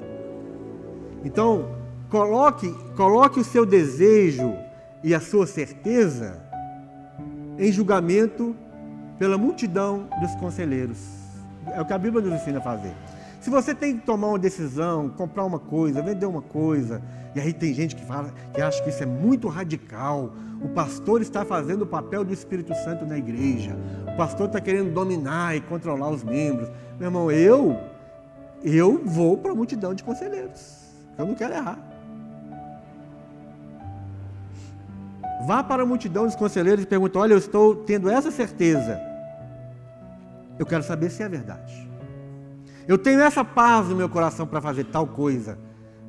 Então, 1.25 1.75
coloque, 2.09 2.73
coloque 2.95 3.41
o 3.41 3.43
seu 3.43 3.65
desejo 3.65 4.53
e 5.03 5.13
a 5.13 5.19
sua 5.19 5.45
certeza 5.45 6.41
em 7.59 7.73
julgamento 7.73 8.55
pela 9.19 9.37
multidão 9.37 10.07
dos 10.21 10.33
conselheiros. 10.35 10.97
É 11.73 11.81
o 11.81 11.85
que 11.85 11.91
a 11.91 11.97
Bíblia 11.97 12.23
nos 12.23 12.39
ensina 12.39 12.59
a 12.59 12.61
fazer. 12.61 12.95
Se 13.45 13.51
você 13.51 13.75
tem 13.75 13.99
que 13.99 14.03
tomar 14.03 14.29
uma 14.29 14.39
decisão, 14.39 15.07
comprar 15.07 15.45
uma 15.45 15.59
coisa, 15.59 16.01
vender 16.01 16.25
uma 16.25 16.41
coisa, 16.41 16.99
e 17.35 17.39
aí 17.39 17.53
tem 17.53 17.75
gente 17.75 17.95
que 17.95 18.03
fala 18.03 18.33
que 18.51 18.59
acha 18.59 18.81
que 18.81 18.89
isso 18.89 19.03
é 19.03 19.05
muito 19.05 19.47
radical. 19.47 20.33
O 20.63 20.69
pastor 20.69 21.21
está 21.21 21.45
fazendo 21.45 21.83
o 21.83 21.85
papel 21.85 22.25
do 22.25 22.33
Espírito 22.33 22.73
Santo 22.73 23.05
na 23.05 23.19
igreja. 23.19 23.77
O 24.11 24.17
pastor 24.17 24.47
está 24.47 24.59
querendo 24.59 24.91
dominar 24.91 25.55
e 25.55 25.61
controlar 25.61 26.09
os 26.09 26.23
membros. 26.23 26.67
Meu 26.97 27.09
irmão, 27.09 27.31
eu 27.31 27.79
eu 28.63 28.99
vou 29.05 29.37
para 29.37 29.51
a 29.51 29.55
multidão 29.55 29.93
de 29.93 30.03
conselheiros. 30.03 30.95
Eu 31.15 31.27
não 31.27 31.35
quero 31.35 31.53
errar. 31.53 31.77
Vá 35.45 35.63
para 35.63 35.83
a 35.83 35.85
multidão 35.85 36.25
dos 36.25 36.35
conselheiros 36.35 36.83
e 36.83 36.87
pergunte: 36.87 37.15
Olha, 37.15 37.33
eu 37.33 37.37
estou 37.37 37.75
tendo 37.75 38.09
essa 38.09 38.31
certeza. 38.31 38.99
Eu 40.57 40.65
quero 40.65 40.81
saber 40.81 41.11
se 41.11 41.21
é 41.21 41.29
verdade. 41.29 41.84
Eu 42.87 42.97
tenho 42.97 43.19
essa 43.21 43.43
paz 43.43 43.87
no 43.87 43.95
meu 43.95 44.07
coração 44.07 44.45
para 44.45 44.61
fazer 44.61 44.85
tal 44.85 45.07
coisa. 45.07 45.57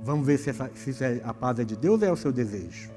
Vamos 0.04 0.26
ver 0.26 0.38
se, 0.38 0.50
essa, 0.50 0.70
se 0.74 1.02
é, 1.02 1.20
a 1.24 1.32
paz 1.32 1.58
é 1.58 1.64
de 1.64 1.74
Deus 1.74 2.02
ou 2.02 2.08
é 2.08 2.12
o 2.12 2.16
seu 2.16 2.30
desejo. 2.30 2.90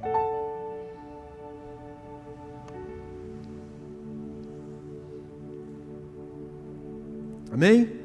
Amém? 7.51 7.99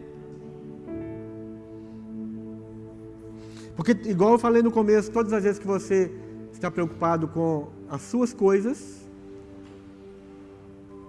Porque, 3.77 3.93
igual 4.09 4.33
eu 4.33 4.39
falei 4.39 4.63
no 4.63 4.71
começo, 4.71 5.11
todas 5.11 5.33
as 5.33 5.43
vezes 5.43 5.59
que 5.59 5.67
você 5.67 6.11
está 6.53 6.71
preocupado 6.71 7.27
com 7.29 7.69
as 7.89 8.01
suas 8.03 8.33
coisas, 8.33 9.05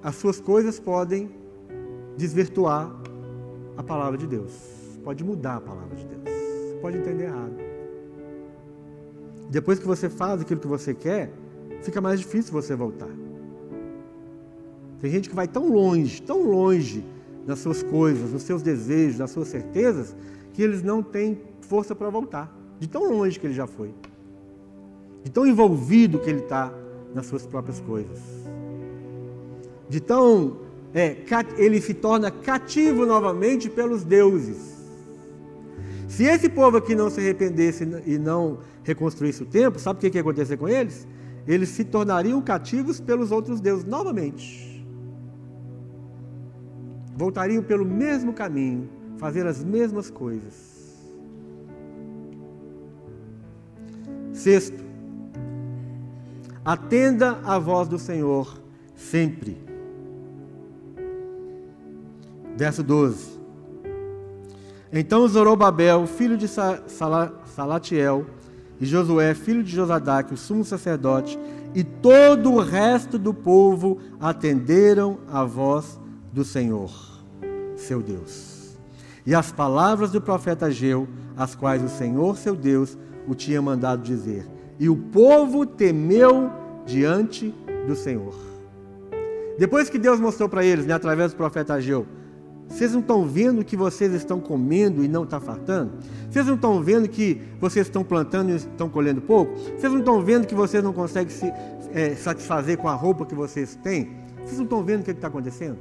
as 0.01 0.15
suas 0.15 0.39
coisas 0.39 0.79
podem 0.79 1.29
desvirtuar 2.17 3.04
a 3.77 3.83
palavra 3.83 4.17
de 4.17 4.27
Deus. 4.27 4.51
Pode 5.03 5.23
mudar 5.23 5.57
a 5.57 5.61
palavra 5.61 5.95
de 5.95 6.05
Deus. 6.05 6.29
Pode 6.81 6.97
entender 6.97 7.25
errado. 7.25 7.55
Depois 9.49 9.79
que 9.79 9.85
você 9.85 10.09
faz 10.09 10.41
aquilo 10.41 10.59
que 10.59 10.67
você 10.67 10.93
quer, 10.93 11.31
fica 11.81 12.01
mais 12.01 12.19
difícil 12.19 12.51
você 12.51 12.75
voltar. 12.75 13.09
Tem 14.99 15.11
gente 15.11 15.29
que 15.29 15.35
vai 15.35 15.47
tão 15.47 15.71
longe, 15.71 16.21
tão 16.21 16.43
longe 16.43 17.03
nas 17.45 17.59
suas 17.59 17.83
coisas, 17.83 18.31
nos 18.31 18.41
seus 18.41 18.61
desejos, 18.61 19.19
nas 19.19 19.29
suas 19.29 19.47
certezas, 19.47 20.15
que 20.53 20.63
eles 20.63 20.81
não 20.81 21.03
têm 21.03 21.39
força 21.61 21.93
para 21.93 22.09
voltar. 22.09 22.55
De 22.79 22.87
tão 22.87 23.11
longe 23.11 23.39
que 23.39 23.45
ele 23.45 23.53
já 23.53 23.67
foi. 23.67 23.93
De 25.23 25.31
tão 25.31 25.45
envolvido 25.45 26.19
que 26.19 26.29
ele 26.29 26.39
está 26.41 26.73
nas 27.13 27.25
suas 27.27 27.45
próprias 27.45 27.79
coisas. 27.79 28.19
De 29.87 29.99
tão. 29.99 30.64
É, 30.95 31.17
ele 31.57 31.81
se 31.81 31.93
torna 31.93 32.31
cativo 32.31 33.05
novamente 33.05 33.69
pelos 33.69 34.05
deuses. 34.05 34.75
Se 36.07 36.23
esse 36.23 36.47
povo 36.47 36.77
aqui 36.77 36.95
não 36.95 37.09
se 37.09 37.19
arrependesse 37.19 37.83
e 38.05 38.17
não 38.17 38.59
reconstruísse 38.81 39.43
o 39.43 39.45
templo, 39.45 39.77
sabe 39.77 39.97
o 39.97 40.09
que 40.09 40.17
ia 40.17 40.21
acontecer 40.21 40.55
com 40.55 40.69
eles? 40.69 41.05
Eles 41.45 41.67
se 41.67 41.83
tornariam 41.83 42.41
cativos 42.41 43.01
pelos 43.01 43.29
outros 43.29 43.59
deuses 43.59 43.83
novamente. 43.83 44.87
Voltariam 47.13 47.61
pelo 47.61 47.83
mesmo 47.83 48.31
caminho, 48.31 48.89
fazer 49.17 49.45
as 49.45 49.61
mesmas 49.61 50.09
coisas. 50.09 51.03
Sexto, 54.31 54.81
atenda 56.63 57.41
à 57.43 57.59
voz 57.59 57.89
do 57.89 57.99
Senhor 57.99 58.61
sempre. 58.95 59.64
Verso 62.55 62.81
12. 62.83 63.39
Então 64.91 65.27
Zorobabel, 65.27 66.07
filho 66.07 66.37
de 66.37 66.47
Salatiel, 66.47 68.25
e 68.79 68.85
Josué, 68.85 69.33
filho 69.33 69.63
de 69.63 69.73
Josadaque, 69.73 70.33
o 70.33 70.37
sumo 70.37 70.63
sacerdote, 70.63 71.39
e 71.73 71.83
todo 71.83 72.53
o 72.53 72.59
resto 72.59 73.17
do 73.17 73.33
povo 73.33 73.99
atenderam 74.19 75.19
à 75.27 75.43
voz 75.43 75.99
do 76.31 76.43
Senhor, 76.43 76.91
seu 77.75 78.01
Deus. 78.01 78.77
E 79.25 79.33
as 79.33 79.51
palavras 79.51 80.11
do 80.11 80.21
profeta 80.21 80.67
Ageu, 80.67 81.07
as 81.35 81.55
quais 81.55 81.83
o 81.83 81.89
Senhor, 81.89 82.37
seu 82.37 82.55
Deus, 82.55 82.97
o 83.27 83.33
tinha 83.33 83.61
mandado 83.61 84.03
dizer. 84.03 84.45
E 84.79 84.87
o 84.87 84.95
povo 84.95 85.65
temeu 85.65 86.51
diante 86.85 87.53
do 87.87 87.95
Senhor. 87.95 88.35
Depois 89.57 89.89
que 89.89 89.97
Deus 89.97 90.19
mostrou 90.19 90.47
para 90.47 90.63
eles, 90.65 90.85
né, 90.85 90.93
através 90.93 91.31
do 91.31 91.37
profeta 91.37 91.75
Ageu, 91.75 92.05
vocês 92.69 92.91
não 92.91 92.99
estão 92.99 93.25
vendo 93.25 93.63
que 93.63 93.77
vocês 93.77 94.13
estão 94.13 94.39
comendo 94.39 95.03
e 95.03 95.07
não 95.07 95.23
está 95.23 95.39
fartando? 95.39 95.93
Vocês 96.29 96.45
não 96.45 96.55
estão 96.55 96.81
vendo 96.81 97.07
que 97.07 97.41
vocês 97.59 97.87
estão 97.87 98.03
plantando 98.03 98.51
e 98.51 98.55
estão 98.55 98.89
colhendo 98.89 99.21
pouco? 99.21 99.53
Vocês 99.55 99.91
não 99.91 99.99
estão 99.99 100.21
vendo 100.21 100.45
que 100.45 100.55
vocês 100.55 100.83
não 100.83 100.91
conseguem 100.91 101.33
se 101.33 101.45
é, 101.93 102.15
satisfazer 102.15 102.77
com 102.77 102.89
a 102.89 102.93
roupa 102.93 103.25
que 103.25 103.35
vocês 103.35 103.77
têm? 103.81 104.09
Vocês 104.43 104.57
não 104.57 104.65
estão 104.65 104.83
vendo 104.83 105.01
o 105.01 105.03
que 105.03 105.11
está 105.11 105.27
acontecendo? 105.27 105.77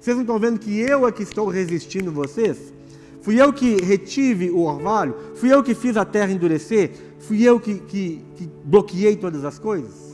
Vocês 0.00 0.16
não 0.16 0.22
estão 0.22 0.38
vendo 0.38 0.58
que 0.58 0.80
eu 0.80 1.06
é 1.06 1.12
que 1.12 1.22
estou 1.22 1.46
resistindo 1.48 2.10
vocês? 2.10 2.72
Fui 3.20 3.40
eu 3.40 3.52
que 3.52 3.76
retive 3.76 4.50
o 4.50 4.62
orvalho? 4.62 5.14
Fui 5.34 5.52
eu 5.52 5.62
que 5.62 5.74
fiz 5.74 5.96
a 5.96 6.04
terra 6.04 6.32
endurecer? 6.32 6.90
Fui 7.20 7.42
eu 7.42 7.60
que, 7.60 7.74
que, 7.80 8.24
que 8.34 8.50
bloqueei 8.64 9.14
todas 9.14 9.44
as 9.44 9.58
coisas? 9.58 10.12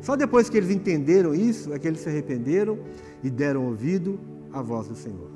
Só 0.00 0.14
depois 0.14 0.48
que 0.48 0.56
eles 0.56 0.70
entenderam 0.70 1.34
isso 1.34 1.72
é 1.72 1.78
que 1.78 1.88
eles 1.88 2.00
se 2.00 2.08
arrependeram 2.08 2.78
e 3.24 3.30
deram 3.30 3.64
ouvido 3.64 4.20
à 4.52 4.60
voz 4.60 4.86
do 4.86 4.94
Senhor. 4.94 5.30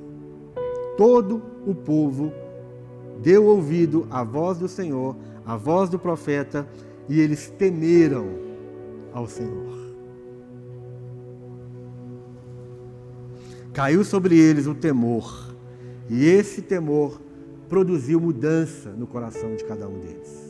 Todo 0.96 1.42
o 1.66 1.74
povo 1.74 2.30
deu 3.22 3.46
ouvido 3.46 4.06
à 4.10 4.22
voz 4.22 4.58
do 4.58 4.68
Senhor, 4.68 5.16
à 5.44 5.56
voz 5.56 5.88
do 5.88 5.98
profeta, 5.98 6.68
e 7.08 7.18
eles 7.18 7.48
temeram 7.48 8.26
ao 9.12 9.26
Senhor. 9.26 9.78
Caiu 13.72 14.04
sobre 14.04 14.38
eles 14.38 14.66
o 14.66 14.74
temor, 14.74 15.54
e 16.10 16.26
esse 16.26 16.60
temor 16.60 17.20
produziu 17.68 18.20
mudança 18.20 18.90
no 18.90 19.06
coração 19.06 19.54
de 19.54 19.64
cada 19.64 19.88
um 19.88 19.98
deles. 19.98 20.48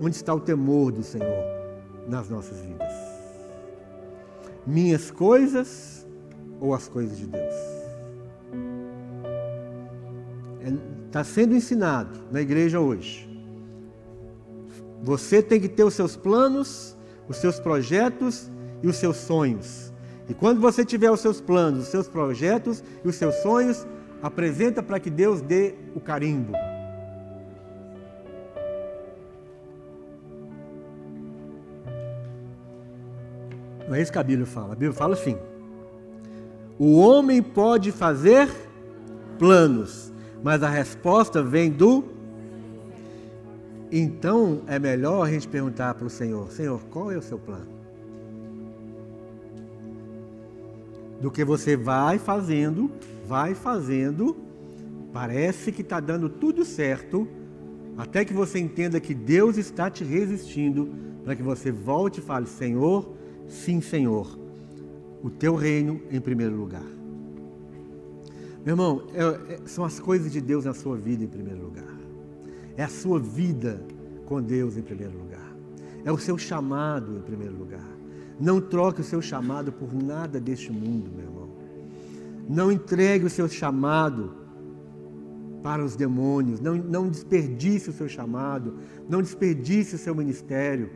Onde 0.00 0.16
está 0.16 0.34
o 0.34 0.40
temor 0.40 0.90
do 0.90 1.02
Senhor 1.02 1.44
nas 2.08 2.28
nossas 2.28 2.58
vidas? 2.60 3.03
Minhas 4.66 5.10
coisas 5.10 6.06
ou 6.60 6.74
as 6.74 6.88
coisas 6.88 7.18
de 7.18 7.26
Deus? 7.26 7.54
Está 11.06 11.20
é, 11.20 11.24
sendo 11.24 11.54
ensinado 11.54 12.18
na 12.30 12.40
igreja 12.40 12.80
hoje. 12.80 13.28
Você 15.02 15.42
tem 15.42 15.60
que 15.60 15.68
ter 15.68 15.84
os 15.84 15.94
seus 15.94 16.16
planos, 16.16 16.96
os 17.28 17.36
seus 17.36 17.60
projetos 17.60 18.50
e 18.82 18.88
os 18.88 18.96
seus 18.96 19.18
sonhos. 19.18 19.92
E 20.28 20.34
quando 20.34 20.60
você 20.60 20.84
tiver 20.84 21.10
os 21.10 21.20
seus 21.20 21.40
planos, 21.40 21.84
os 21.84 21.88
seus 21.88 22.08
projetos 22.08 22.82
e 23.04 23.08
os 23.08 23.14
seus 23.16 23.34
sonhos, 23.36 23.86
apresenta 24.22 24.82
para 24.82 24.98
que 24.98 25.10
Deus 25.10 25.42
dê 25.42 25.74
o 25.94 26.00
carimbo. 26.00 26.52
Não 33.88 33.94
é 33.94 34.02
isso 34.02 34.12
que 34.12 34.18
a 34.18 34.22
Bíblia 34.22 34.46
fala. 34.46 34.72
A 34.72 34.76
Bíblia 34.76 34.92
fala 34.92 35.14
assim: 35.14 35.36
o 36.78 36.96
homem 36.96 37.42
pode 37.42 37.92
fazer 37.92 38.50
planos, 39.38 40.12
mas 40.42 40.62
a 40.62 40.68
resposta 40.68 41.42
vem 41.42 41.70
do. 41.70 42.04
Então 43.92 44.62
é 44.66 44.78
melhor 44.78 45.24
a 45.24 45.30
gente 45.30 45.46
perguntar 45.46 45.94
para 45.94 46.06
o 46.06 46.10
Senhor: 46.10 46.50
Senhor, 46.50 46.80
qual 46.90 47.12
é 47.12 47.16
o 47.16 47.22
seu 47.22 47.38
plano? 47.38 47.72
Do 51.20 51.30
que 51.30 51.44
você 51.44 51.76
vai 51.76 52.18
fazendo, 52.18 52.90
vai 53.24 53.54
fazendo, 53.54 54.36
parece 55.12 55.70
que 55.70 55.82
está 55.82 56.00
dando 56.00 56.28
tudo 56.28 56.64
certo, 56.64 57.28
até 57.96 58.24
que 58.24 58.34
você 58.34 58.58
entenda 58.58 58.98
que 58.98 59.14
Deus 59.14 59.56
está 59.56 59.88
te 59.88 60.02
resistindo, 60.02 60.92
para 61.22 61.36
que 61.36 61.42
você 61.42 61.70
volte 61.70 62.18
e 62.18 62.22
fale: 62.22 62.46
Senhor, 62.46 63.14
Sim, 63.48 63.80
Senhor, 63.80 64.38
o 65.22 65.30
teu 65.30 65.54
reino 65.54 66.00
em 66.10 66.20
primeiro 66.20 66.54
lugar. 66.54 66.84
Meu 68.64 68.72
irmão, 68.72 69.02
é, 69.12 69.54
é, 69.54 69.60
são 69.66 69.84
as 69.84 70.00
coisas 70.00 70.32
de 70.32 70.40
Deus 70.40 70.64
na 70.64 70.72
sua 70.72 70.96
vida 70.96 71.22
em 71.22 71.28
primeiro 71.28 71.62
lugar. 71.62 71.94
É 72.76 72.84
a 72.84 72.88
sua 72.88 73.20
vida 73.20 73.80
com 74.24 74.40
Deus 74.40 74.76
em 74.76 74.82
primeiro 74.82 75.16
lugar. 75.18 75.54
É 76.04 76.10
o 76.10 76.18
seu 76.18 76.38
chamado 76.38 77.16
em 77.16 77.20
primeiro 77.20 77.56
lugar. 77.56 77.86
Não 78.40 78.60
troque 78.60 79.00
o 79.00 79.04
seu 79.04 79.22
chamado 79.22 79.70
por 79.72 79.92
nada 79.94 80.40
deste 80.40 80.72
mundo, 80.72 81.10
meu 81.14 81.24
irmão. 81.24 81.48
Não 82.48 82.72
entregue 82.72 83.26
o 83.26 83.30
seu 83.30 83.48
chamado 83.48 84.34
para 85.62 85.84
os 85.84 85.94
demônios. 85.94 86.60
Não, 86.60 86.74
não 86.74 87.08
desperdice 87.08 87.90
o 87.90 87.92
seu 87.92 88.08
chamado. 88.08 88.78
Não 89.08 89.22
desperdice 89.22 89.94
o 89.94 89.98
seu 89.98 90.14
ministério 90.14 90.90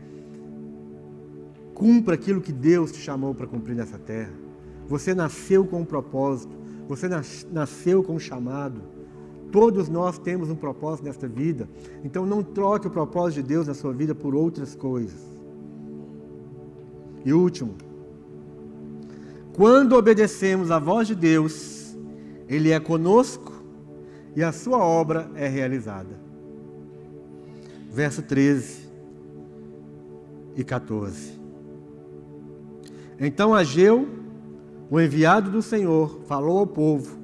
Cumpra 1.78 2.16
aquilo 2.16 2.40
que 2.40 2.52
Deus 2.52 2.90
te 2.90 2.98
chamou 2.98 3.32
para 3.32 3.46
cumprir 3.46 3.76
nessa 3.76 3.96
terra. 3.96 4.32
Você 4.88 5.14
nasceu 5.14 5.64
com 5.64 5.82
um 5.82 5.84
propósito, 5.84 6.52
você 6.88 7.08
nasceu 7.52 8.02
com 8.02 8.14
um 8.14 8.18
chamado. 8.18 8.82
Todos 9.52 9.88
nós 9.88 10.18
temos 10.18 10.50
um 10.50 10.56
propósito 10.56 11.04
nesta 11.04 11.28
vida. 11.28 11.68
Então 12.02 12.26
não 12.26 12.42
troque 12.42 12.88
o 12.88 12.90
propósito 12.90 13.42
de 13.42 13.48
Deus 13.48 13.68
na 13.68 13.74
sua 13.74 13.92
vida 13.92 14.12
por 14.12 14.34
outras 14.34 14.74
coisas. 14.74 15.20
E 17.24 17.32
último, 17.32 17.76
quando 19.54 19.94
obedecemos 19.94 20.72
à 20.72 20.80
voz 20.80 21.06
de 21.06 21.14
Deus, 21.14 21.96
Ele 22.48 22.72
é 22.72 22.80
conosco 22.80 23.52
e 24.34 24.42
a 24.42 24.50
sua 24.50 24.78
obra 24.78 25.30
é 25.36 25.46
realizada. 25.46 26.18
Verso 27.88 28.20
13 28.22 28.88
e 30.56 30.64
14. 30.64 31.37
Então 33.20 33.52
Ageu, 33.52 34.08
o 34.88 35.00
enviado 35.00 35.50
do 35.50 35.60
Senhor, 35.60 36.20
falou 36.26 36.58
ao 36.58 36.66
povo, 36.66 37.18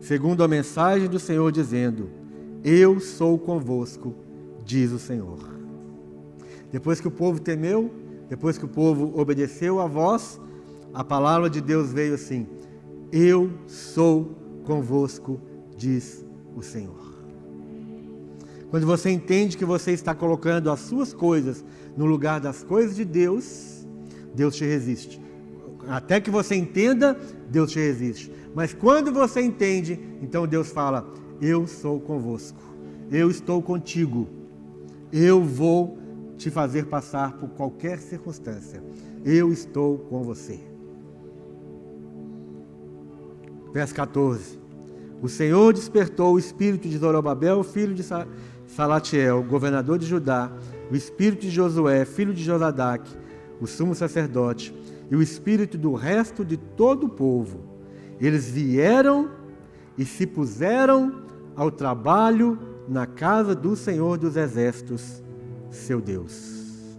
segundo 0.00 0.44
a 0.44 0.48
mensagem 0.48 1.08
do 1.08 1.18
Senhor, 1.18 1.50
dizendo: 1.50 2.08
Eu 2.62 3.00
sou 3.00 3.38
convosco, 3.38 4.14
diz 4.64 4.92
o 4.92 4.98
Senhor. 4.98 5.38
Depois 6.70 7.00
que 7.00 7.08
o 7.08 7.10
povo 7.10 7.40
temeu, 7.40 7.90
depois 8.28 8.56
que 8.56 8.64
o 8.64 8.68
povo 8.68 9.18
obedeceu 9.20 9.80
a 9.80 9.86
voz, 9.86 10.40
a 10.94 11.02
palavra 11.02 11.50
de 11.50 11.60
Deus 11.60 11.92
veio 11.92 12.14
assim: 12.14 12.46
Eu 13.10 13.50
sou 13.66 14.36
convosco, 14.64 15.40
diz 15.76 16.24
o 16.54 16.62
Senhor. 16.62 17.12
Quando 18.70 18.86
você 18.86 19.10
entende 19.10 19.56
que 19.56 19.64
você 19.64 19.90
está 19.90 20.14
colocando 20.14 20.70
as 20.70 20.80
suas 20.80 21.12
coisas 21.12 21.62
no 21.96 22.06
lugar 22.06 22.40
das 22.40 22.62
coisas 22.62 22.96
de 22.96 23.04
Deus, 23.04 23.86
Deus 24.34 24.56
te 24.56 24.64
resiste. 24.64 25.21
Até 25.88 26.20
que 26.20 26.30
você 26.30 26.54
entenda, 26.54 27.18
Deus 27.48 27.72
te 27.72 27.78
resiste. 27.78 28.32
Mas 28.54 28.72
quando 28.72 29.12
você 29.12 29.40
entende, 29.40 29.98
então 30.20 30.46
Deus 30.46 30.70
fala: 30.70 31.12
Eu 31.40 31.66
sou 31.66 32.00
convosco, 32.00 32.60
eu 33.10 33.30
estou 33.30 33.62
contigo, 33.62 34.28
eu 35.12 35.42
vou 35.42 35.98
te 36.36 36.50
fazer 36.50 36.86
passar 36.86 37.32
por 37.38 37.50
qualquer 37.50 37.98
circunstância, 37.98 38.82
eu 39.24 39.52
estou 39.52 39.98
com 39.98 40.22
você. 40.22 40.60
Verso 43.72 43.94
14: 43.94 44.58
O 45.20 45.28
Senhor 45.28 45.72
despertou 45.72 46.34
o 46.34 46.38
espírito 46.38 46.88
de 46.88 46.98
Zorobabel, 46.98 47.62
filho 47.62 47.94
de 47.94 48.04
Salatiel, 48.66 49.42
governador 49.42 49.98
de 49.98 50.06
Judá, 50.06 50.52
o 50.90 50.94
espírito 50.94 51.42
de 51.42 51.50
Josué, 51.50 52.04
filho 52.04 52.34
de 52.34 52.44
Josadac, 52.44 53.08
o 53.60 53.66
sumo 53.66 53.94
sacerdote, 53.94 54.74
e 55.12 55.14
o 55.14 55.20
espírito 55.20 55.76
do 55.76 55.92
resto 55.92 56.42
de 56.42 56.56
todo 56.56 57.04
o 57.04 57.08
povo. 57.10 57.60
Eles 58.18 58.50
vieram 58.50 59.30
e 59.98 60.06
se 60.06 60.26
puseram 60.26 61.26
ao 61.54 61.70
trabalho 61.70 62.58
na 62.88 63.06
casa 63.06 63.54
do 63.54 63.76
Senhor 63.76 64.16
dos 64.16 64.36
Exércitos, 64.38 65.22
seu 65.70 66.00
Deus. 66.00 66.96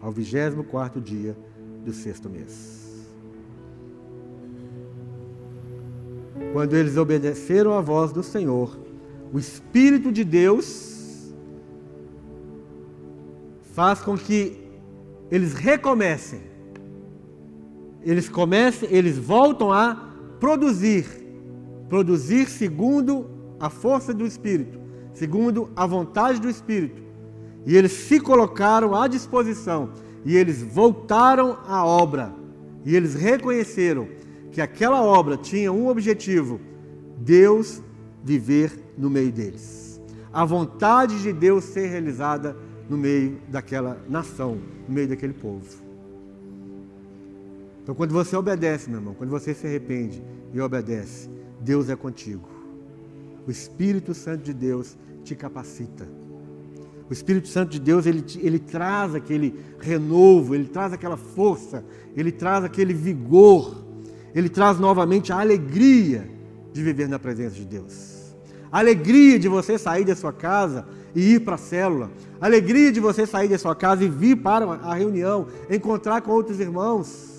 Ao 0.00 0.10
vigésimo 0.10 0.64
quarto 0.64 1.00
dia 1.00 1.38
do 1.84 1.92
sexto 1.92 2.28
mês. 2.28 3.06
Quando 6.52 6.74
eles 6.74 6.96
obedeceram 6.96 7.72
à 7.72 7.80
voz 7.80 8.10
do 8.10 8.22
Senhor, 8.24 8.76
o 9.32 9.38
Espírito 9.38 10.10
de 10.10 10.24
Deus 10.24 11.32
faz 13.74 14.00
com 14.00 14.18
que 14.18 14.58
eles 15.30 15.54
recomecem. 15.54 16.47
Eles 18.02 18.28
comecem, 18.28 18.88
eles 18.90 19.18
voltam 19.18 19.72
a 19.72 20.08
produzir, 20.38 21.06
produzir 21.88 22.48
segundo 22.48 23.28
a 23.58 23.68
força 23.68 24.14
do 24.14 24.26
Espírito, 24.26 24.78
segundo 25.12 25.70
a 25.74 25.86
vontade 25.86 26.40
do 26.40 26.48
Espírito. 26.48 27.02
E 27.66 27.76
eles 27.76 27.92
se 27.92 28.20
colocaram 28.20 28.94
à 28.94 29.08
disposição 29.08 29.90
e 30.24 30.36
eles 30.36 30.62
voltaram 30.62 31.58
à 31.66 31.84
obra. 31.84 32.32
E 32.84 32.94
eles 32.94 33.14
reconheceram 33.14 34.08
que 34.52 34.60
aquela 34.60 35.02
obra 35.02 35.36
tinha 35.36 35.72
um 35.72 35.88
objetivo: 35.88 36.60
Deus 37.18 37.82
viver 38.22 38.72
no 38.96 39.10
meio 39.10 39.32
deles. 39.32 40.00
A 40.32 40.44
vontade 40.44 41.20
de 41.22 41.32
Deus 41.32 41.64
ser 41.64 41.88
realizada 41.88 42.56
no 42.88 42.96
meio 42.96 43.38
daquela 43.48 43.98
nação, 44.08 44.58
no 44.86 44.94
meio 44.94 45.08
daquele 45.08 45.32
povo. 45.32 45.87
Então, 47.88 47.96
quando 47.96 48.12
você 48.12 48.36
obedece, 48.36 48.90
meu 48.90 48.98
irmão, 48.98 49.14
quando 49.14 49.30
você 49.30 49.54
se 49.54 49.66
arrepende 49.66 50.22
e 50.52 50.60
obedece, 50.60 51.26
Deus 51.58 51.88
é 51.88 51.96
contigo. 51.96 52.46
O 53.46 53.50
Espírito 53.50 54.12
Santo 54.12 54.42
de 54.42 54.52
Deus 54.52 54.94
te 55.24 55.34
capacita. 55.34 56.06
O 57.08 57.12
Espírito 57.14 57.48
Santo 57.48 57.70
de 57.70 57.80
Deus, 57.80 58.04
ele, 58.04 58.22
ele 58.40 58.58
traz 58.58 59.14
aquele 59.14 59.58
renovo, 59.80 60.54
ele 60.54 60.66
traz 60.66 60.92
aquela 60.92 61.16
força, 61.16 61.82
ele 62.14 62.30
traz 62.30 62.62
aquele 62.62 62.92
vigor, 62.92 63.82
ele 64.34 64.50
traz 64.50 64.78
novamente 64.78 65.32
a 65.32 65.40
alegria 65.40 66.28
de 66.74 66.82
viver 66.82 67.08
na 67.08 67.18
presença 67.18 67.54
de 67.54 67.64
Deus. 67.64 68.34
A 68.70 68.80
alegria 68.80 69.38
de 69.38 69.48
você 69.48 69.78
sair 69.78 70.04
da 70.04 70.14
sua 70.14 70.34
casa 70.34 70.86
e 71.14 71.36
ir 71.36 71.40
para 71.40 71.54
a 71.54 71.58
célula. 71.58 72.10
A 72.38 72.44
alegria 72.44 72.92
de 72.92 73.00
você 73.00 73.24
sair 73.24 73.48
da 73.48 73.56
sua 73.56 73.74
casa 73.74 74.04
e 74.04 74.10
vir 74.10 74.36
para 74.36 74.66
a 74.66 74.92
reunião, 74.92 75.46
encontrar 75.70 76.20
com 76.20 76.32
outros 76.32 76.60
irmãos. 76.60 77.37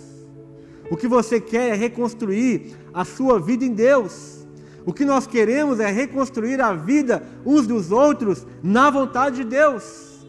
O 0.90 0.98
que 0.98 1.08
você 1.08 1.40
quer 1.40 1.70
é 1.70 1.76
reconstruir 1.76 2.76
a 2.94 3.06
sua 3.06 3.40
vida 3.40 3.64
em 3.64 3.74
Deus. 3.74 4.48
O 4.86 4.94
que 4.94 5.06
nós 5.06 5.28
queremos 5.28 5.80
é 5.80 5.92
reconstruir 5.92 6.60
a 6.62 6.74
vida 6.74 7.24
uns 7.46 7.68
dos 7.68 7.92
outros 7.92 8.46
na 8.64 8.90
vontade 8.90 9.38
de 9.38 9.44
Deus. 9.44 10.26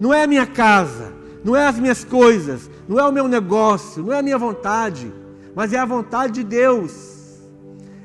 Não 0.00 0.12
é 0.12 0.24
a 0.24 0.26
minha 0.26 0.46
casa, 0.46 1.12
não 1.44 1.54
é 1.54 1.66
as 1.66 1.78
minhas 1.78 2.04
coisas, 2.04 2.68
não 2.88 2.98
é 2.98 3.04
o 3.04 3.12
meu 3.12 3.28
negócio, 3.28 4.02
não 4.02 4.12
é 4.12 4.18
a 4.18 4.22
minha 4.22 4.36
vontade, 4.36 5.12
mas 5.54 5.72
é 5.72 5.78
a 5.78 5.84
vontade 5.84 6.32
de 6.34 6.44
Deus. 6.44 7.40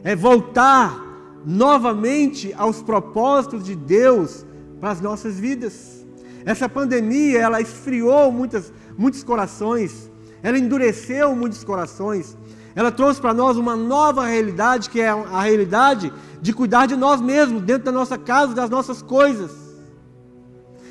É 0.03 0.15
voltar 0.15 1.11
novamente 1.43 2.53
aos 2.55 2.83
propósitos 2.83 3.63
de 3.63 3.75
Deus 3.75 4.45
para 4.79 4.91
as 4.91 5.01
nossas 5.01 5.39
vidas. 5.39 6.05
Essa 6.45 6.69
pandemia, 6.69 7.39
ela 7.39 7.61
esfriou 7.61 8.31
muitas, 8.31 8.71
muitos 8.95 9.23
corações, 9.23 10.10
ela 10.43 10.57
endureceu 10.57 11.35
muitos 11.35 11.63
corações, 11.63 12.37
ela 12.75 12.91
trouxe 12.91 13.19
para 13.19 13.33
nós 13.33 13.57
uma 13.57 13.75
nova 13.75 14.25
realidade, 14.25 14.89
que 14.89 15.01
é 15.01 15.09
a 15.09 15.41
realidade 15.41 16.11
de 16.41 16.53
cuidar 16.53 16.85
de 16.85 16.95
nós 16.95 17.19
mesmos, 17.19 17.61
dentro 17.61 17.85
da 17.85 17.91
nossa 17.91 18.17
casa, 18.17 18.53
das 18.53 18.69
nossas 18.69 19.01
coisas. 19.01 19.51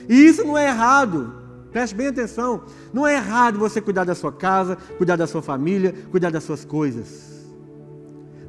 E 0.08 0.14
isso 0.14 0.44
não 0.44 0.58
é 0.58 0.66
errado, 0.66 1.32
preste 1.72 1.94
bem 1.94 2.08
atenção, 2.08 2.64
não 2.92 3.06
é 3.06 3.14
errado 3.14 3.58
você 3.58 3.80
cuidar 3.80 4.04
da 4.04 4.14
sua 4.14 4.32
casa, 4.32 4.76
cuidar 4.98 5.16
da 5.16 5.26
sua 5.26 5.42
família, 5.42 5.94
cuidar 6.10 6.30
das 6.30 6.44
suas 6.44 6.64
coisas. 6.64 7.30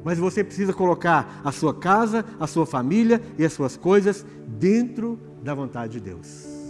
Mas 0.04 0.18
você 0.18 0.42
precisa 0.42 0.72
colocar 0.72 1.40
a 1.44 1.52
sua 1.52 1.72
casa, 1.72 2.24
a 2.38 2.46
sua 2.46 2.66
família 2.66 3.22
e 3.38 3.44
as 3.44 3.52
suas 3.52 3.76
coisas 3.76 4.26
dentro 4.46 5.18
da 5.42 5.54
vontade 5.54 5.92
de 5.92 6.00
Deus. 6.00 6.61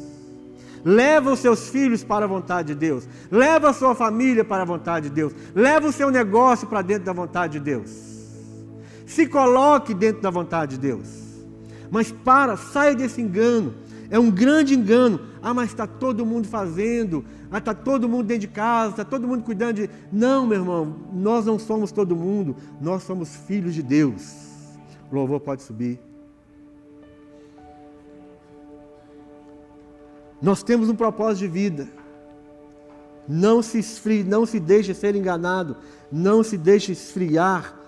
Leva 0.84 1.32
os 1.32 1.38
seus 1.38 1.68
filhos 1.68 2.02
para 2.02 2.24
a 2.24 2.28
vontade 2.28 2.68
de 2.68 2.74
Deus. 2.74 3.08
Leva 3.30 3.70
a 3.70 3.72
sua 3.72 3.94
família 3.94 4.44
para 4.44 4.62
a 4.62 4.66
vontade 4.66 5.08
de 5.08 5.14
Deus. 5.14 5.32
Leva 5.54 5.88
o 5.88 5.92
seu 5.92 6.10
negócio 6.10 6.66
para 6.66 6.82
dentro 6.82 7.04
da 7.04 7.12
vontade 7.12 7.54
de 7.54 7.60
Deus. 7.60 7.90
Se 9.06 9.26
coloque 9.26 9.94
dentro 9.94 10.22
da 10.22 10.30
vontade 10.30 10.76
de 10.76 10.80
Deus. 10.80 11.08
Mas 11.90 12.10
para, 12.10 12.56
saia 12.56 12.94
desse 12.94 13.20
engano. 13.20 13.74
É 14.10 14.18
um 14.18 14.30
grande 14.30 14.74
engano. 14.74 15.20
Ah, 15.40 15.54
mas 15.54 15.70
está 15.70 15.86
todo 15.86 16.26
mundo 16.26 16.48
fazendo. 16.48 17.24
Ah, 17.50 17.58
está 17.58 17.74
todo 17.74 18.08
mundo 18.08 18.24
dentro 18.24 18.42
de 18.42 18.48
casa, 18.48 18.90
está 18.90 19.04
todo 19.04 19.28
mundo 19.28 19.42
cuidando 19.42 19.74
de. 19.74 19.90
Não, 20.10 20.46
meu 20.46 20.58
irmão, 20.58 20.96
nós 21.12 21.46
não 21.46 21.58
somos 21.58 21.92
todo 21.92 22.16
mundo. 22.16 22.56
Nós 22.80 23.02
somos 23.02 23.36
filhos 23.46 23.74
de 23.74 23.82
Deus. 23.82 24.52
O 25.10 25.14
louvor 25.14 25.40
pode 25.40 25.62
subir. 25.62 26.11
Nós 30.42 30.62
temos 30.64 30.88
um 30.88 30.96
propósito 30.96 31.46
de 31.46 31.48
vida. 31.48 31.88
Não 33.28 33.62
se 33.62 33.78
esfrie, 33.78 34.24
não 34.24 34.44
se 34.44 34.58
deixe 34.58 34.92
ser 34.92 35.14
enganado, 35.14 35.76
não 36.10 36.42
se 36.42 36.58
deixe 36.58 36.90
esfriar 36.90 37.78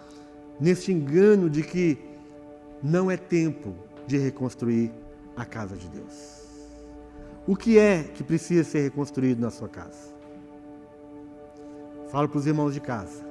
nesse 0.61 0.93
engano 0.93 1.51
de 1.51 1.65
que 1.65 1.99
não 2.81 3.11
é 3.11 3.17
tempo 3.17 3.75
de 4.07 4.17
reconstruir 4.17 4.93
a 5.37 5.45
casa 5.45 5.77
de 5.77 5.89
Deus. 5.89 6.45
O 7.47 7.57
que 7.57 7.79
é 7.79 8.05
que 8.05 8.23
precisa 8.23 8.63
ser 8.63 8.83
reconstruído 8.83 9.41
na 9.41 9.51
sua 9.51 9.69
casa? 9.69 10.15
Falo 12.11 12.29
para 12.29 12.39
os 12.39 12.47
irmãos 12.47 12.73
de 12.73 12.81
casa. 12.81 13.25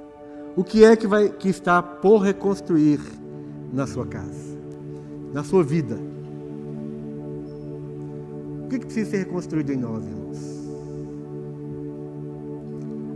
O 0.56 0.64
que 0.64 0.84
é 0.84 0.96
que, 0.96 1.08
vai, 1.08 1.30
que 1.30 1.48
está 1.48 1.82
por 1.82 2.18
reconstruir 2.18 3.00
na 3.72 3.88
sua 3.88 4.06
casa? 4.06 4.58
Na 5.32 5.44
sua 5.44 5.64
vida? 5.64 6.13
Que, 8.74 8.80
que 8.80 8.86
precisa 8.88 9.12
ser 9.12 9.18
reconstruído 9.18 9.72
em 9.72 9.78
nós, 9.78 10.04
irmãos? 10.04 10.40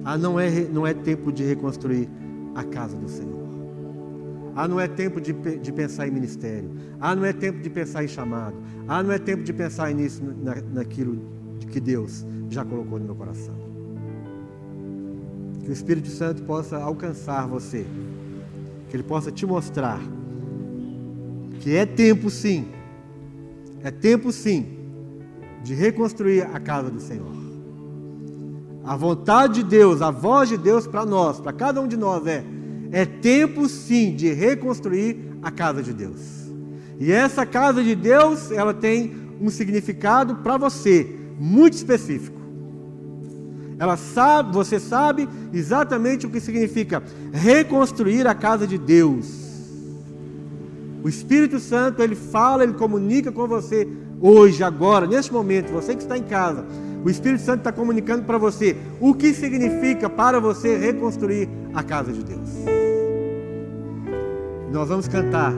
Ah, 0.06 0.16
não 0.16 0.40
é, 0.40 0.52
não 0.66 0.86
é 0.86 0.94
tempo 0.94 1.32
de 1.32 1.44
reconstruir 1.44 2.08
a 2.54 2.64
casa 2.64 2.96
do 2.96 3.10
Senhor. 3.10 3.48
Ah, 4.56 4.68
não 4.68 4.80
é 4.80 4.88
tempo 4.88 5.20
de, 5.20 5.34
de 5.34 5.72
pensar 5.72 6.08
em 6.08 6.12
ministério. 6.12 6.70
Ah, 7.02 7.16
não 7.16 7.26
é 7.26 7.34
tempo 7.34 7.60
de 7.60 7.72
pensar 7.72 8.04
em 8.04 8.08
chamado. 8.08 8.56
Ah, 8.88 9.02
não 9.02 9.12
é 9.12 9.18
tempo 9.18 9.44
de 9.44 9.52
pensar 9.52 9.92
nisso, 9.96 10.22
na, 10.44 10.62
naquilo 10.62 11.20
que 11.72 11.80
Deus 11.80 12.24
já 12.52 12.64
colocou 12.64 13.00
no 13.00 13.06
meu 13.06 13.16
coração. 13.16 13.56
Que 15.64 15.72
o 15.72 15.74
Espírito 15.74 16.10
Santo 16.10 16.44
possa 16.44 16.78
alcançar 16.78 17.48
você. 17.48 17.84
Que 18.90 18.96
ele 18.96 19.04
possa 19.04 19.32
te 19.32 19.44
mostrar 19.44 20.00
que 21.62 21.76
é 21.76 21.84
tempo 21.84 22.30
sim. 22.30 22.68
É 23.84 23.90
tempo 23.90 24.32
sim 24.32 24.77
de 25.64 25.74
reconstruir 25.74 26.44
a 26.54 26.60
casa 26.60 26.90
do 26.90 27.00
Senhor. 27.00 27.36
A 28.84 28.96
vontade 28.96 29.56
de 29.56 29.64
Deus, 29.64 30.02
a 30.02 30.12
voz 30.12 30.50
de 30.50 30.58
Deus 30.58 30.88
para 30.88 31.06
nós, 31.06 31.40
para 31.40 31.52
cada 31.52 31.82
um 31.82 31.88
de 31.88 31.98
nós 31.98 32.26
é 32.26 32.44
é 32.92 33.06
tempo 33.06 33.68
sim 33.68 34.16
de 34.16 34.32
reconstruir 34.32 35.18
a 35.42 35.52
casa 35.52 35.82
de 35.84 35.94
Deus. 35.94 36.48
E 37.00 37.12
essa 37.12 37.46
casa 37.46 37.84
de 37.84 37.96
Deus, 37.96 38.52
ela 38.52 38.74
tem 38.74 39.16
um 39.40 39.50
significado 39.50 40.38
para 40.38 40.58
você, 40.58 41.08
muito 41.40 41.74
específico. 41.74 42.38
Ela 43.80 43.96
sabe, 43.96 44.54
você 44.54 44.80
sabe 44.80 45.30
exatamente 45.54 46.26
o 46.26 46.30
que 46.30 46.40
significa 46.40 47.04
reconstruir 47.32 48.26
a 48.26 48.34
casa 48.34 48.66
de 48.66 48.78
Deus. 48.78 49.46
O 51.04 51.08
Espírito 51.08 51.60
Santo, 51.60 52.02
ele 52.02 52.16
fala, 52.16 52.64
ele 52.64 52.74
comunica 52.74 53.32
com 53.32 53.48
você 53.48 53.88
hoje, 54.22 54.64
agora, 54.64 55.06
neste 55.06 55.32
momento, 55.32 55.72
você 55.72 55.96
que 55.96 56.02
está 56.02 56.18
em 56.18 56.24
casa. 56.24 56.66
O 57.04 57.10
Espírito 57.10 57.44
Santo 57.44 57.60
está 57.60 57.72
comunicando 57.72 58.24
para 58.24 58.38
você 58.38 58.76
o 59.00 59.14
que 59.14 59.34
significa 59.34 60.10
para 60.10 60.40
você 60.40 60.78
reconstruir 60.78 61.48
a 61.74 61.84
casa 61.84 62.12
de 62.12 62.24
Deus. 62.24 62.50
Nós 64.72 64.90
vamos 64.90 65.08
cantar. 65.08 65.54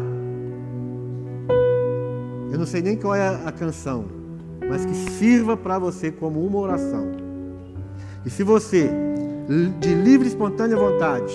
Eu 2.51 2.59
não 2.59 2.65
sei 2.65 2.81
nem 2.81 2.97
qual 2.97 3.15
é 3.15 3.39
a 3.45 3.51
canção, 3.51 4.05
mas 4.67 4.85
que 4.85 4.93
sirva 4.93 5.55
para 5.55 5.79
você 5.79 6.11
como 6.11 6.45
uma 6.45 6.59
oração. 6.59 7.11
E 8.25 8.29
se 8.29 8.43
você, 8.43 8.89
de 9.79 9.93
livre 9.95 10.27
e 10.27 10.29
espontânea 10.29 10.75
vontade, 10.75 11.33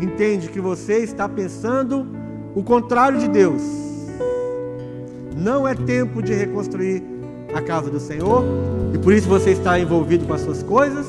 entende 0.00 0.48
que 0.48 0.60
você 0.60 0.98
está 0.98 1.28
pensando 1.28 2.06
o 2.54 2.62
contrário 2.62 3.18
de 3.18 3.28
Deus, 3.28 3.62
não 5.36 5.68
é 5.68 5.74
tempo 5.74 6.22
de 6.22 6.32
reconstruir 6.32 7.02
a 7.54 7.60
casa 7.60 7.90
do 7.90 8.00
Senhor, 8.00 8.42
e 8.94 8.98
por 8.98 9.12
isso 9.12 9.28
você 9.28 9.50
está 9.50 9.78
envolvido 9.78 10.24
com 10.26 10.32
as 10.32 10.40
suas 10.40 10.62
coisas, 10.62 11.06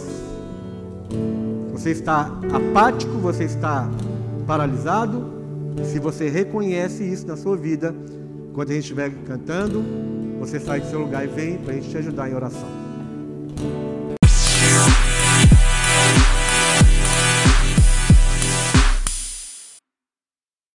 você 1.72 1.92
está 1.92 2.32
apático, 2.52 3.14
você 3.14 3.46
está 3.46 3.90
paralisado. 4.46 5.38
Se 5.84 6.00
você 6.00 6.28
reconhece 6.28 7.04
isso 7.04 7.28
na 7.28 7.38
sua 7.38 7.56
vida, 7.56 7.96
quando 8.54 8.72
a 8.72 8.74
gente 8.74 8.84
estiver 8.84 9.12
cantando, 9.26 9.84
você 10.40 10.60
sai 10.60 10.82
do 10.82 10.90
seu 10.90 11.00
lugar 11.00 11.24
e 11.24 11.28
vem 11.28 11.58
para 11.58 11.74
a 11.74 11.76
gente 11.76 11.90
te 11.90 11.98
ajudar 11.98 12.30
em 12.30 12.34
oração. 12.34 12.68